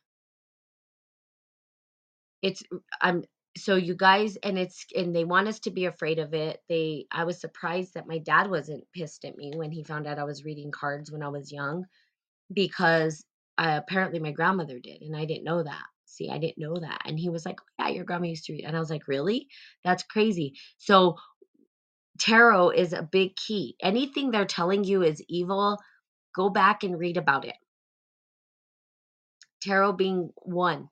It's 2.41 2.63
I'm 3.01 3.23
so 3.57 3.75
you 3.75 3.95
guys 3.95 4.35
and 4.37 4.57
it's 4.57 4.85
and 4.95 5.15
they 5.15 5.23
want 5.25 5.47
us 5.47 5.59
to 5.61 5.71
be 5.71 5.85
afraid 5.85 6.19
of 6.19 6.33
it. 6.33 6.61
They 6.69 7.05
I 7.11 7.23
was 7.23 7.39
surprised 7.39 7.93
that 7.93 8.07
my 8.07 8.17
dad 8.19 8.49
wasn't 8.49 8.83
pissed 8.93 9.25
at 9.25 9.37
me 9.37 9.53
when 9.55 9.71
he 9.71 9.83
found 9.83 10.07
out 10.07 10.19
I 10.19 10.23
was 10.23 10.43
reading 10.45 10.71
cards 10.71 11.11
when 11.11 11.23
I 11.23 11.29
was 11.29 11.51
young 11.51 11.85
because 12.53 13.25
uh, 13.57 13.79
apparently 13.83 14.19
my 14.19 14.31
grandmother 14.31 14.79
did 14.79 15.01
and 15.01 15.15
I 15.15 15.25
didn't 15.25 15.43
know 15.45 15.63
that. 15.63 15.83
See, 16.05 16.29
I 16.29 16.37
didn't 16.39 16.59
know 16.59 16.75
that. 16.79 17.01
And 17.05 17.19
he 17.19 17.29
was 17.29 17.45
like, 17.45 17.59
oh, 17.61 17.85
"Yeah, 17.85 17.95
your 17.95 18.05
grandma 18.05 18.27
used 18.27 18.45
to 18.45 18.53
read." 18.53 18.65
And 18.65 18.75
I 18.75 18.79
was 18.79 18.89
like, 18.89 19.07
"Really? 19.07 19.47
That's 19.83 20.03
crazy." 20.03 20.53
So 20.77 21.17
tarot 22.19 22.71
is 22.71 22.93
a 22.93 23.03
big 23.03 23.35
key. 23.35 23.75
Anything 23.81 24.31
they're 24.31 24.45
telling 24.45 24.83
you 24.83 25.03
is 25.03 25.23
evil, 25.27 25.79
go 26.35 26.49
back 26.49 26.83
and 26.83 26.99
read 26.99 27.17
about 27.17 27.45
it. 27.45 27.55
Tarot 29.61 29.93
being 29.93 30.31
one 30.37 30.89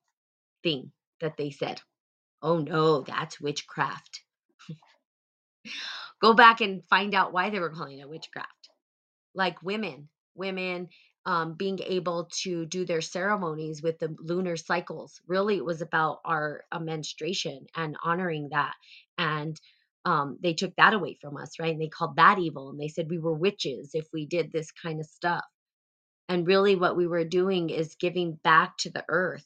thing 0.64 0.92
that 1.20 1.38
they 1.38 1.52
said. 1.52 1.82
Oh 2.42 2.60
no, 2.60 3.02
that's 3.02 3.40
witchcraft. 3.40 4.24
Go 6.22 6.34
back 6.34 6.62
and 6.62 6.84
find 6.90 7.16
out 7.16 7.34
why 7.34 7.50
they 7.50 7.60
were 7.60 7.72
calling 7.72 8.00
it 8.00 8.10
witchcraft. 8.10 8.70
Like 9.34 9.62
women, 9.64 10.10
women 10.36 10.90
um, 11.26 11.54
being 11.54 11.80
able 11.86 12.30
to 12.44 12.66
do 12.66 12.86
their 12.86 13.02
ceremonies 13.02 13.82
with 13.82 14.00
the 14.00 14.16
lunar 14.20 14.56
cycles. 14.56 15.22
Really, 15.28 15.58
it 15.58 15.66
was 15.66 15.82
about 15.82 16.20
our 16.26 16.64
uh, 16.72 16.80
menstruation 16.80 17.68
and 17.76 17.98
honoring 18.04 18.50
that. 18.50 18.74
And 19.18 19.60
um, 20.06 20.38
they 20.42 20.54
took 20.54 20.76
that 20.78 20.94
away 20.94 21.18
from 21.22 21.38
us, 21.38 21.60
right? 21.60 21.72
And 21.72 21.82
they 21.82 21.88
called 21.88 22.16
that 22.16 22.40
evil. 22.40 22.70
And 22.70 22.80
they 22.80 22.88
said 22.88 23.10
we 23.10 23.20
were 23.20 23.34
witches 23.34 23.92
if 23.94 24.08
we 24.14 24.26
did 24.26 24.52
this 24.52 24.72
kind 24.72 25.00
of 25.00 25.06
stuff. 25.06 25.46
And 26.30 26.48
really, 26.48 26.76
what 26.76 26.96
we 26.96 27.08
were 27.08 27.26
doing 27.26 27.70
is 27.70 27.96
giving 28.00 28.34
back 28.44 28.78
to 28.80 28.90
the 28.90 29.04
earth. 29.10 29.46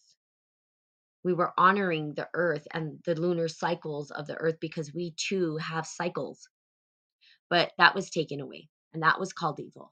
We 1.23 1.33
were 1.33 1.53
honoring 1.57 2.13
the 2.13 2.29
earth 2.33 2.67
and 2.73 2.99
the 3.05 3.15
lunar 3.15 3.47
cycles 3.47 4.11
of 4.11 4.27
the 4.27 4.35
earth 4.35 4.57
because 4.61 4.93
we 4.93 5.15
too 5.17 5.57
have 5.57 5.87
cycles. 5.87 6.47
But 7.49 7.71
that 7.77 7.95
was 7.95 8.09
taken 8.09 8.39
away, 8.39 8.69
and 8.93 9.03
that 9.03 9.19
was 9.19 9.33
called 9.33 9.59
evil. 9.59 9.91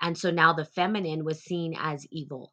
And 0.00 0.16
so 0.16 0.30
now 0.30 0.52
the 0.52 0.64
feminine 0.64 1.24
was 1.24 1.42
seen 1.42 1.74
as 1.76 2.06
evil, 2.10 2.52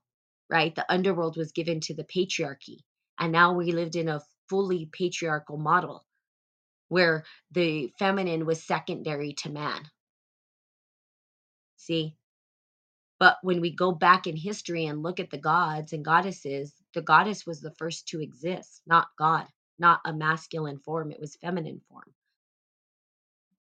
right? 0.50 0.74
The 0.74 0.92
underworld 0.92 1.38
was 1.38 1.52
given 1.52 1.80
to 1.82 1.94
the 1.94 2.06
patriarchy. 2.06 2.80
And 3.20 3.32
now 3.32 3.54
we 3.54 3.72
lived 3.72 3.96
in 3.96 4.10
a 4.10 4.22
fully 4.50 4.90
patriarchal 4.92 5.58
model 5.58 6.05
where 6.90 7.24
the 7.52 7.92
feminine 7.98 8.46
was 8.46 8.64
secondary 8.64 9.34
to 9.34 9.50
man. 9.50 9.82
See? 11.78 12.16
But 13.20 13.38
when 13.44 13.62
we 13.62 13.74
go 13.74 13.92
back 13.92 14.28
in 14.28 14.36
history 14.36 14.86
and 14.86 15.02
look 15.02 15.20
at 15.20 15.30
the 15.30 15.38
gods 15.38 15.94
and 15.94 16.04
goddesses, 16.04 16.74
the 16.94 17.02
goddess 17.02 17.46
was 17.46 17.62
the 17.62 17.74
first 17.78 18.08
to 18.10 18.22
exist, 18.22 18.82
not 18.86 19.08
God, 19.18 19.48
not 19.80 20.02
a 20.06 20.14
masculine 20.14 20.80
form, 20.80 21.12
it 21.12 21.20
was 21.20 21.38
feminine 21.38 21.82
form. 21.90 22.14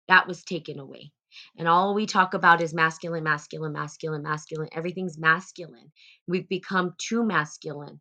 That 0.08 0.26
was 0.26 0.44
taken 0.44 0.78
away. 0.78 1.12
And 1.56 1.68
all 1.68 1.94
we 1.94 2.06
talk 2.06 2.34
about 2.34 2.60
is 2.60 2.74
masculine, 2.74 3.24
masculine, 3.24 3.72
masculine, 3.72 4.22
masculine. 4.22 4.68
Everything's 4.72 5.18
masculine. 5.18 5.92
We've 6.26 6.48
become 6.48 6.94
too 6.98 7.22
masculine 7.22 8.00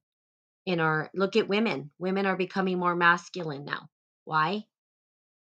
in 0.66 0.80
our 0.80 1.10
look 1.14 1.36
at 1.36 1.50
women. 1.50 1.92
Women 2.00 2.26
are 2.26 2.38
becoming 2.38 2.80
more 2.80 2.96
masculine 2.96 3.66
now. 3.66 3.90
Why? 4.26 4.66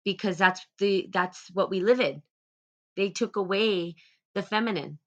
Because 0.06 0.38
that's 0.38 0.66
the 0.80 1.10
that's 1.12 1.50
what 1.54 1.70
we 1.70 1.80
live 1.82 2.00
in. 2.00 2.22
They 2.96 3.10
took 3.10 3.36
away 3.36 3.96
the 4.34 4.42
feminine 4.42 5.00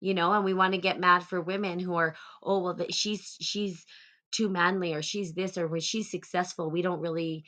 you 0.00 0.14
know 0.14 0.32
and 0.32 0.44
we 0.44 0.54
want 0.54 0.74
to 0.74 0.80
get 0.80 1.00
mad 1.00 1.22
for 1.24 1.40
women 1.40 1.78
who 1.78 1.94
are 1.96 2.16
oh 2.42 2.62
well 2.62 2.74
that 2.74 2.94
she's 2.94 3.36
she's 3.40 3.84
too 4.32 4.48
manly 4.48 4.94
or 4.94 5.02
she's 5.02 5.34
this 5.34 5.58
or 5.58 5.68
when 5.68 5.80
she's 5.80 6.10
successful 6.10 6.70
we 6.70 6.82
don't 6.82 7.00
really 7.00 7.44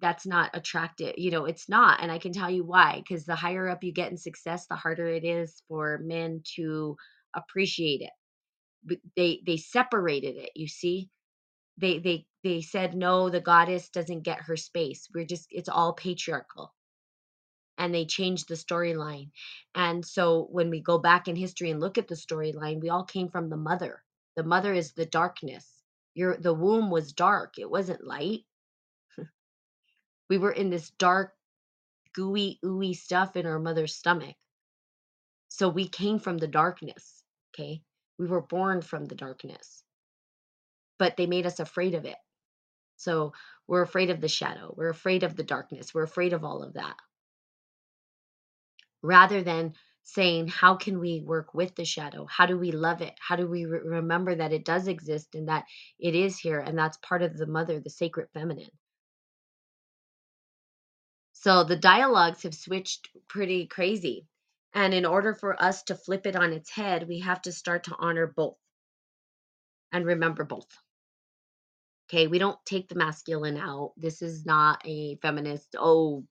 that's 0.00 0.26
not 0.26 0.50
attractive. 0.54 1.14
You 1.16 1.30
know, 1.30 1.46
it's 1.46 1.68
not. 1.68 2.02
And 2.02 2.12
I 2.12 2.18
can 2.18 2.32
tell 2.32 2.50
you 2.50 2.64
why. 2.64 2.98
Because 2.98 3.24
the 3.24 3.34
higher 3.34 3.68
up 3.68 3.84
you 3.84 3.92
get 3.92 4.10
in 4.10 4.18
success, 4.18 4.66
the 4.66 4.76
harder 4.76 5.08
it 5.08 5.24
is 5.24 5.62
for 5.68 6.00
men 6.04 6.42
to 6.56 6.96
appreciate 7.34 8.02
it. 8.02 8.98
They 9.16 9.40
they 9.46 9.56
separated 9.58 10.36
it, 10.36 10.50
you 10.54 10.68
see? 10.68 11.08
They 11.78 11.98
they 12.00 12.26
they 12.46 12.62
said 12.62 12.94
no, 12.94 13.28
the 13.28 13.40
goddess 13.40 13.88
doesn't 13.88 14.22
get 14.22 14.42
her 14.42 14.56
space. 14.56 15.08
We're 15.12 15.24
just 15.24 15.48
it's 15.50 15.68
all 15.68 15.92
patriarchal. 15.94 16.72
And 17.76 17.92
they 17.92 18.06
changed 18.06 18.48
the 18.48 18.54
storyline. 18.54 19.30
And 19.74 20.06
so 20.06 20.46
when 20.50 20.70
we 20.70 20.80
go 20.80 20.96
back 20.96 21.26
in 21.26 21.34
history 21.34 21.70
and 21.72 21.80
look 21.80 21.98
at 21.98 22.06
the 22.06 22.14
storyline, 22.14 22.80
we 22.80 22.88
all 22.88 23.04
came 23.04 23.28
from 23.28 23.50
the 23.50 23.56
mother. 23.56 24.00
The 24.36 24.44
mother 24.44 24.72
is 24.72 24.92
the 24.92 25.06
darkness. 25.06 25.66
Your 26.14 26.36
the 26.36 26.54
womb 26.54 26.88
was 26.88 27.12
dark. 27.12 27.58
It 27.58 27.68
wasn't 27.68 28.06
light. 28.06 28.44
We 30.30 30.38
were 30.38 30.52
in 30.52 30.70
this 30.70 30.90
dark 30.90 31.32
gooey, 32.14 32.58
ooey 32.64 32.96
stuff 32.96 33.36
in 33.36 33.46
our 33.46 33.58
mother's 33.58 33.94
stomach. 33.94 34.36
So 35.48 35.68
we 35.68 35.88
came 35.88 36.18
from 36.20 36.38
the 36.38 36.48
darkness. 36.48 37.24
Okay. 37.54 37.82
We 38.18 38.26
were 38.26 38.42
born 38.42 38.82
from 38.82 39.04
the 39.04 39.14
darkness, 39.16 39.82
but 40.98 41.16
they 41.16 41.26
made 41.26 41.46
us 41.46 41.60
afraid 41.60 41.94
of 41.94 42.04
it. 42.04 42.16
So 42.96 43.32
we're 43.66 43.82
afraid 43.82 44.10
of 44.10 44.20
the 44.20 44.28
shadow. 44.28 44.74
We're 44.76 44.90
afraid 44.90 45.22
of 45.22 45.36
the 45.36 45.42
darkness. 45.42 45.94
We're 45.94 46.04
afraid 46.04 46.32
of 46.32 46.44
all 46.44 46.62
of 46.62 46.74
that. 46.74 46.96
Rather 49.02 49.42
than 49.42 49.74
saying, 50.02 50.48
how 50.48 50.76
can 50.76 51.00
we 51.00 51.20
work 51.20 51.54
with 51.54 51.74
the 51.74 51.84
shadow? 51.84 52.26
How 52.26 52.46
do 52.46 52.56
we 52.58 52.72
love 52.72 53.02
it? 53.02 53.14
How 53.18 53.36
do 53.36 53.46
we 53.46 53.66
re- 53.66 53.80
remember 53.84 54.34
that 54.36 54.52
it 54.52 54.64
does 54.64 54.88
exist 54.88 55.34
and 55.34 55.48
that 55.48 55.64
it 55.98 56.14
is 56.14 56.38
here? 56.38 56.60
And 56.60 56.78
that's 56.78 56.96
part 56.98 57.22
of 57.22 57.36
the 57.36 57.46
mother, 57.46 57.80
the 57.80 57.90
sacred 57.90 58.28
feminine. 58.32 58.70
So 61.32 61.64
the 61.64 61.76
dialogues 61.76 62.42
have 62.44 62.54
switched 62.54 63.08
pretty 63.28 63.66
crazy. 63.66 64.26
And 64.74 64.94
in 64.94 65.06
order 65.06 65.34
for 65.34 65.60
us 65.62 65.82
to 65.84 65.94
flip 65.94 66.26
it 66.26 66.36
on 66.36 66.52
its 66.52 66.70
head, 66.70 67.08
we 67.08 67.20
have 67.20 67.42
to 67.42 67.52
start 67.52 67.84
to 67.84 67.96
honor 67.98 68.26
both 68.26 68.56
and 69.92 70.04
remember 70.06 70.44
both. 70.44 70.68
Okay, 72.08 72.28
we 72.28 72.38
don't 72.38 72.58
take 72.64 72.88
the 72.88 72.94
masculine 72.94 73.56
out. 73.56 73.92
This 73.96 74.22
is 74.22 74.46
not 74.46 74.80
a 74.84 75.16
feminist, 75.22 75.74
oh, 75.78 76.24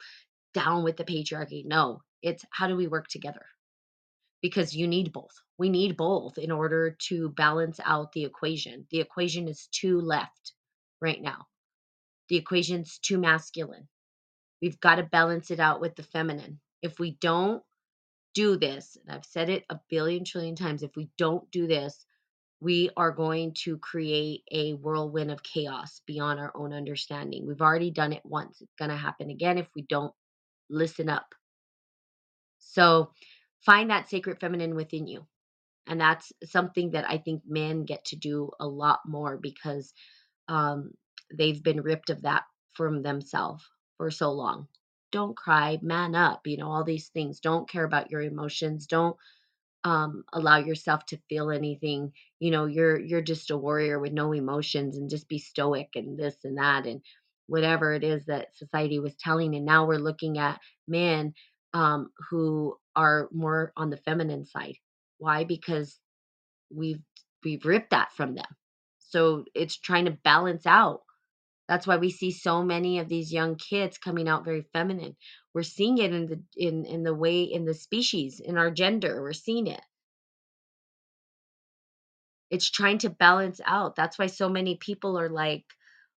down 0.53 0.83
with 0.83 0.97
the 0.97 1.03
patriarchy. 1.03 1.65
No, 1.65 2.01
it's 2.21 2.45
how 2.51 2.67
do 2.67 2.75
we 2.77 2.87
work 2.87 3.07
together? 3.07 3.45
Because 4.41 4.75
you 4.75 4.87
need 4.87 5.11
both. 5.11 5.33
We 5.57 5.69
need 5.69 5.97
both 5.97 6.37
in 6.37 6.51
order 6.51 6.95
to 7.07 7.29
balance 7.29 7.79
out 7.83 8.11
the 8.13 8.25
equation. 8.25 8.87
The 8.91 9.01
equation 9.01 9.47
is 9.47 9.67
too 9.71 9.99
left 10.01 10.53
right 11.01 11.21
now, 11.21 11.45
the 12.29 12.37
equation's 12.37 12.99
too 12.99 13.17
masculine. 13.17 13.87
We've 14.61 14.79
got 14.79 14.95
to 14.95 15.03
balance 15.03 15.51
it 15.51 15.59
out 15.59 15.81
with 15.81 15.95
the 15.95 16.03
feminine. 16.03 16.59
If 16.81 16.99
we 16.99 17.17
don't 17.21 17.61
do 18.33 18.57
this, 18.57 18.97
and 19.01 19.15
I've 19.15 19.25
said 19.25 19.49
it 19.49 19.65
a 19.69 19.79
billion 19.89 20.23
trillion 20.23 20.55
times, 20.55 20.83
if 20.83 20.95
we 20.95 21.09
don't 21.17 21.49
do 21.51 21.67
this, 21.67 22.05
we 22.61 22.89
are 22.97 23.11
going 23.11 23.53
to 23.63 23.77
create 23.77 24.43
a 24.51 24.73
whirlwind 24.73 25.31
of 25.31 25.43
chaos 25.43 26.01
beyond 26.07 26.39
our 26.39 26.51
own 26.55 26.73
understanding. 26.73 27.45
We've 27.45 27.61
already 27.61 27.91
done 27.91 28.13
it 28.13 28.25
once. 28.25 28.61
It's 28.61 28.75
going 28.79 28.91
to 28.91 28.97
happen 28.97 29.29
again 29.29 29.57
if 29.57 29.67
we 29.75 29.83
don't 29.83 30.13
listen 30.69 31.09
up. 31.09 31.27
So 32.59 33.11
find 33.65 33.89
that 33.89 34.09
sacred 34.09 34.39
feminine 34.39 34.75
within 34.75 35.07
you. 35.07 35.25
And 35.87 36.01
that's 36.01 36.31
something 36.43 36.91
that 36.91 37.07
I 37.07 37.17
think 37.19 37.43
men 37.47 37.85
get 37.85 38.05
to 38.05 38.15
do 38.15 38.49
a 38.59 38.67
lot 38.67 39.01
more 39.05 39.37
because 39.37 39.93
um, 40.47 40.91
they've 41.33 41.61
been 41.61 41.81
ripped 41.81 42.09
of 42.09 42.23
that 42.23 42.43
from 42.73 43.03
themselves 43.03 43.63
for 43.97 44.09
so 44.09 44.31
long. 44.31 44.67
Don't 45.11 45.37
cry, 45.37 45.77
man 45.81 46.15
up, 46.15 46.41
you 46.45 46.57
know, 46.57 46.71
all 46.71 46.83
these 46.83 47.09
things. 47.09 47.39
Don't 47.39 47.69
care 47.69 47.83
about 47.83 48.11
your 48.11 48.21
emotions. 48.21 48.87
Don't 48.87 49.15
um 49.85 50.25
allow 50.33 50.57
yourself 50.59 51.05
to 51.07 51.19
feel 51.29 51.51
anything. 51.51 52.13
You 52.41 52.51
know, 52.51 52.67
you're 52.67 52.99
you're 52.99 53.21
just 53.21 53.51
a 53.51 53.57
warrior 53.57 53.99
with 53.99 54.13
no 54.13 54.33
emotions 54.33 54.97
and 54.97 55.09
just 55.11 55.29
be 55.29 55.39
stoic 55.39 55.91
and 55.95 56.19
this 56.19 56.37
and 56.45 56.57
that 56.59 56.87
and 56.87 57.01
whatever 57.47 57.93
it 57.93 58.03
is 58.03 58.25
that 58.27 58.55
society 58.55 58.99
was 58.99 59.15
telling 59.17 59.55
and 59.55 59.65
now 59.65 59.85
we're 59.87 59.99
looking 59.99 60.39
at 60.39 60.59
men 60.87 61.33
um 61.73 62.11
who 62.31 62.77
are 62.97 63.29
more 63.33 63.73
on 63.77 63.91
the 63.91 63.97
feminine 63.97 64.45
side. 64.45 64.75
Why? 65.19 65.45
Because 65.45 65.99
we've 66.73 67.01
we've 67.43 67.65
ripped 67.65 67.91
that 67.91 68.11
from 68.13 68.35
them. 68.35 68.45
So 68.99 69.45
it's 69.55 69.77
trying 69.77 70.05
to 70.05 70.11
balance 70.23 70.65
out 70.67 71.01
that's 71.67 71.87
why 71.87 71.97
we 71.97 72.11
see 72.11 72.31
so 72.31 72.63
many 72.63 72.99
of 72.99 73.09
these 73.09 73.33
young 73.33 73.55
kids 73.55 73.97
coming 73.97 74.27
out 74.29 74.45
very 74.45 74.63
feminine. 74.73 75.15
We're 75.53 75.63
seeing 75.63 75.97
it 75.99 76.13
in 76.13 76.27
the 76.27 76.43
in 76.55 76.85
in 76.85 77.03
the 77.03 77.13
way 77.15 77.43
in 77.43 77.65
the 77.65 77.73
species, 77.73 78.39
in 78.39 78.57
our 78.57 78.71
gender. 78.71 79.21
We're 79.21 79.33
seeing 79.33 79.67
it. 79.67 79.81
It's 82.49 82.69
trying 82.71 82.97
to 82.99 83.09
balance 83.11 83.61
out. 83.65 83.95
That's 83.95 84.17
why 84.17 84.25
so 84.27 84.49
many 84.49 84.77
people 84.77 85.15
are 85.19 85.29
like, 85.29 85.63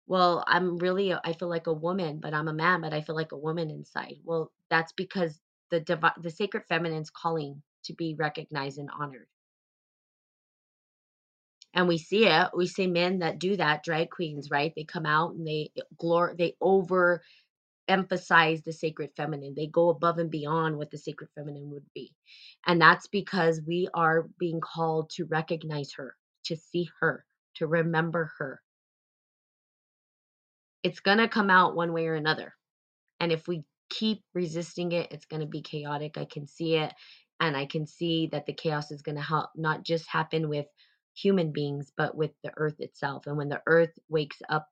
"Well, 0.06 0.44
I'm 0.46 0.78
really 0.78 1.10
a- 1.10 1.20
I 1.24 1.32
feel 1.32 1.48
like 1.48 1.66
a 1.66 1.72
woman, 1.72 2.20
but 2.20 2.32
I'm 2.32 2.46
a 2.48 2.52
man, 2.52 2.80
but 2.80 2.92
I 2.94 3.00
feel 3.00 3.16
like 3.16 3.32
a 3.32 3.36
woman 3.36 3.70
inside." 3.70 4.20
Well, 4.24 4.52
that's 4.70 4.92
because 4.92 5.40
the 5.70 5.80
divi- 5.80 6.20
the 6.20 6.30
sacred 6.30 6.64
feminine's 6.68 7.10
calling 7.10 7.62
to 7.86 7.92
be 7.94 8.14
recognized 8.14 8.78
and 8.78 8.88
honored. 8.90 9.28
And 11.76 11.88
we 11.88 11.98
see 11.98 12.26
it. 12.26 12.50
We 12.56 12.66
see 12.68 12.88
men 12.88 13.20
that 13.20 13.38
do 13.38 13.56
that, 13.56 13.84
drag 13.84 14.10
queens, 14.10 14.50
right? 14.50 14.72
They 14.76 14.84
come 14.84 15.06
out 15.06 15.34
and 15.34 15.46
they 15.46 15.70
eh, 15.78 15.82
glor 16.02 16.36
they 16.38 16.56
over 16.60 17.22
emphasize 17.88 18.62
the 18.62 18.72
sacred 18.72 19.10
feminine. 19.16 19.54
They 19.56 19.66
go 19.66 19.90
above 19.90 20.18
and 20.18 20.30
beyond 20.30 20.76
what 20.76 20.90
the 20.90 20.98
sacred 20.98 21.28
feminine 21.34 21.70
would 21.70 21.86
be. 21.94 22.12
And 22.66 22.80
that's 22.80 23.06
because 23.06 23.60
we 23.66 23.88
are 23.94 24.28
being 24.38 24.60
called 24.60 25.10
to 25.10 25.24
recognize 25.26 25.92
her, 25.96 26.16
to 26.46 26.56
see 26.56 26.88
her, 27.00 27.24
to 27.56 27.66
remember 27.66 28.32
her. 28.38 28.60
It's 30.82 31.00
going 31.00 31.18
to 31.18 31.28
come 31.28 31.50
out 31.50 31.76
one 31.76 31.92
way 31.92 32.06
or 32.06 32.14
another. 32.14 32.54
And 33.20 33.32
if 33.32 33.48
we 33.48 33.64
keep 33.90 34.22
resisting 34.34 34.92
it, 34.92 35.12
it's 35.12 35.26
going 35.26 35.40
to 35.40 35.46
be 35.46 35.62
chaotic. 35.62 36.18
I 36.18 36.24
can 36.24 36.46
see 36.46 36.76
it. 36.76 36.92
And 37.40 37.56
I 37.56 37.66
can 37.66 37.86
see 37.86 38.28
that 38.32 38.46
the 38.46 38.52
chaos 38.54 38.90
is 38.90 39.02
going 39.02 39.16
to 39.16 39.22
help 39.22 39.50
not 39.56 39.84
just 39.84 40.08
happen 40.08 40.48
with 40.48 40.66
human 41.16 41.52
beings, 41.52 41.92
but 41.96 42.16
with 42.16 42.32
the 42.44 42.52
earth 42.56 42.80
itself. 42.80 43.26
And 43.26 43.36
when 43.36 43.48
the 43.48 43.62
earth 43.66 43.92
wakes 44.08 44.38
up 44.48 44.68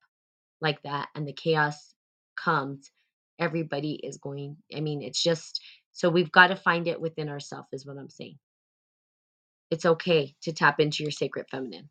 like 0.60 0.82
that 0.82 1.08
and 1.14 1.26
the 1.26 1.32
chaos 1.32 1.94
comes, 2.36 2.90
everybody 3.38 3.94
is 4.02 4.18
going. 4.18 4.56
I 4.76 4.80
mean, 4.80 5.02
it's 5.02 5.22
just 5.22 5.60
so 5.92 6.10
we've 6.10 6.32
got 6.32 6.48
to 6.48 6.56
find 6.56 6.88
it 6.88 7.00
within 7.00 7.28
ourselves, 7.28 7.68
is 7.72 7.86
what 7.86 7.98
I'm 7.98 8.10
saying. 8.10 8.38
It's 9.70 9.86
okay 9.86 10.34
to 10.42 10.52
tap 10.52 10.80
into 10.80 11.02
your 11.02 11.12
sacred 11.12 11.46
feminine, 11.50 11.90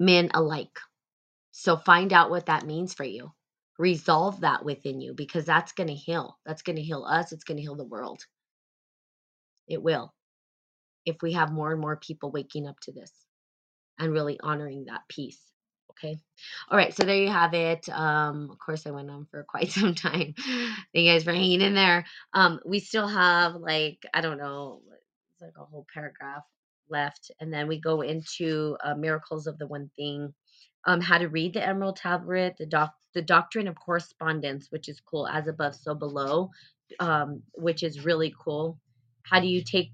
men 0.00 0.30
alike. 0.34 0.78
So 1.52 1.76
find 1.76 2.12
out 2.12 2.30
what 2.30 2.46
that 2.46 2.66
means 2.66 2.94
for 2.94 3.04
you. 3.04 3.32
Resolve 3.78 4.40
that 4.42 4.64
within 4.64 5.00
you 5.00 5.14
because 5.14 5.44
that's 5.44 5.72
going 5.72 5.88
to 5.88 5.94
heal. 5.94 6.38
That's 6.46 6.62
going 6.62 6.76
to 6.76 6.82
heal 6.82 7.04
us. 7.04 7.32
It's 7.32 7.44
going 7.44 7.56
to 7.56 7.62
heal 7.62 7.76
the 7.76 7.84
world. 7.84 8.24
It 9.68 9.82
will 9.82 10.12
if 11.04 11.16
we 11.22 11.32
have 11.32 11.52
more 11.52 11.72
and 11.72 11.80
more 11.80 11.96
people 11.96 12.30
waking 12.30 12.66
up 12.66 12.78
to 12.80 12.92
this 12.92 13.12
and 13.98 14.12
really 14.12 14.38
honoring 14.42 14.86
that 14.86 15.02
peace. 15.08 15.40
Okay. 15.90 16.16
All 16.70 16.78
right. 16.78 16.94
So 16.94 17.04
there 17.04 17.16
you 17.16 17.28
have 17.28 17.54
it. 17.54 17.88
Um, 17.88 18.50
of 18.50 18.58
course, 18.58 18.86
I 18.86 18.90
went 18.90 19.10
on 19.10 19.26
for 19.30 19.44
quite 19.48 19.70
some 19.70 19.94
time. 19.94 20.34
Thank 20.36 20.86
you 20.94 21.12
guys 21.12 21.24
for 21.24 21.32
hanging 21.32 21.60
in 21.60 21.74
there. 21.74 22.04
Um, 22.34 22.60
we 22.64 22.80
still 22.80 23.06
have 23.06 23.54
like, 23.56 23.98
I 24.14 24.20
don't 24.20 24.38
know, 24.38 24.80
it's 25.32 25.42
like 25.42 25.52
a 25.58 25.64
whole 25.64 25.86
paragraph 25.92 26.44
left. 26.88 27.30
And 27.40 27.52
then 27.52 27.68
we 27.68 27.80
go 27.80 28.00
into 28.00 28.76
uh, 28.84 28.94
Miracles 28.94 29.46
of 29.46 29.58
the 29.58 29.66
One 29.66 29.90
Thing, 29.96 30.32
um, 30.86 31.00
how 31.00 31.18
to 31.18 31.28
read 31.28 31.54
the 31.54 31.66
Emerald 31.66 31.96
Tablet, 31.96 32.56
the, 32.58 32.66
doc- 32.66 32.94
the 33.14 33.22
Doctrine 33.22 33.68
of 33.68 33.76
Correspondence, 33.76 34.68
which 34.70 34.88
is 34.88 35.00
cool, 35.00 35.28
as 35.28 35.46
above, 35.46 35.74
so 35.74 35.94
below, 35.94 36.50
um, 37.00 37.42
which 37.54 37.82
is 37.82 38.04
really 38.04 38.34
cool. 38.42 38.78
How 39.24 39.40
do 39.40 39.46
you 39.46 39.62
take 39.62 39.92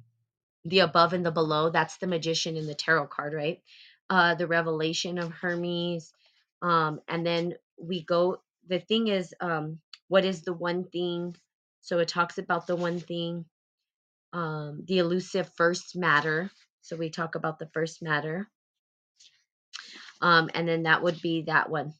the 0.68 0.80
above 0.80 1.12
and 1.14 1.26
the 1.26 1.32
below 1.32 1.70
that's 1.70 1.98
the 1.98 2.06
magician 2.06 2.56
in 2.56 2.66
the 2.66 2.74
tarot 2.74 3.08
card 3.08 3.34
right? 3.34 3.60
Uh 4.10 4.34
the 4.36 4.46
revelation 4.46 5.18
of 5.18 5.32
hermes 5.32 6.12
um 6.62 7.00
and 7.08 7.26
then 7.26 7.54
we 7.80 8.04
go 8.04 8.40
the 8.68 8.80
thing 8.80 9.08
is 9.08 9.34
um 9.40 9.80
what 10.08 10.24
is 10.24 10.42
the 10.42 10.52
one 10.54 10.84
thing 10.84 11.36
so 11.82 11.98
it 11.98 12.08
talks 12.08 12.38
about 12.38 12.66
the 12.66 12.76
one 12.76 13.00
thing 13.00 13.44
um 14.32 14.84
the 14.86 14.98
elusive 14.98 15.50
first 15.56 15.96
matter 15.96 16.50
so 16.82 16.96
we 16.96 17.10
talk 17.10 17.34
about 17.34 17.58
the 17.58 17.68
first 17.74 18.02
matter. 18.02 18.48
Um 20.22 20.50
and 20.54 20.66
then 20.68 20.84
that 20.84 21.02
would 21.02 21.20
be 21.22 21.42
that 21.42 21.70
one. 21.70 21.94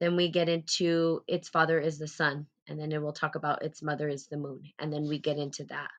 Then 0.00 0.16
we 0.16 0.30
get 0.30 0.48
into 0.48 1.22
its 1.28 1.48
father 1.48 1.80
is 1.80 1.98
the 1.98 2.08
sun, 2.08 2.46
and 2.68 2.78
then 2.80 2.92
it 2.92 3.02
will 3.02 3.12
talk 3.12 3.34
about 3.34 3.62
its 3.64 3.82
mother 3.82 4.08
is 4.08 4.26
the 4.28 4.36
moon, 4.38 4.62
and 4.78 4.92
then 4.92 5.08
we 5.08 5.18
get 5.18 5.38
into 5.38 5.64
that 5.64 5.90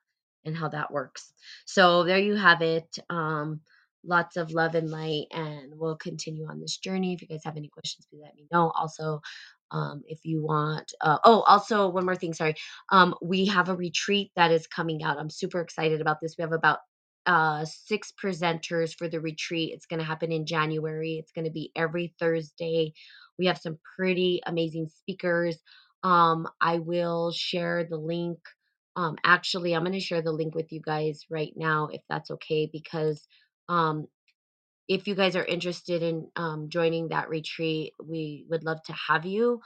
and 0.44 0.56
how 0.56 0.68
that 0.68 0.92
works. 0.92 1.32
So 1.66 2.04
there 2.04 2.18
you 2.18 2.36
have 2.36 2.62
it. 2.62 2.98
Um, 3.10 3.60
lots 4.04 4.36
of 4.36 4.50
love 4.50 4.74
and 4.74 4.90
light, 4.90 5.26
and 5.30 5.72
we'll 5.76 5.96
continue 5.96 6.46
on 6.48 6.60
this 6.60 6.78
journey. 6.78 7.14
If 7.14 7.22
you 7.22 7.28
guys 7.28 7.42
have 7.44 7.56
any 7.56 7.68
questions, 7.68 8.06
please 8.10 8.22
let 8.22 8.34
me 8.34 8.46
know. 8.52 8.72
Also, 8.74 9.20
Um, 9.74 10.02
if 10.06 10.20
you 10.24 10.42
want, 10.44 10.92
uh, 11.00 11.16
oh, 11.24 11.40
also 11.42 11.88
one 11.88 12.04
more 12.04 12.14
thing, 12.14 12.34
sorry. 12.34 12.56
Um, 12.90 13.14
we 13.22 13.46
have 13.46 13.70
a 13.70 13.74
retreat 13.74 14.30
that 14.36 14.52
is 14.52 14.66
coming 14.66 15.02
out. 15.02 15.16
I'm 15.18 15.30
super 15.30 15.60
excited 15.60 16.02
about 16.02 16.18
this. 16.20 16.34
We 16.36 16.42
have 16.42 16.52
about 16.52 16.80
uh, 17.24 17.64
six 17.64 18.12
presenters 18.22 18.94
for 18.94 19.08
the 19.08 19.20
retreat. 19.20 19.72
It's 19.72 19.86
going 19.86 20.00
to 20.00 20.04
happen 20.04 20.30
in 20.30 20.44
January. 20.44 21.16
It's 21.18 21.32
going 21.32 21.46
to 21.46 21.50
be 21.50 21.72
every 21.74 22.12
Thursday. 22.18 22.92
We 23.38 23.46
have 23.46 23.56
some 23.56 23.78
pretty 23.96 24.42
amazing 24.44 24.88
speakers. 24.88 25.56
Um, 26.02 26.46
I 26.60 26.80
will 26.80 27.32
share 27.32 27.84
the 27.88 27.96
link. 27.96 28.40
Um, 28.96 29.16
actually, 29.24 29.74
I'm 29.74 29.82
going 29.82 29.92
to 29.92 30.00
share 30.00 30.22
the 30.22 30.32
link 30.32 30.54
with 30.54 30.72
you 30.72 30.80
guys 30.80 31.24
right 31.30 31.52
now, 31.56 31.88
if 31.92 32.02
that's 32.08 32.30
okay, 32.30 32.68
because 32.72 33.26
um, 33.68 34.06
if 34.88 35.06
you 35.06 35.14
guys 35.14 35.36
are 35.36 35.44
interested 35.44 36.02
in 36.02 36.28
um, 36.36 36.68
joining 36.68 37.08
that 37.08 37.28
retreat, 37.28 37.92
we 38.04 38.44
would 38.50 38.64
love 38.64 38.82
to 38.84 38.94
have 39.08 39.24
you. 39.24 39.60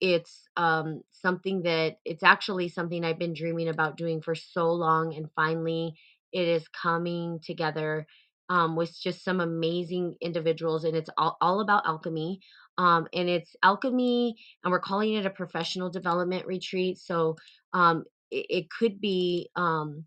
It's 0.00 0.48
um, 0.56 1.02
something 1.12 1.62
that 1.62 1.98
it's 2.04 2.24
actually 2.24 2.68
something 2.68 3.04
I've 3.04 3.18
been 3.18 3.34
dreaming 3.34 3.68
about 3.68 3.96
doing 3.96 4.20
for 4.20 4.34
so 4.34 4.72
long, 4.72 5.14
and 5.14 5.28
finally 5.36 5.94
it 6.32 6.48
is 6.48 6.66
coming 6.68 7.38
together 7.44 8.06
um, 8.48 8.74
with 8.74 8.98
just 9.00 9.22
some 9.24 9.40
amazing 9.40 10.16
individuals, 10.20 10.84
and 10.84 10.96
it's 10.96 11.10
all, 11.16 11.36
all 11.40 11.60
about 11.60 11.86
alchemy. 11.86 12.40
Um, 12.78 13.06
and 13.12 13.28
it's 13.28 13.54
alchemy, 13.62 14.34
and 14.64 14.72
we're 14.72 14.80
calling 14.80 15.14
it 15.14 15.26
a 15.26 15.30
professional 15.30 15.90
development 15.90 16.46
retreat. 16.46 16.98
So 16.98 17.36
um, 17.74 18.04
it, 18.32 18.46
it 18.50 18.70
could 18.70 19.00
be 19.00 19.50
um, 19.56 20.06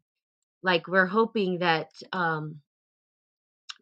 like 0.64 0.88
we're 0.88 1.08
hoping 1.08 1.60
that. 1.60 1.92
Um, 2.14 2.58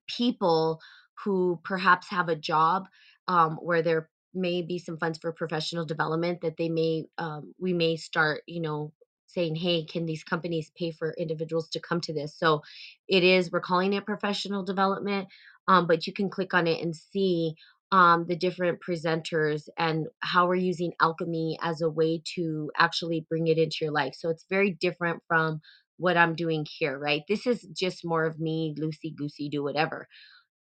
people 0.07 0.81
who 1.23 1.59
perhaps 1.63 2.09
have 2.09 2.29
a 2.29 2.35
job 2.35 2.87
um, 3.27 3.55
where 3.61 3.81
there 3.81 4.09
may 4.33 4.61
be 4.61 4.79
some 4.79 4.97
funds 4.97 5.19
for 5.19 5.31
professional 5.31 5.85
development 5.85 6.41
that 6.41 6.57
they 6.57 6.69
may 6.69 7.05
um, 7.19 7.53
we 7.59 7.73
may 7.73 7.95
start 7.95 8.41
you 8.47 8.61
know 8.61 8.91
saying 9.27 9.55
hey 9.55 9.85
can 9.85 10.05
these 10.05 10.23
companies 10.23 10.71
pay 10.77 10.91
for 10.91 11.13
individuals 11.13 11.69
to 11.69 11.79
come 11.79 12.01
to 12.01 12.13
this 12.13 12.35
so 12.37 12.61
it 13.07 13.23
is 13.23 13.51
we're 13.51 13.59
calling 13.59 13.93
it 13.93 14.05
professional 14.05 14.63
development 14.63 15.27
um, 15.67 15.87
but 15.87 16.07
you 16.07 16.13
can 16.13 16.29
click 16.29 16.53
on 16.53 16.67
it 16.67 16.81
and 16.81 16.95
see 16.95 17.55
um, 17.93 18.25
the 18.27 18.35
different 18.35 18.81
presenters 18.81 19.69
and 19.79 20.07
how 20.21 20.47
we're 20.47 20.55
using 20.55 20.93
alchemy 21.01 21.57
as 21.63 21.81
a 21.81 21.89
way 21.89 22.21
to 22.35 22.71
actually 22.77 23.25
bring 23.29 23.47
it 23.47 23.59
into 23.59 23.77
your 23.83 23.93
life 23.93 24.15
so 24.17 24.29
it's 24.29 24.47
very 24.49 24.71
different 24.81 25.23
from 25.29 25.61
what 25.97 26.17
I'm 26.17 26.35
doing 26.35 26.67
here, 26.79 26.99
right? 26.99 27.23
This 27.29 27.47
is 27.47 27.63
just 27.77 28.05
more 28.05 28.25
of 28.25 28.39
me, 28.39 28.75
loosey 28.79 29.15
goosey, 29.15 29.49
do 29.49 29.63
whatever. 29.63 30.07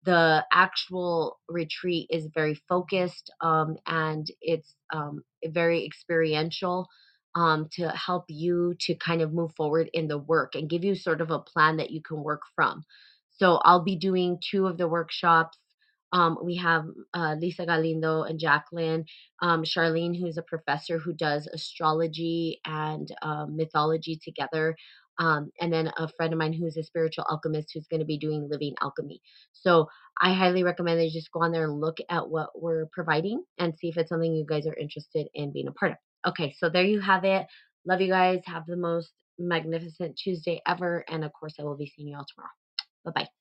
The 0.04 0.46
actual 0.54 1.40
retreat 1.50 2.08
is 2.12 2.30
very 2.34 2.56
focused 2.70 3.32
um, 3.42 3.78
and 3.88 4.28
it's 4.42 4.76
um, 4.94 5.24
very 5.46 5.86
experiential 5.86 6.88
um, 7.36 7.70
to 7.74 7.90
help 7.92 8.26
you 8.30 8.76
to 8.82 8.96
kind 8.96 9.22
of 9.22 9.34
move 9.34 9.54
forward 9.58 9.90
in 9.94 10.08
the 10.08 10.18
work 10.20 10.56
and 10.56 10.70
give 10.70 10.84
you 10.84 10.96
sort 10.96 11.22
of 11.22 11.32
a 11.32 11.40
plan 11.40 11.78
that 11.78 11.92
you 11.92 12.02
can 12.02 12.24
work 12.24 12.42
from. 12.56 12.84
So 13.32 13.58
I'll 13.64 13.84
be 13.84 13.96
doing 13.96 14.40
two 14.52 14.68
of 14.68 14.78
the 14.78 14.88
workshops. 14.88 15.58
Um, 16.14 16.38
we 16.44 16.56
have 16.58 16.86
uh, 17.14 17.36
Lisa 17.40 17.66
Galindo 17.66 18.24
and 18.24 18.40
Jacqueline, 18.40 19.06
um, 19.42 19.64
Charlene, 19.64 20.20
who's 20.20 20.38
a 20.38 20.44
professor 20.44 21.00
who 21.00 21.14
does 21.14 21.48
astrology 21.48 22.60
and 22.66 23.10
um, 23.22 23.56
mythology 23.56 24.20
together 24.22 24.76
um, 25.22 25.52
and 25.60 25.72
then 25.72 25.92
a 25.98 26.08
friend 26.08 26.34
of 26.34 26.40
mine 26.40 26.54
who's 26.54 26.78
a 26.78 26.84
spiritual 26.84 27.26
alchemist 27.30 27.72
who's 27.74 27.88
going 27.88 28.00
to 28.00 28.06
be 28.06 28.18
doing 28.18 28.50
living 28.50 28.74
alchemy. 28.82 29.22
So 29.54 29.88
I 30.20 30.34
highly 30.34 30.64
recommend 30.64 31.00
that 31.00 31.06
you 31.06 31.12
just 31.12 31.32
go 31.32 31.44
on 31.44 31.52
there 31.52 31.66
and 31.66 31.80
look 31.80 31.98
at 32.10 32.28
what 32.28 32.50
we're 32.60 32.88
providing 32.92 33.44
and 33.60 33.76
see 33.78 33.90
if 33.90 33.98
it's 33.98 34.10
something 34.10 34.34
you 34.34 34.46
guys 34.46 34.66
are 34.66 34.74
interested 34.74 35.28
in 35.36 35.52
being 35.54 35.68
a 35.68 35.74
part 35.74 35.92
of. 35.92 35.98
Okay, 36.30 36.56
so 36.58 36.70
there 36.70 36.84
you 36.84 37.00
have 37.00 37.24
it. 37.24 37.46
Love 37.86 38.02
you 38.02 38.08
guys. 38.08 38.42
Have 38.46 38.66
the 38.66 38.78
most 38.78 39.12
magnificent 39.38 40.18
Tuesday 40.18 40.62
ever. 40.68 41.04
And 41.08 41.24
of 41.24 41.32
course, 41.34 41.56
I 41.60 41.64
will 41.64 41.78
be 41.78 41.92
seeing 41.96 42.08
you 42.08 42.18
all 42.18 42.26
tomorrow. 42.34 42.52
Bye 43.06 43.12
bye. 43.24 43.41